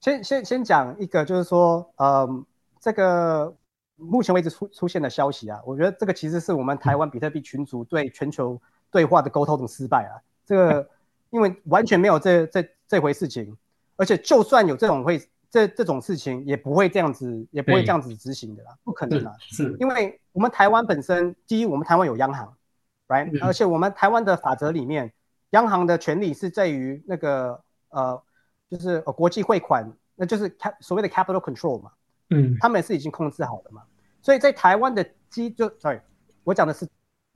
[0.00, 2.46] 先先先讲一个，就是说，嗯，
[2.82, 3.56] 这个
[3.96, 8.60] 目前为止出出现的消息啊，我觉得这个其实是我们台湾比特币群组对全球
[8.90, 10.20] 对话的沟通的失败啊。
[10.44, 10.90] 这个
[11.30, 13.56] 因为完全没有这这这回事情，
[13.96, 15.22] 而且就算有这种会。
[15.52, 19.34] 这这种事情也不会这样子，也不会这样子执行的啦，不可能啊！
[19.38, 22.56] 是，因为我们台湾本身，第一，我们台湾有央行
[23.06, 23.38] ，right？
[23.44, 25.12] 而且我们台湾的法则里面，
[25.50, 28.22] 央行的权利是在于那个呃，
[28.70, 31.90] 就是呃国际汇款，那就是 cap 所谓的 capital control 嘛，
[32.32, 33.82] 嗯，他们是已经控制好的嘛，
[34.20, 36.00] 所以在台湾的机就，sorry，
[36.44, 36.88] 我讲的是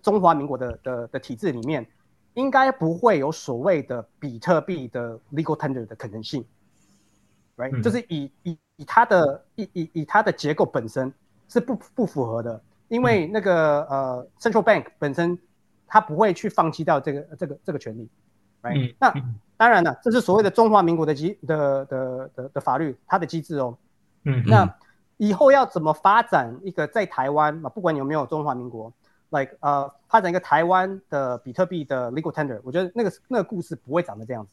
[0.03, 1.87] 中华民国的的的体制里面，
[2.35, 6.45] 应该不会有所谓的比特币的 legal tender 的可能性。
[7.57, 11.13] right，就是以以以它的以以以它的结构本身
[11.49, 15.39] 是不不符合的，因为那个呃 central bank 本身
[15.87, 18.09] 它不会去放弃掉这个这个这个权利
[18.63, 18.95] ，right？
[19.01, 19.13] 那
[19.57, 23.77] 当然了，这是所谓的中华民国的机的的的的法律，它的机制哦。
[24.25, 24.69] 嗯，那
[25.17, 28.93] 以后要怎么发展一个在台湾嘛，不管有没有中华民国
[29.31, 34.53] ，like 呃发展一个台湾的比特币的 legal tender，我觉得那个那个故事不会长得这样子。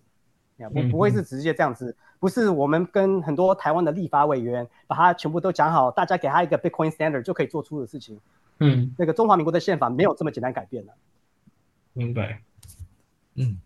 [0.72, 8.18] 不不会是直接这样子，不是我们跟很多台湾的立法委员把它全部都讲好，大家给他一个 Bitcoin standard 就可以做出的事情。
[8.60, 10.94] 嗯，那个中华民国的宪法没有这么简单改变的。
[11.92, 12.40] 明白。
[13.36, 13.60] 嗯。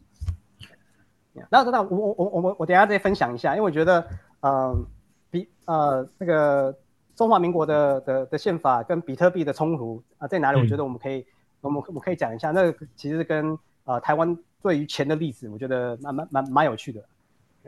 [1.51, 4.07] 那那我我我我我等下再分享一下，因为我觉得，
[4.39, 4.83] 嗯，
[5.29, 6.75] 比呃那个
[7.17, 10.61] 中华民国的的的宪法跟比特币的冲突啊在哪里？
[10.61, 11.25] 我觉得我们可以
[11.59, 14.37] 我们我们可以讲一下，那其实跟呃台湾。
[14.59, 17.01] 对于钱的例子，我觉得蛮蛮蛮蛮有趣的。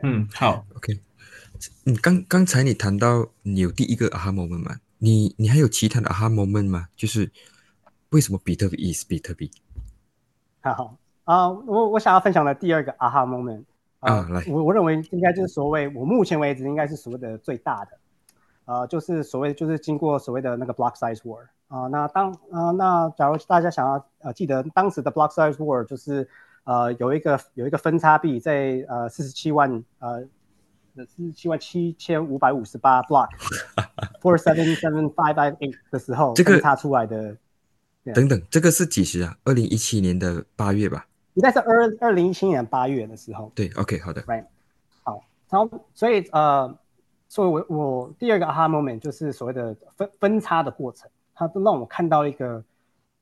[0.02, 0.92] 嗯，好，OK。
[1.86, 4.80] 嗯，刚刚才你谈到你有第一个 aha moment 吗？
[4.98, 6.88] 你你还有其他的 aha moment 吗？
[6.96, 7.30] 就是
[8.10, 9.50] 为什么比特币 is 比特币？
[10.60, 13.62] 好啊，我我想要分享的第二个 aha moment
[14.00, 17.92] 啊，来，我我认为应该就是所谓我目前为止应该是所谓的最大的，
[18.70, 26.28] 呃，就是所谓就是经过所谓的那个 block size war 啊，那当啊那假如大家想要呃记得当时的 block size war 就是。
[26.64, 30.22] 呃，有一个有一个分叉币在呃四十七万呃
[31.06, 33.28] 四十七万七千五百五十八 block
[34.20, 37.34] four seven seven five five eight 的时候，这个分叉出来的，
[38.14, 39.34] 等等，这个是几时啊？
[39.44, 41.06] 二零一七年的八月吧？
[41.34, 43.50] 应该是二二零一七年八月的时候。
[43.54, 44.22] 对，OK，好的。
[44.24, 44.44] Right，
[45.02, 46.72] 好，然后所以呃，
[47.30, 52.62] 所以我我第二个 aha moment 就是所谓的分分叉的过程，它都让我看到一个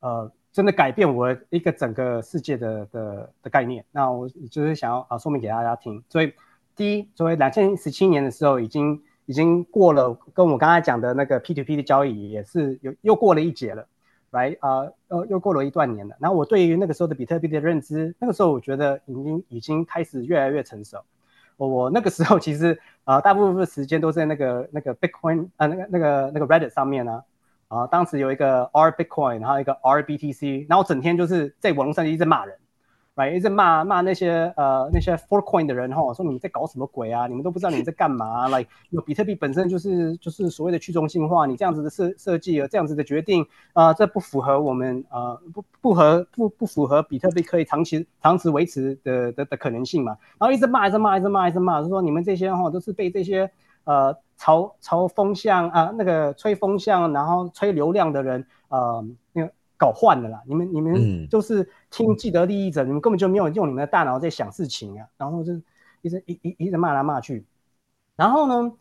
[0.00, 3.84] 呃，真的改变我一个整个世界的的的概念。
[3.92, 6.02] 那我就是想要啊说明给大家听。
[6.08, 6.32] 所以
[6.74, 13.86] 第一，作为两千十七年的时候，已经已经过了，跟我刚才讲的那个 P to P 的交易也是有又过了一节了。
[14.30, 16.16] right 啊、呃，又过了一段年了。
[16.18, 20.98] 然后我对于那个时候的比特币的认知，那个时候我觉得已经已经开始越来越成熟。
[21.58, 27.22] 我我那个时候其实啊、大部分时间都在那个那个 Bitcoin 啊、那个那个那个 Reddit 上面呢。
[27.68, 32.56] 啊，当时有一个 R Bitcoin，然后一个 R BTC，然后整天就是在网络上一直骂人
[33.18, 37.26] ，right，一直骂骂那些呃那些 For Coin 的人哈，说你们在搞什么鬼啊？
[37.26, 50.16] 你们都不知道你们在干嘛？like 有比特币本身就是就是所谓的去中心化，你这样子的设设计，这样子的决定啊、这不符合我们呃不不合不不符合比特币可以长期长期维持的的的可能性嘛？
[50.38, 53.50] 然后一直骂，一直骂，一直骂，一直骂，就说你们这些哈都是被这些
[53.84, 54.16] 呃。
[54.40, 60.42] 朝朝风向啊，那个吹风向，然后吹流量的人，呃，那个搞混了啦。
[60.46, 65.06] 你们你们就是听既得利益者，你们根本就没有用你们的大脑在想事情啊。
[65.16, 65.54] 然后就
[66.02, 67.46] 一直一一一直骂来骂去。
[68.16, 68.72] 然后呢，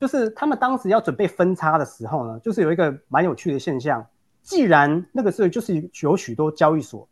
[0.00, 4.06] 就是他们当时要准备分叉的时候呢，就是有一个蛮有趣的现象。
[4.42, 7.06] 既然那个时候就是有许多交易所，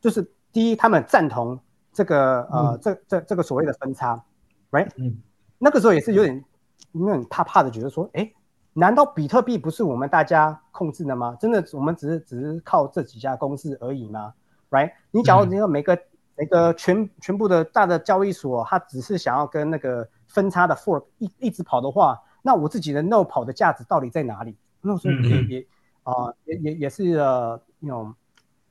[0.00, 1.58] 就是第一他们赞同
[1.92, 4.22] 这个呃、嗯、这这这个所谓的分叉
[4.70, 4.88] ，right？
[4.96, 5.16] 嗯，
[5.58, 6.44] 那个时候也是有点。
[6.92, 8.32] 因为很怕怕的觉得说，哎，
[8.74, 11.36] 难道比特币不是我们大家控制的吗？
[11.40, 14.34] 真的，我们只是只是靠这几家公司而已吗
[14.68, 14.92] ？Right？
[15.12, 16.02] 你假如你要每个、嗯、
[16.36, 24.56] 每个全全部的大的交易所，它只是想要跟那个分叉的 fork 一一直跑的话，那我自己的 node 跑的价值到底在哪里？
[24.82, 25.66] 那时候也也
[26.02, 26.12] 啊
[26.44, 28.14] 也也也是呃那种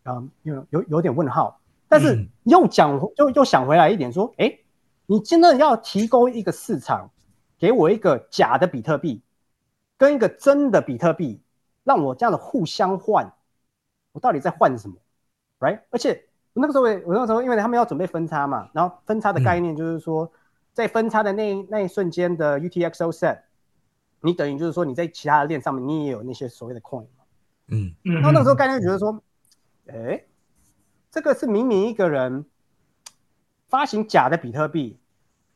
[0.03, 1.59] 啊有有有点问号。
[1.88, 4.59] 但是又讲又又想回来一点说，哎，
[5.05, 7.09] 你真的要提供一个市场。
[7.59, 9.21] 给我一个假的比特币，
[10.03, 11.41] 跟一个真的比特币，
[11.85, 13.34] 让我这样的互相换，
[14.11, 14.95] 我到底在换什么
[15.61, 15.80] ？Right？
[15.91, 20.30] 而且我那个时候，我那个时候，因为他们要准备分叉嘛，然后分叉的概念就是说，
[20.73, 23.43] 在分叉的那那一瞬间的 UTXO set，
[24.19, 27.23] 你等于就是说你在其他的链上面你也有那些所谓的 coin 嘛，
[27.69, 29.23] 嗯，然后那个时候概念觉得说，
[29.88, 30.21] 哎，
[31.11, 32.45] 这个是明明一个人
[33.69, 34.99] 发行假的比特币。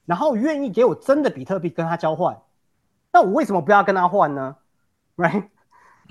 [0.05, 2.41] 然后愿意给我真的比特币跟他交换，
[3.17, 4.55] 那我为什么不要跟他换呢
[5.15, 5.45] ？Right？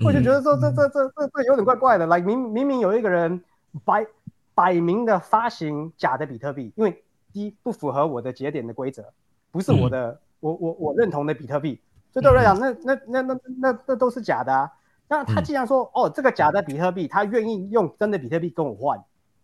[0.03, 2.05] 我就觉得说这这这这这有点怪怪的。
[2.05, 3.41] 来，明明明有一个人
[3.85, 4.05] 摆
[4.53, 7.01] 摆明的发行假的比特币，因为
[7.31, 9.13] 第一不符合我的节点的规则，
[9.51, 11.79] 不是我的我我我认同的比特币，
[12.11, 14.69] 所以对我来讲，那那那那那那都是假的啊。
[15.07, 19.01] 那他既然说哦这个假的比特币，他愿意用真的比特币跟我换，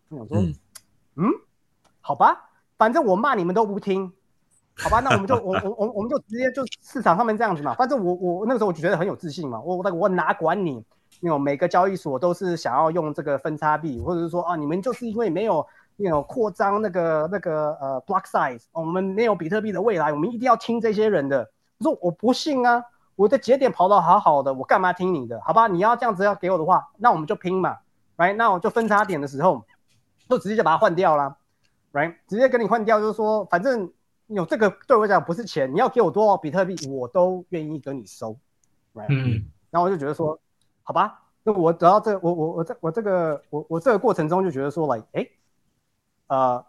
[0.09, 0.37] 我想说，
[1.15, 1.31] 嗯，
[2.01, 4.11] 好吧，反正我骂你们都不听。
[4.75, 10.83] 好吧，那我们就我我我我们就直接就市场上面这样子嘛，反正我我那个时候我就觉得很有自信嘛，我我我哪管你，
[11.21, 21.47] 那种每个交易所都是想要用这个分叉币，或者是说啊你们就是因为没有那种扩张那个那个呃 block size，我们没有比特币的未来，我们一定要听这些人的。
[21.77, 22.83] 我说我不信啊，
[23.15, 25.39] 我的节点跑得好好的，我干嘛听你的？
[25.45, 27.77] 好吧，你要这样子要给我的话，那我们就拼嘛
[28.17, 28.35] ，right？
[28.35, 29.63] 那我就分叉点的时候，
[30.27, 31.37] 就直接就把它换掉了
[31.93, 32.15] ，right？
[32.27, 33.89] 直接跟你换掉，就是说反正。
[34.27, 38.35] 有这个对我讲不是钱，你要给我多少比特币，我都愿意跟你收
[38.93, 39.07] ，right？
[39.09, 40.39] 嗯，然后我就觉得说，
[40.81, 45.27] 好吧，那我得到这，我我我这我这个我我这个过程中就觉得说，like，哎，
[46.27, 46.65] 呃，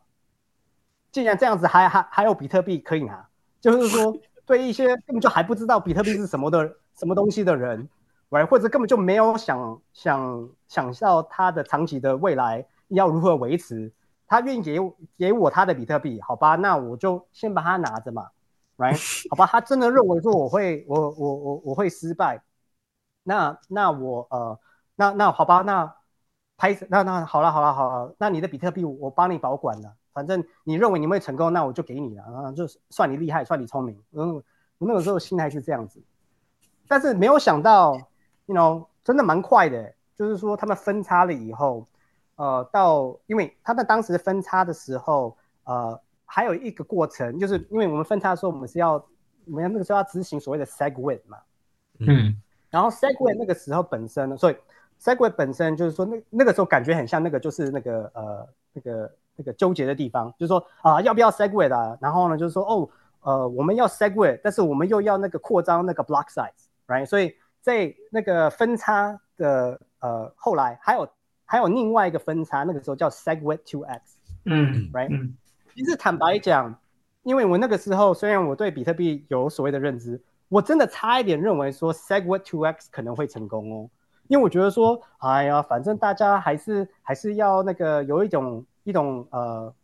[1.12, 3.28] 既然这样子还还还有比特币可以拿，
[3.60, 7.89] 就是说 对一些根本就还不知道比特币是什么的什么东西的人
[8.31, 8.47] ，right？
[8.47, 13.93] 或者根本就没有想想想到它的长期的未来要如何维持。
[14.35, 14.78] 他愿意给
[15.16, 18.28] 给我他的比特币，好吧，那我就先把它拿着嘛
[18.77, 18.98] ，right？
[19.31, 22.43] 好吧，他真的认为说我会我我我我会失败，
[23.23, 24.59] 那那我呃
[24.97, 25.94] 那那好吧，那
[26.56, 34.35] 拍那那好了好了好了，那你的比特币我帮你保管了，反正你认为你会成功，那我就给你了，啊，就算你厉害，算你聪明，嗯，
[34.78, 36.02] 我那个时候心态是这样子，
[36.89, 37.94] 但是没有想到
[38.47, 41.86] ，you know，真的蛮快的，就是说他们分叉了以后。
[42.36, 48.93] 呃，到因为他在当时分叉的时候，呃，还有一个过程，就是因为我们分叉的时候，我们是要
[49.47, 51.39] 我们那个时候要执行所谓的 segwit 嘛，
[51.98, 52.36] 嗯，
[52.70, 54.56] 然后 segwit 那个时候本身呢，所以
[55.01, 62.89] segwit 本身就是说那那个时候感觉很像那个就是那个呃那个那个纠结的地方，就是说啊、呃、要不要 segwit 啊，然后呢就是说哦
[63.20, 67.06] 呃，我们要 segue，但是我们又要那个扩张那个 block size，right？
[67.06, 71.09] 所以在那个分叉的呃后来还有
[71.44, 74.00] 还有另外一个分叉，那个时候叫 SegWit2x，
[74.44, 75.08] 嗯，right？
[75.10, 75.36] 嗯
[75.74, 76.78] 其实坦白讲，
[77.22, 83.90] 因为我那个时候虽然我对比特币有所谓的认知，我真的差一点认为说 SegWit2x 可能会成功哦，
[84.28, 89.74] 因为我觉得说，哎呀，反正大家还是还是要那个有一种一种呃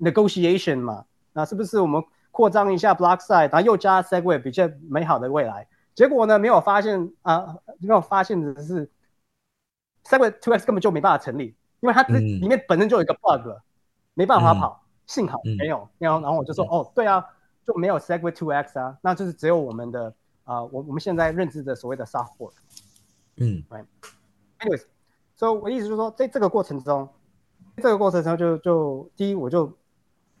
[0.00, 5.66] negotiation 嘛，那是不是我们扩张一下 block size，然后又加 SegWit，比较美好的未来？
[5.94, 8.88] 结果呢，没有发现啊、没有发现的是
[10.08, 13.62] segue to x 根本就没办法成立，因为它这嗯里面本身就有一个 bug 了，
[14.14, 14.84] 没办法嗯跑。
[15.06, 17.24] 幸好嗯没有，然后然后我就说，哦，对啊，
[17.66, 20.12] 就没有 segue to x 啊，那就是只有我们的
[20.44, 22.52] 啊、我我们现在认知的所谓的 soft fork。
[23.36, 23.86] 嗯，Right.
[24.60, 24.84] Anyways，
[25.34, 27.08] 所以我的意思就是说，在这个过程中，
[27.78, 29.72] 这个过程中就就第一我就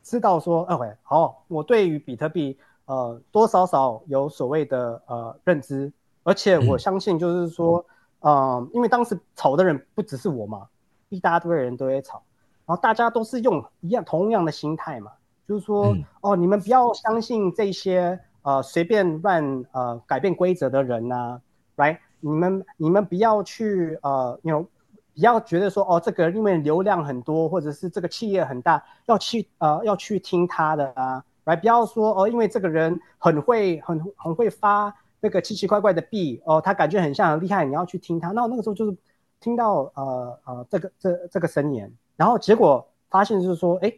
[0.02, 5.90] 知道说，OK，好，我对于比特币呃多少少有所谓的呃认知，
[6.24, 7.86] 而且我嗯相信就是说，
[8.20, 10.66] 呃，因为当时吵的人不只是我嘛，
[11.08, 12.22] 一大堆人都在吵，
[12.66, 15.12] 然后大家都是用一样同样的心态嘛，
[15.46, 16.04] 就是说，嗯。
[16.20, 21.40] 哦，你们不要相信这些呃随便乱呃改变规则的人呐、
[21.76, 24.68] t 你们你们不要去呃 know，不
[25.14, 38.30] 要觉得说哦，这个因为流量很多，或者是这个企业很大，要去呃要去听他的啊，来不要说哦，因为这个人很会很很会发那个奇奇怪怪的币哦，他感觉很像很厉害，你要去听他。
[38.32, 38.96] 那我那个时候就是
[39.40, 43.92] 听到呃呃这个这这个声言，然后结果发现就是说，哎，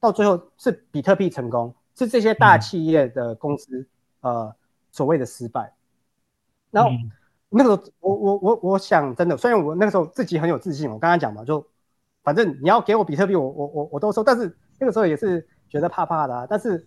[0.00, 3.86] 到最后是比特币成功，是这些大企业的公司、
[4.20, 4.54] 呃
[4.90, 5.72] 所谓的失败，
[6.70, 6.90] 然后。
[6.90, 7.10] 嗯
[7.54, 11.62] 那个时候，我我我我想真的，虽然我那个时候自己很有自信，我刚才讲嘛，就
[12.22, 16.46] 反正你要给我比特币，我我我我都收，但是那个时候也是觉得怕怕的、啊。
[16.48, 16.82] 但是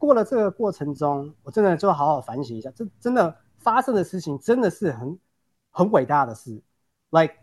[0.00, 5.18] 过了这个过程中，我真的就好好反省一下，这真的发生的事情真的是很
[5.70, 6.62] 很伟大的事。
[7.10, 7.34] Like，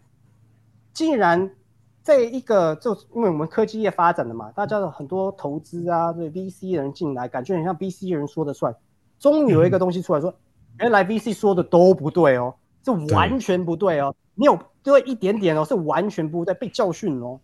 [0.92, 1.56] 竟然
[2.02, 8.76] 在一个就因为我们科技业发展的嘛，大家的很多投资啊，对 VC 的人进来，感觉很像 VC 的人说的算。
[9.20, 10.34] 终于有一个东西出来说，
[10.80, 17.40] 原来 VC 说的都不对哦，这完全不对哦，你有对一点点哦，是完全不对，被教训哦。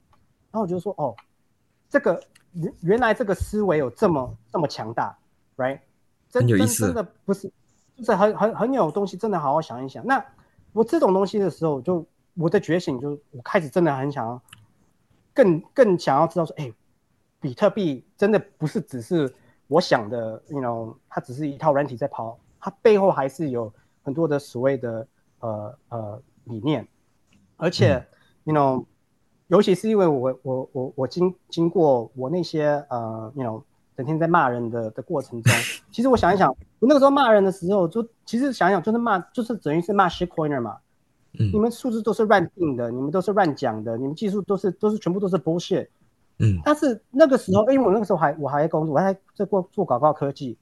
[0.49, 1.15] 然后我就说，哦，
[1.89, 2.19] 这个
[2.53, 5.17] 原原来这个思维有这么这么强大
[5.57, 5.79] ，right？
[6.29, 7.51] 真真很有意思真的不是，
[7.95, 10.05] 就是很很很有东西，真的好好想一想。
[10.05, 10.23] 那
[10.71, 14.41] 我这种东西的时候，就我的觉醒，就我开始真的很想要，
[15.33, 16.71] 更更想要知道说，哎，
[17.39, 19.31] 比特币真的不是只是
[19.67, 23.71] 我想的，you know，它只是一套软体在跑，它背后还是有
[24.01, 25.07] 很多的所谓的
[25.39, 26.87] 呃呃理念，
[27.57, 28.03] 而且、
[28.45, 28.83] you know，
[29.47, 33.61] 尤其是因为我我我我经经过我那些呃，you know，
[33.95, 35.53] 整天在骂人的的过程中，
[35.91, 36.49] 其实我想一想，
[36.79, 40.77] 我那个时候骂人的时候，就其实想一想就是骂，就是等于是骂 shit coiner 嘛，
[41.39, 45.87] 嗯你们数字都是乱定的，你们都是乱讲的，你们技术都是都是全部都是 bullshit。
[46.39, 50.57] 嗯但是那个时候，因为我那个时候还我还在工作，我还在做做广告科技。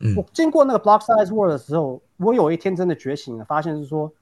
[0.00, 4.12] 嗯我经过那个 block size world 的时候，我有一天真的觉醒了，发现是说，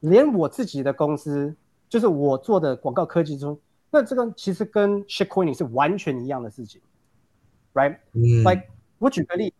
[0.00, 1.54] 连我自己的公司，
[1.88, 3.58] 就是我做的广告科技中，
[3.90, 6.80] 那这个其实跟 shitcoin 是完全一样的事情
[7.74, 7.96] ，right？
[8.12, 8.44] 嗯。
[8.44, 8.64] Like
[8.98, 9.54] 我举个例，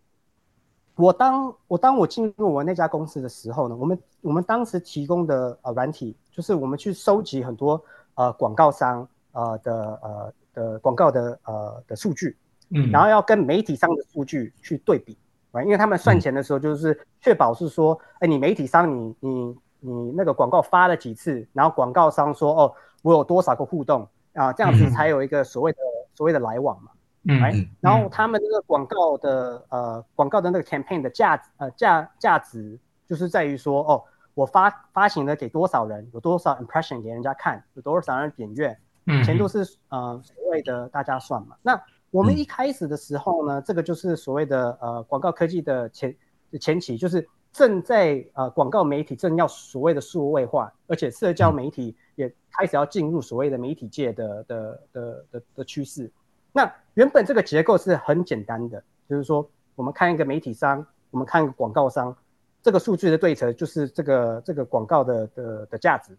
[0.97, 7.83] 我当我当我进入我那家公司的时候呢，我们我们当时提供的呃软体，就是我们去收集很多
[8.15, 12.37] 呃广告商呃的呃的广告的呃的数据，
[12.71, 15.17] 嗯，然后要跟媒体商的数据去对比，
[15.53, 24.09] 啊，因为他们算钱的时候就是确保是说，哎，你媒体商你你你那个广告发了几次，然后广告商说哦，我有多少个互动。
[24.35, 24.91] 啊，这样子嗯。
[24.91, 25.79] 才有一个所谓的
[26.15, 26.93] 所谓的来往嘛。
[27.25, 41.57] 嗯然后他们那个广告的呃广告的那个 campaign 的价值呃价价值就是在于说哦，我发发行了给多少人，有多少 impression 给人家看，有多少人点阅，嗯钱都是呃所谓的大家算嘛。
[41.61, 41.79] 那
[42.13, 42.39] 我们嗯。
[42.39, 46.15] 一开始的时候呢，这个就是所谓的呃广告科技的前
[46.61, 56.11] 前期，就是正在呃广告媒体正要所谓的数位化，而且社交媒体也开始要进入所谓的媒体界的的的的的趋势。
[56.53, 62.17] 那原本这个结构是很简单的，就是说我们看一个媒体商，我们看一个广告商，
[62.63, 66.17] 这个数据的对策就是这个这个广告的的的价值。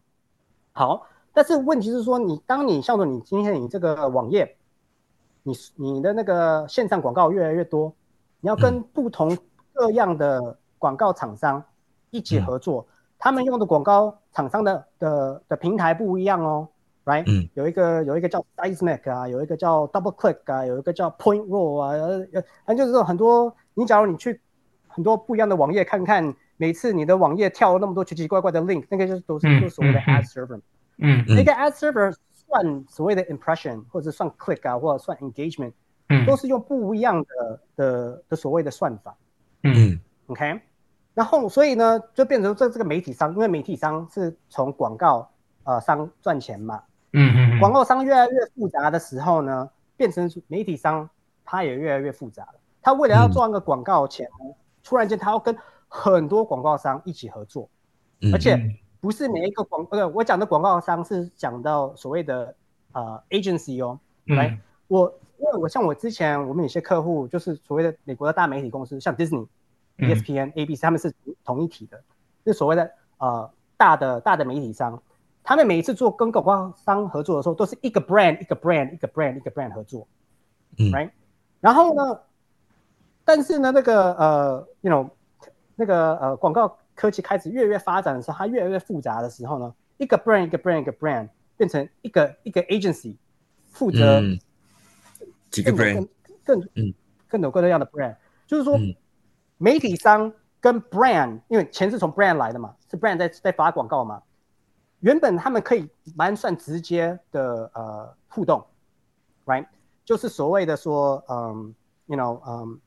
[0.72, 4.56] 好，但是问题是说，你当你像说你今天你这个网页，
[5.44, 7.94] 你你的那个线上广告越来越多，
[8.40, 9.38] 你要跟不同
[9.74, 11.64] 各样的广告厂商
[12.10, 12.88] 一起合作，
[13.20, 16.68] 他们用的广告厂商的的的平台不一样哦
[17.06, 17.48] ，right？、嗯。
[17.54, 24.42] 有一个有一个叫 Seismic 啊，有一个叫 Double Click 啊，有一个叫 Point Roll 啊，反正就是说很多，你假如你去
[24.88, 30.58] 很多不一样的网页看看，每次你的网页跳了那么多奇奇怪怪的 link，那个就是都是嗯都是所谓的 ad server。
[30.98, 31.24] 嗯。
[31.28, 31.36] 嗯。
[31.36, 35.74] 那个 ad server 算所谓的 impression 或者算 click 啊，或者算 engagement，
[36.08, 36.26] 嗯。
[36.26, 39.16] 都是用不一样的的的所谓的算法。
[39.64, 39.74] 嗯。
[39.76, 40.00] 嗯。
[40.28, 40.62] OK，
[41.14, 45.30] 然后所以呢，就变成这这个媒体商，因为媒体商是从广告
[45.64, 46.82] 呃商赚钱嘛，
[47.14, 51.10] 嗯嗯，广告商越来越复杂的时候呢，变成媒体商
[51.44, 52.56] 他也越来越复杂了。
[52.82, 55.56] 他为了要赚个广告钱呢，突然间他要跟
[55.88, 57.70] 很多广告商一起合作，
[58.22, 58.58] 嗯，而且
[59.02, 62.56] 不是每一个广呃，我讲的广告商是讲到所谓的
[62.94, 69.48] 呃 agency 哦，来、嗯我因为我像我之前我们有些客户就是所谓的美国的大媒体公司，像 Disney、嗯
[70.00, 71.14] ESPN、ABC，他们是
[71.44, 72.02] 同一体的，
[72.46, 75.02] 是所谓的呃大的大的媒体商。
[75.44, 80.08] 他们每一次做跟广告商合作的时候，都是一个 brand 一个 brand 一个 brand 一个 brand 合作
[80.78, 81.10] 嗯，right？
[81.60, 82.20] 然后呢，
[83.26, 85.10] 但是呢，那个呃，you know，
[85.76, 93.16] 那个呃广告科技开始越来越发展的时候，它越来越复杂的时候呢，一个 brand 一个 brand 一个 brand 变成一个一个 agency
[93.68, 94.40] 负责嗯。
[95.50, 96.08] 几个 brand，
[96.44, 96.94] 更更嗯。
[97.28, 98.16] 更有各样的 brand，
[98.48, 98.94] 就是说嗯
[99.60, 104.24] 媒体商跟 brand，因为钱是从 brand 来的嘛，是 brand 在在发广告嘛，
[105.02, 108.66] 原本他们可以蛮算直接的呃互动
[109.46, 109.68] ，right？
[110.04, 111.76] 就是所谓的说，嗯
[112.08, 112.80] ，you know，嗯，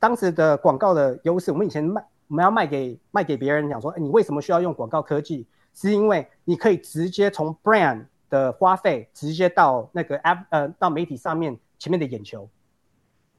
[0.00, 5.46] 当时的广告的优势，我们以前卖我们要卖给卖给别人，讲说，哎，你为什么需要用广告科技？
[5.74, 12.48] 是因为你可以直接从 brand 的花费直接到那个 app 呃到媒体上面前面的眼球，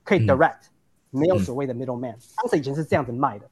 [0.04, 0.60] 可以嗯 direct，、
[1.10, 2.16] 没有所谓的 middleman。
[2.36, 3.50] 当时以前是这样子卖的，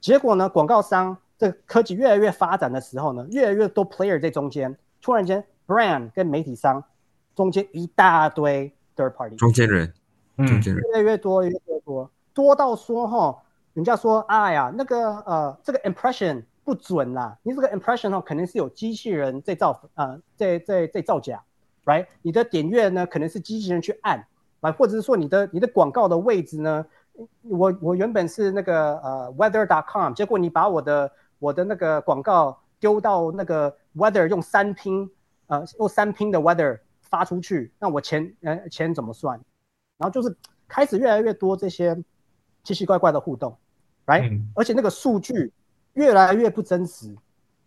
[0.00, 6.82] 结果呢，广告商这个科技越来越发展的时候呢，越来越多 player 在中间，突然间 brand 跟媒体商
[7.34, 9.86] 中间一大堆 third party，中间人，
[10.36, 21.42] 中嗯间人，越来越多，越来越多，多到说哈，人家说，哎呀，那个呃，这个 impression 不准啦，你这个 impression 哦，肯定是有机器人在造呃，在在在造假
[21.84, 22.06] ，right？
[22.22, 24.26] 你的点阅呢，可能是机器人去按，
[24.60, 26.84] 啊，或者是说你的你的广告的位置呢，
[27.42, 35.10] 我我原本是那个呃 weather.com，结果你把我的我的那个广告丢到那个 weather 用三拼，
[35.46, 39.40] 呃，用三拼的 weather 发出去，那我钱呃钱怎么算？
[39.98, 40.34] 然后就是
[40.68, 41.96] 开始越来越多这些
[42.62, 43.56] 奇奇怪怪的互动
[44.06, 45.52] ，right？、嗯而且那个数据
[45.94, 47.14] 越来越不真实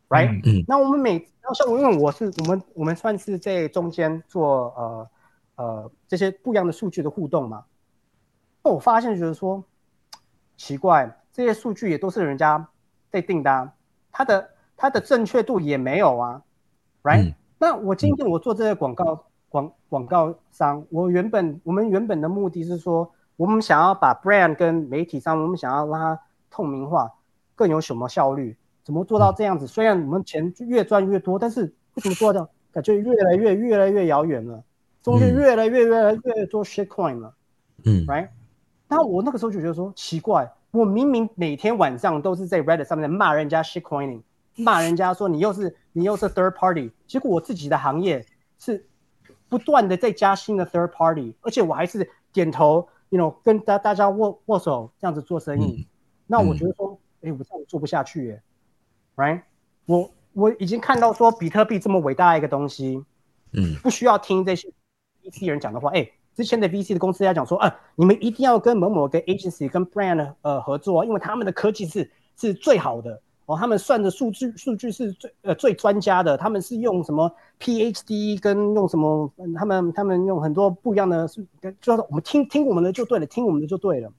[0.10, 5.10] ，right？、嗯嗯那我们每然后像我因为我是我们我们算是在中间做呃
[5.55, 7.65] 呃这些不一样的数据的互动嘛，
[8.63, 9.63] 那我发现就是说
[10.57, 12.67] 奇怪，这些数据也都是人家
[13.09, 13.73] 在定的、啊，
[14.11, 16.41] 它的它的正确度也没有啊
[17.03, 26.19] ，right？、嗯那我今天我做这个广告广广告商，我原本我们原本的目的是说，我们想要把 brand 跟媒体商，我们想要让它
[26.49, 27.09] 透明化，
[27.55, 28.57] 更有什么效率？
[28.84, 29.65] 怎么做到这样子？
[29.65, 34.61] 虽然我们钱越赚越多，但是为什么做到感觉越来越越来越遥远了？
[35.03, 37.35] 中间嗯越来越越来越多 shitcoin 了。
[37.84, 38.30] 嗯 right？
[38.88, 44.21] 那我那个时候就觉得说奇怪，我明明每天晚上都是在 Reddit 上面骂人家 shitcoining，
[44.55, 48.25] 骂人家说你又是你又是 third party，结果我自己的行业
[48.57, 48.88] 是
[49.49, 55.88] 不断的在加新的 third party，而且我还是点头，you know，跟大大家握握手这样子做生意。
[56.25, 58.41] 那我觉得说，哎、我这样做不下去耶
[59.15, 59.41] ，right？
[59.85, 63.03] 我我已经看到说比特币这么伟大的一个东西，
[63.51, 64.69] 嗯不需要听这些
[65.24, 65.90] VC 人讲的话。
[65.91, 77.30] 哎，之前的 VC 的公司要讲说，啊，你们一定要跟某某个 agency 跟 brand 呃合作，因为他们的科技是是最好的哦，他们算的数据数据是最呃最专家的，他们是用什么
[77.60, 81.45] PhD 跟用什么，嗯他们他们用很多不一样的，是
[81.82, 84.12] 就是我们听听我们的就对了，听我们的就对了。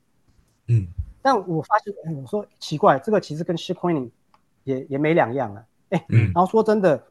[0.68, 0.86] 嗯
[1.22, 4.10] 但我发现，哎，我说奇怪，这个其实跟 shitcoining
[4.64, 5.64] 也也没两样啊。
[5.88, 7.02] 哎，嗯然后说真的，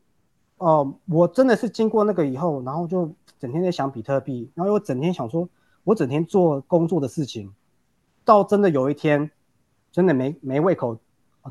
[0.57, 3.11] 哦、我真的是经过那个以后，然后就
[3.44, 5.49] 整天在想比特币，然后又整天想说，
[5.84, 7.53] 我整天做工作的事情，
[8.24, 9.30] 到真的有一天，
[9.91, 10.98] 真的没没胃口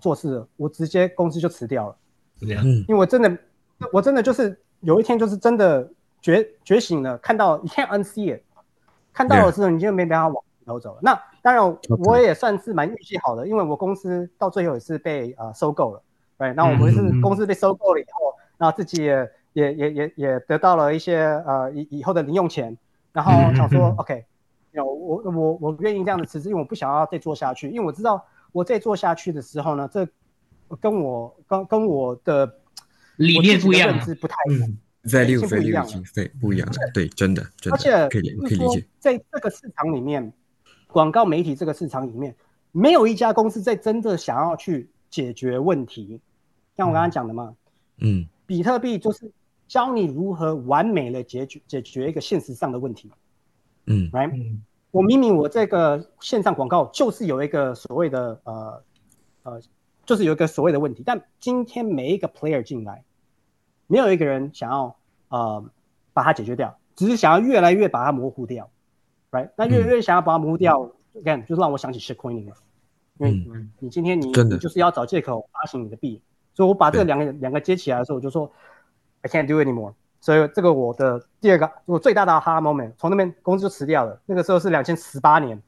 [0.00, 1.96] 做事了，我直接公司就辞掉了，
[2.40, 2.82] 嗯。
[2.88, 3.38] 因为我真的，
[3.92, 5.86] 我真的就是有一天就是真的
[6.22, 8.42] 觉觉醒了，看到 you can't unsee it，
[9.12, 11.00] 看到了之后你就没办法往头走了。
[11.02, 16.02] 那当然，我也算是蛮运气好的，因为我公司到最后也是被呃收购了，
[16.38, 22.76] 对，那我们是公司被收购了以后，然后自己也也也也也得到了一些呃以以后的零用钱，
[23.12, 24.24] 然后想说、嗯 OK，
[24.72, 30.08] 有我我我愿意这样的辞职，因为我不想要再做下去，因为我知道我再做下去的时候呢，这
[30.80, 32.58] 跟我跟跟我的
[33.16, 34.68] 理念不一样认知不太一样。
[34.68, 40.32] 嗯，value value 样已经非不一样了，对，真的真而且的可以理就是说可以理解，在这个市场里面，
[40.86, 42.34] 广告媒体这个市场里面，
[42.70, 46.20] 没有一家公司在真的想要去解决问题。
[46.76, 47.54] 像我刚刚讲的嘛，
[47.98, 49.30] 嗯比特币就是
[49.72, 53.10] 教你如何完美的解决解决一个现实上的问题。
[53.86, 54.30] 嗯，right？
[54.30, 54.62] 嗯。
[54.90, 58.82] 我明明我这个线上广告就是有一个所谓的呃
[59.44, 59.62] 呃，
[60.04, 63.02] 就是有一个所谓的问题，但今天每一个 player 进来，
[63.86, 64.94] 没有一个人想要
[65.28, 65.64] 呃
[66.12, 68.68] 把它解决掉，只是想要越来越把它模糊掉
[69.30, 69.48] ，right？
[69.56, 70.92] 那越来越想要把它模糊掉，
[71.24, 72.56] 看、就是让我想起 shitcoining 了，
[73.16, 73.46] 因为嗯。
[73.54, 74.56] 嗯你今天你真的。
[74.56, 76.20] 你就是要找借口发行你的币，
[76.52, 78.52] 所以我把这两个两个接起来的时候，我就说
[79.22, 79.94] I can't do anymore。
[80.20, 84.20] 所以这个我的第二个我最大的 aha moment，从那边公司就辞掉了。
[84.26, 85.60] 那个时候是两千十八年，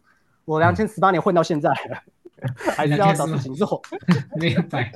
[0.44, 2.02] 我两千十八年混到现在了，
[2.76, 3.82] 还是要找事情做。
[4.36, 4.93] 明白。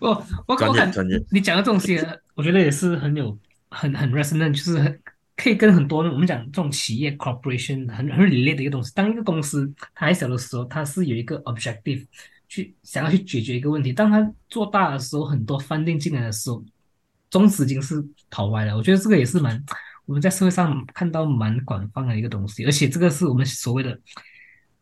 [0.00, 0.92] 我我专我感
[1.32, 1.98] 你讲的这种西，
[2.36, 3.36] 我觉得也是很有
[3.70, 5.00] 很很 resonant，就是很
[5.36, 8.92] 可以跟很多我们讲这种企业 corporation 很很 relate 的一个东西。
[8.94, 12.06] 当一个公司它还小的时候，它是有一个 objective
[12.48, 13.92] 去想要去解决一个问题。
[13.92, 16.62] 当它做大的时候，很多 funding 进来的时候，
[17.30, 18.76] 中资金是跑歪了。
[18.76, 19.62] 我觉得这个也是蛮
[20.06, 23.98] 我们在社会上看到蛮广泛的一个东西，而且这个是我们所谓的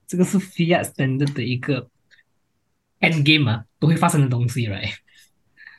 [0.06, 1.88] 这个是 fiat standard 的一个
[3.00, 4.94] end game 啊，都会发生的东西，right？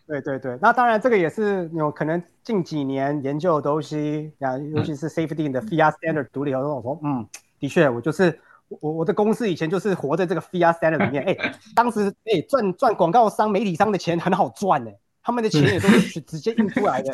[0.06, 7.28] 对对对，那当然这个也是有可能近几年研究的东西，啊，尤其是 safety 的 fiat standard 独立后，我说嗯，
[7.60, 8.40] 的确，我就是
[8.70, 14.92] 我我的公司以前就是活在这个 fiat standard 里面，哎，当时哎赚赚广告商、媒体商的钱很好赚呢，
[15.28, 17.14] 他们的钱也都是直接印出来的。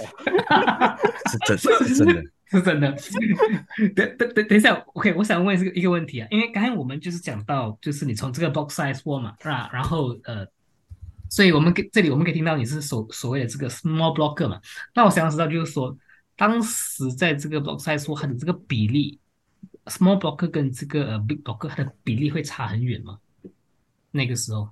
[1.32, 2.96] 是真是真的，是真的。
[3.96, 9.68] 等等等等一下，OK，我想问这个一个问题啊，因为刚才我们就是讲到，就是你从这个 block size war 嘛，是吧？
[9.74, 10.46] 然后呃，
[11.28, 14.62] 所以我们给这里我们可以听到你是所所谓的这个 small blocker 嘛。
[14.94, 15.98] 那我想知道就是说，
[16.36, 19.20] 当时在这个 block size 它的这个比例
[19.86, 23.18] ，small blocker 跟这个呃 big blocker 它的比例会差很远吗？
[24.12, 24.70] 那个时候，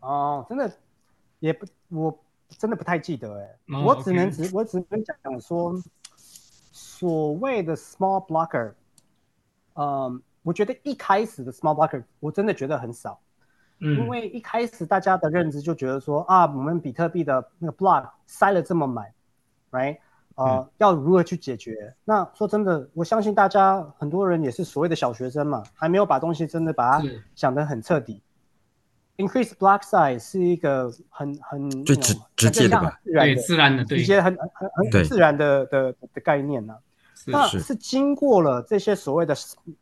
[0.00, 0.70] 哦，真的
[1.44, 2.18] 也不，我
[2.48, 5.78] 真的不太记得哎、哦我只能只我只能讲说，
[6.16, 8.72] 所谓的 small blocker，
[9.74, 13.20] 嗯，我觉得一开始的 small blocker 我真的觉得很少，
[13.80, 19.12] 嗯，因为一开始大家的认知就觉得说啊，我们比特币的那个 block 塞了这么满
[19.70, 19.98] ，right？
[20.36, 21.94] 呃，要如何去解决？
[22.06, 28.22] 那说真的，我相信大家很多人也是所谓的小学生嘛，还没有把东西真的把它是想得很彻底。
[29.16, 33.00] Increase block size 是一个很很最直直接的很吧？
[33.04, 33.98] 对自然的，自然的，对。
[33.98, 36.74] 直，接很很很自然的的的概念呢、
[37.14, 37.26] 是。
[37.26, 37.76] 是那是。
[37.76, 39.32] 经过了这些所谓的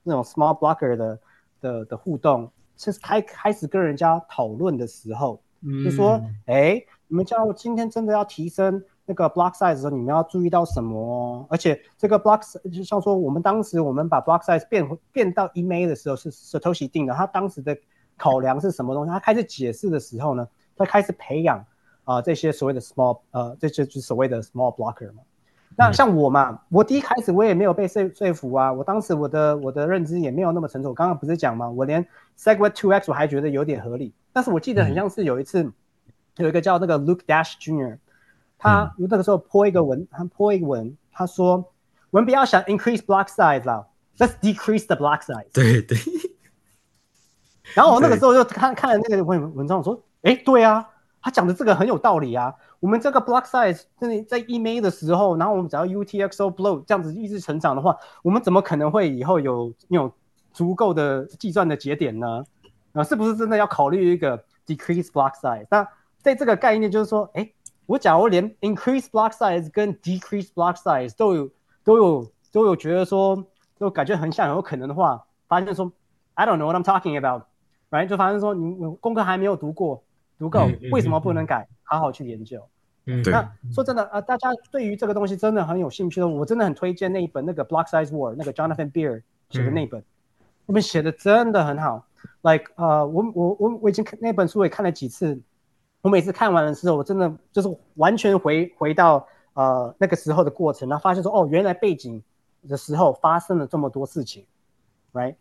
[0.03, 1.19] 那种 small blocker 的
[1.63, 5.41] 的的互动，是开开始跟人家讨论的时候，
[5.83, 10.99] 就说嗯，哎，你们叫我今天真的要提升那个 block size 的时候，你们要注意到什么？
[10.99, 11.47] 哦？
[11.49, 17.75] 而且这个 block size- 就像说我们当时我们把 block size 变回变到 email 的时候是 Satoshi 定的，他当时的
[18.23, 19.11] 考量是什么东西？
[19.11, 20.47] 他开始解释的时候呢，
[20.77, 21.65] 他开始培养
[22.05, 25.23] 啊、这些所谓的 small 呃这些就是所谓的 small blocker 嘛。
[25.77, 30.91] 那像我嘛，我第一开始我也没有被说说服啊，我当时我的我的认知也没有那么成熟。
[30.91, 31.69] 我刚刚不是讲嘛？
[31.69, 32.07] 我连
[32.39, 35.69] Segwit Two X 我还觉得有点合理，但是我记得很像是有一次，
[36.37, 37.99] 有一个叫那个 Luke Dash Jr.，
[38.59, 41.65] 他那个时候泼一个文，他泼一个文，他说
[42.11, 43.87] 我们不要想 increase block size 啦
[44.19, 45.47] ，let's decrease the block size。
[45.53, 45.97] 对对，
[47.75, 50.87] 然后我那个时候就看看了那个文文章，我说，哎，对啊，
[51.21, 52.55] 他讲的这个很有道理啊。
[52.81, 60.13] 我们这个 block size 真的在 email 的时候，然后我们只要 UTXO blow 这样子一直成长的话，我们怎么可能会以后有有
[60.53, 62.45] 足够的计算的节点呢？
[62.93, 64.37] 啊，是不是真的要考虑一个
[64.67, 65.67] decrease block size？
[65.71, 65.87] 那
[66.19, 67.49] 在这个概念就是说，哎，
[67.87, 71.49] 我假如连 increase block size 跟 decrease block size 都有
[71.85, 73.45] 都有都有觉得说，
[73.79, 75.91] 都感觉很像有可能的话，发现说
[76.35, 77.45] I don't know what I'm talking about。
[77.93, 80.03] 反正就发生说，你你功课还没有读过，
[80.39, 81.69] 读够为什么不能改？
[81.83, 82.67] 好好去研究。
[83.05, 90.03] 嗯，对那说真的，呃，大家对于这个东西真的很有兴趣的，我真的很推荐那一本那个 Block Size War 那个 Jonathan Beer 写的那本，
[90.65, 92.07] 那本写的真的很好。
[92.41, 95.39] Like 呃，我我我我已经看那本书我也看了几次，
[96.01, 102.23] 我每次看完的时候，我真的就是完全回回到呃那个时候的过程，然后发现说，哦，原来背景
[102.67, 104.47] 的时候发生了这么多事情
[105.13, 105.35] ，right？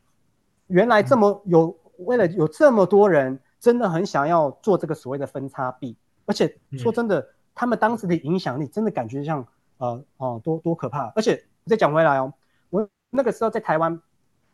[0.68, 1.76] 原来这么有
[2.06, 5.96] 为了有这么多人真的很想要做这个所谓的分叉币，
[6.26, 9.46] 而且说真的，他们当时的影响力真的感觉像
[9.78, 11.12] 呃哦多多可怕。
[11.16, 12.34] 而且再讲回来哦，
[12.70, 14.00] 我那个时候在台湾，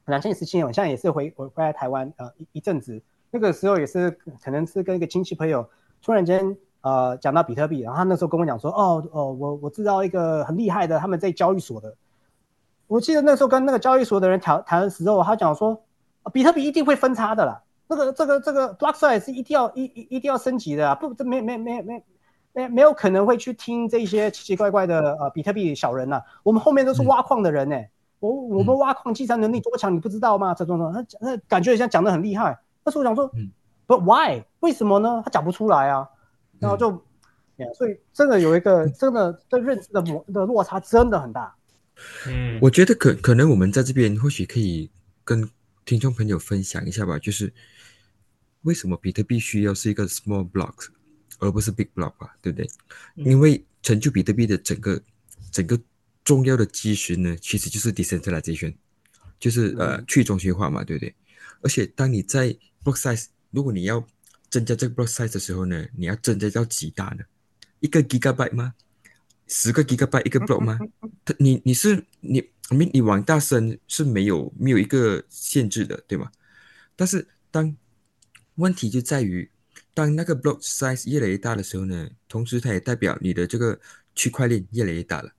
[0.06, 3.02] 两千十七年，我现在也是回回回来台湾呃一一阵子，
[3.32, 5.70] 那个时候也是可能是跟一个亲戚朋友
[6.02, 11.96] 突然间呃讲到比特币，然后他那时候跟我讲说，哦哦我我知道一个很厉害的，他们在交易所的。
[12.88, 15.84] 我记得那时候跟那个交易所的人谈谈的时候，他讲说，
[16.30, 22.04] 比特币一定会分叉的啦，这个这个这个 block size 一定要一一一定要升级的啊，不，这没没没没
[22.54, 27.76] 没没有可能会去听这些奇奇怪怪的呃比特币小人呐，我们后面都是挖矿的人呢，
[28.20, 30.54] 我我们挖矿计算能力多强，你不知道吗？
[30.54, 33.32] 这种种，他那感觉像讲的很厉害，但是我想说，
[33.86, 35.22] 不 why 为什么呢？
[35.26, 36.08] 他讲不出来啊，
[36.60, 37.02] 然后就。
[37.74, 41.56] 所以真的有一个真的的认知的模的落差真的很大。
[42.28, 44.92] 嗯，我觉得可可能我们在这边或许可以
[45.24, 45.42] 跟
[45.88, 47.52] 听众朋友分享一下吧，就是
[48.64, 50.90] 为什么比特币需要是一个 small blocks
[51.40, 52.70] 而不是 big block 吧，对不对？
[53.16, 55.02] 因为成就比特币的整个
[55.50, 55.80] 整个
[56.26, 58.76] 重要的基石呢，其实就是 decentralization，
[59.40, 61.16] 就是呃去中心化嘛，对不对？
[61.62, 62.50] 而且当你在
[62.84, 64.06] block size，如果你要
[64.50, 67.24] 增加这个 block size 的时候呢，你要增加到几大呢？
[67.80, 68.76] 一个 gigabyte 吗？
[69.48, 70.78] 十个 gigabyte 一个 block 吗？
[71.26, 76.32] 它你你是你你你往大升是没有没有一个限制的，对吗？
[76.96, 77.76] 但是当
[78.56, 79.50] 问题就在于，
[79.94, 83.80] 当那个 block size 越来越大的时候呢，同时它也代表你的这个
[84.16, 85.32] 区块链越来越大了。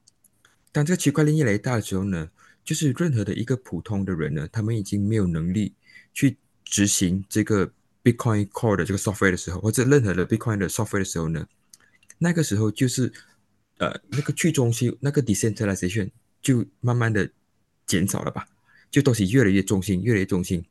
[0.73, 2.31] 当这个区块链越来越大的时候呢，
[2.65, 5.75] 就是任何的一个普通的人呢，他们已经没有能力
[6.15, 7.71] 去执行这个
[8.03, 11.47] Bitcoin Core 的这个 software 的时候，或者任何的 Bitcoin 的 software 的时候呢？
[12.19, 13.13] 那个时候就是，
[13.79, 16.11] 呃，那个去中心，那个 decentralization
[16.43, 17.31] 就慢慢的
[17.87, 18.47] 减少了吧，
[18.91, 20.65] 就东西越来越中心，越来越中心。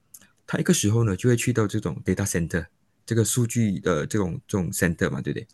[0.45, 2.65] 它一个时候呢，就会去到这种 data center，
[3.05, 5.47] 这个数据的这种这种 center 嘛，对不对？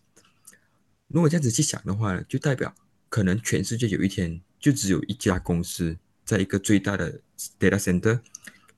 [1.08, 2.74] 如果这样子去想的话呢，就代表
[3.08, 7.22] 可能全世界有一天就只有一家公司，在一个最大的
[7.60, 8.20] data center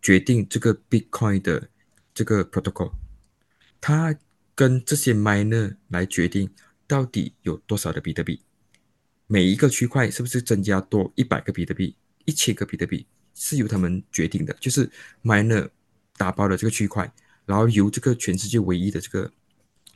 [0.02, 1.70] 决定这个 Bitcoin 的
[2.14, 2.92] 这个 protocol，
[3.80, 4.14] 它
[4.54, 6.50] 跟这些 miner 来决定。
[6.88, 8.40] 到底有多少的比特币？
[9.28, 11.96] 每一个区块是不是增加多一百个比特币、
[12.26, 14.56] 一千个比特币，是由他们决定的。
[14.60, 14.90] 就是
[15.24, 15.68] miner
[16.16, 17.12] 打包的这个区块，
[17.46, 19.32] 然后由这个全世界唯一的这个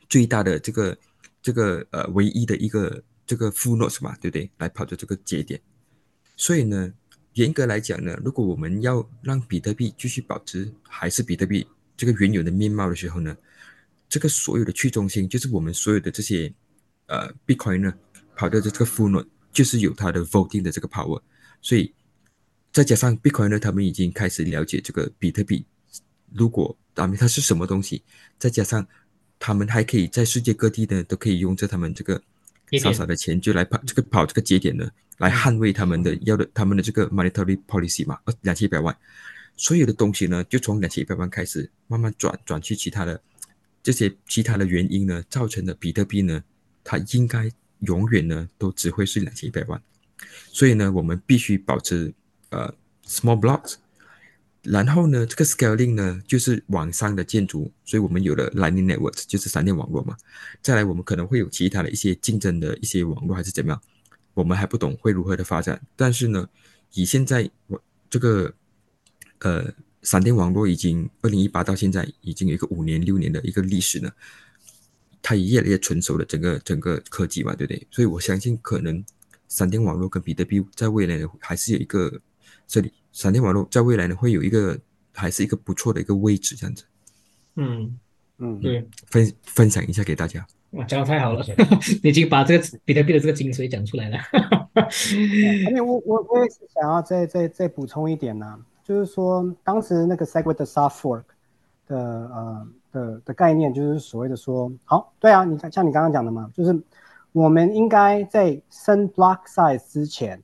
[0.08, 0.98] 最大的这个
[1.40, 4.50] 这个呃唯一的一个这个 full node 嘛，对不对？
[4.58, 5.60] 来跑的这个节点。
[6.36, 6.92] 所以呢，
[7.34, 11.66] 严格来讲呢，如果我们要让比特币继续保持还是比特币
[11.96, 13.36] 这个原有的面貌的时候呢，
[14.08, 16.52] 这个所有的去中心，就是我们所有的这些。
[17.12, 17.92] 呃，Bitcoin 呢
[18.40, 21.20] 跑的这个 full node 就是有它的 voting 的这个 power，
[21.60, 21.92] 所以
[22.72, 25.62] 再加上 Bitcoin 呢，他们已经开始了解这个比特币，
[26.32, 28.02] 如果他们它是什么东西，
[28.38, 28.86] 再加上
[29.38, 32.18] 他们还可以在世界各地呢都可以用着他们这个
[32.80, 38.96] 少少的钱就来跑这个跑这个节点呢，来捍卫他们的要的他们的这个 monetary policy 嘛，呃两千一百万，
[39.54, 43.20] 所有的东西呢就从两千一百万开始慢慢转转去其他的
[43.82, 46.42] 这些其他的原因呢造成的比特币呢。
[46.82, 47.48] 它应该
[47.80, 49.80] 永远呢都只会是两千一百万，
[50.52, 52.12] 所以呢，我们必须保持
[52.50, 52.74] 呃
[53.06, 53.76] small blocks，
[54.62, 60.16] 然后呢，这个 scaling 呢就是网上的建筑，所以我们有了 Lightning Network，就是闪电网络嘛。
[60.60, 63.80] 再来，我们可能会有其他的一些竞争的一些网络还是怎么样，
[64.34, 65.80] 我们还不懂会如何的发展。
[65.96, 66.48] 但是呢，
[66.92, 68.52] 以现在我这个
[69.38, 74.12] 呃闪电网络已经二零一八到现在已经有一个五年六年的一个历史呢。
[75.22, 77.86] 它也越来越成熟了，整个整个科技嘛，对不对？
[77.90, 79.04] 所以我相信，可能
[79.48, 82.20] 闪电网络跟比特币在未来呢，还是有一个
[82.66, 84.78] 这里，闪电网络在未来呢，会有一个
[85.12, 86.84] 还是一个不错的一个位置，这样子。
[87.56, 87.98] 嗯
[88.38, 90.46] 嗯，对，分分享一下给大家。
[90.70, 91.44] 哇，讲的太好了，
[92.02, 94.18] 已经把这个比特币的这个精髓讲出来了。
[94.72, 101.24] 而 且我我我也是想要再再再补充一点呢，就是说当时那个 Segwit 的 Soft Fork
[101.90, 102.68] 的呃。
[102.92, 106.76] 的的概念就是所谓的说，好，对啊，你看像你刚刚讲的嘛，就是
[107.30, 110.42] 我们应该在升 block size 之前，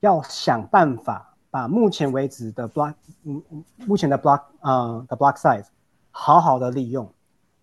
[0.00, 3.42] 要想办法把目前为止的 block，嗯，
[3.86, 5.66] 目前的 block，呃的 block size
[6.10, 7.06] 好好的利用。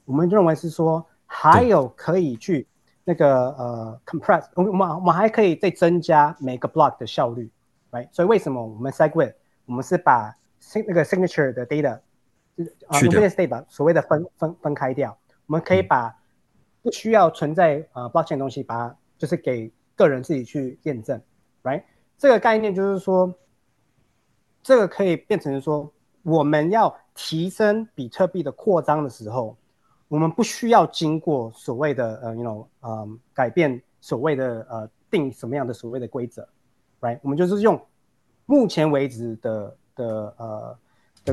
[0.05, 2.67] 我们认为是说，还有可以去
[3.03, 7.49] 那个呃 compress，我们我们还可以再增加每个 block 的效率
[7.89, 8.07] ，right？
[8.11, 9.33] 所以为什么我们 segwit，
[9.65, 10.37] 我们是把
[10.85, 11.99] 那个 signature 的 data。
[12.87, 16.15] 啊 n o state 把所谓的分分分开掉，我们可以把
[16.81, 21.21] 不需要存在呃 blockchain 的东西，把它就是给个人自己去验证
[21.63, 21.83] ，right？
[22.17, 23.31] 这个概念就是说，
[24.63, 25.91] 这个可以变成说，
[26.23, 29.55] 我们要提升比特币的扩张的时候，
[30.07, 36.47] 我们不需要经过所谓的呃，you know，呃，改变所谓的呃定什么样的所谓的规则
[37.01, 37.19] ，right？
[37.21, 37.79] 我们就是用
[38.45, 40.77] 目前为止的的呃。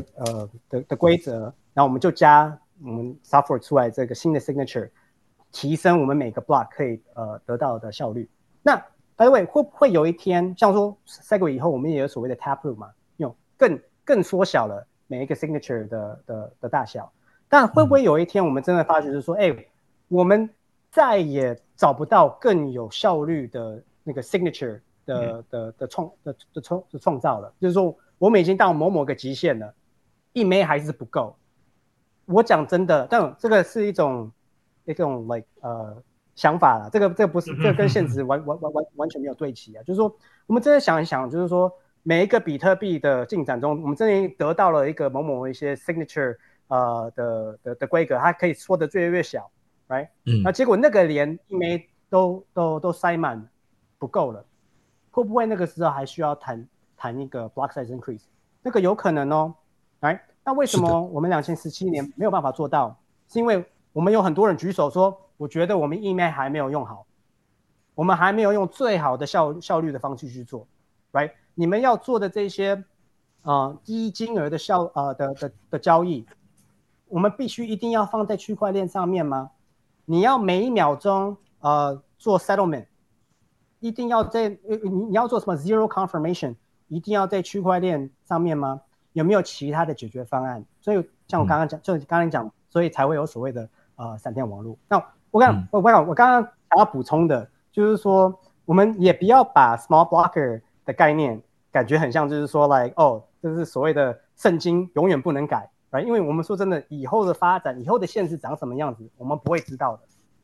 [0.00, 4.90] 的呃的的规则，然后我们就加我们 software 出来这个新的 signature，
[5.52, 8.28] 提升我们每个 block 可以呃得到的效率。
[8.62, 8.76] 那
[9.16, 17.12] by the way，会不会有一天，像说 Segway 以后，我们也有所谓的 Taproot 嘛，用更更缩小了每一个 signature 的的的大小。
[17.48, 19.54] 但会不会有一天，我们真的发觉是说，哎，
[20.08, 20.50] 我们
[20.90, 27.52] 再也找不到更有效率的那个 signature 的的的创的的创的创造了？
[27.60, 29.72] 就是说，我们已经到某某个极限了，
[30.35, 31.35] 一枚还是不够。
[32.27, 34.31] 我讲真的，但这个是一种
[34.85, 35.97] 一种 like 呃。
[36.36, 39.82] 想法了，这个这个不是，这跟现实完完完完完全没有对齐啊。
[39.85, 40.12] 就是说，
[40.48, 46.36] 我们真的想一想，就是说，每一个比特币的进展中，我们真的得到了一个某某一些 signature
[46.66, 49.48] 呃的的的规格，它可以缩得越来越小
[49.86, 50.09] ，right？
[50.27, 50.43] 嗯。
[50.43, 53.48] 那结果那个连一枚都都都塞满，
[54.01, 54.44] 不够了，
[55.12, 58.24] 会不会那个时候还需要谈谈一个 block size increase？
[58.61, 59.55] 那个有可能哦，
[60.05, 62.97] 来，那为什么我们两千十七年没有办法做到？
[63.28, 65.18] 是因为我们有很多人举手说。
[65.36, 67.05] 我觉得我们 email 还没有用好，
[67.97, 70.64] 我们还没有用最好的效效率的方式去做
[71.10, 71.32] ，right？
[71.56, 72.85] 你们要做的这些，
[73.43, 76.24] 呃，低金额的效呃的的的交易，
[77.09, 79.51] 我们必须一定要放在区块链上面吗？
[80.05, 82.86] 你要每一秒钟呃做 settlement，
[83.81, 84.76] 一定要在你
[85.09, 86.55] 你要做什么 zero confirmation，
[86.86, 88.82] 一定要在区块链上面吗？
[89.14, 90.62] 有没有其他的解决方案？
[90.80, 94.76] 所以像我刚刚讲，就刚刚讲，所以才会有所谓的呃闪电网络。
[94.88, 101.40] 那我刚我我我刚刚想要补充的，就是说，我们也不要把 small blocker 的概念
[101.72, 106.04] 感觉很像，就是说，like 哦，这是所谓的圣经，永远不能改，right？
[106.04, 110.02] 因为我们说真的，以后的发展，以后的现实长什么样子，我们不会知道的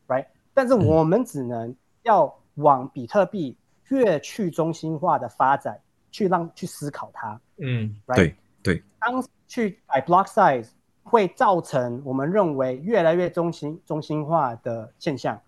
[0.09, 0.27] ，right？
[0.55, 3.57] 但是我们只能要往比特币
[3.89, 5.81] 越去中心化的发展
[6.11, 10.69] 去让去思考它，嗯，对对，当去改 block size。
[11.03, 15.41] 会造成我们认为越来越中心中心化的现象，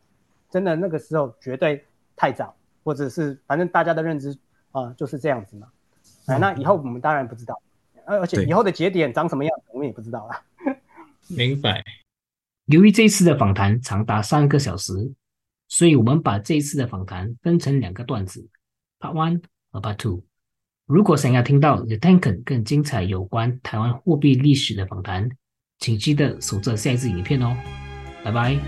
[0.50, 1.84] 真的那个时候绝对
[2.16, 2.52] 太早，
[2.82, 4.36] 或者是反正大家的认知
[4.72, 5.68] 啊就是这样子嘛。
[6.26, 7.62] 哎，那以后我们当然不知道，
[8.06, 10.74] 而而且以后的节点长什么样，我们也不知道了。
[11.28, 11.84] 明白。
[12.64, 15.12] 由于这次的访谈长达三个小时，
[15.68, 18.48] 所以我们把这一次的访谈分成两个段子
[18.98, 20.24] ，Part One 和 Part Two。
[20.92, 25.26] 如果想要听到 The Tanken 更精彩有关台湾货币历史的访谈，
[25.78, 27.56] 请记得守着下一支影片哦，
[28.22, 28.58] 拜拜。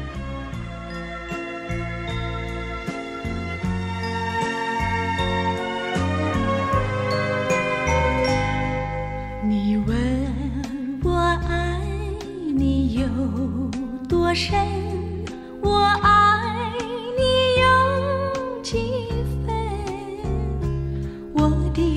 [9.46, 11.10] 你问我
[11.46, 11.78] 爱
[12.56, 13.06] 你有
[14.08, 14.56] 多深，
[15.60, 16.23] 我爱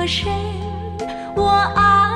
[0.00, 0.32] 多深，
[1.36, 2.09] 我爱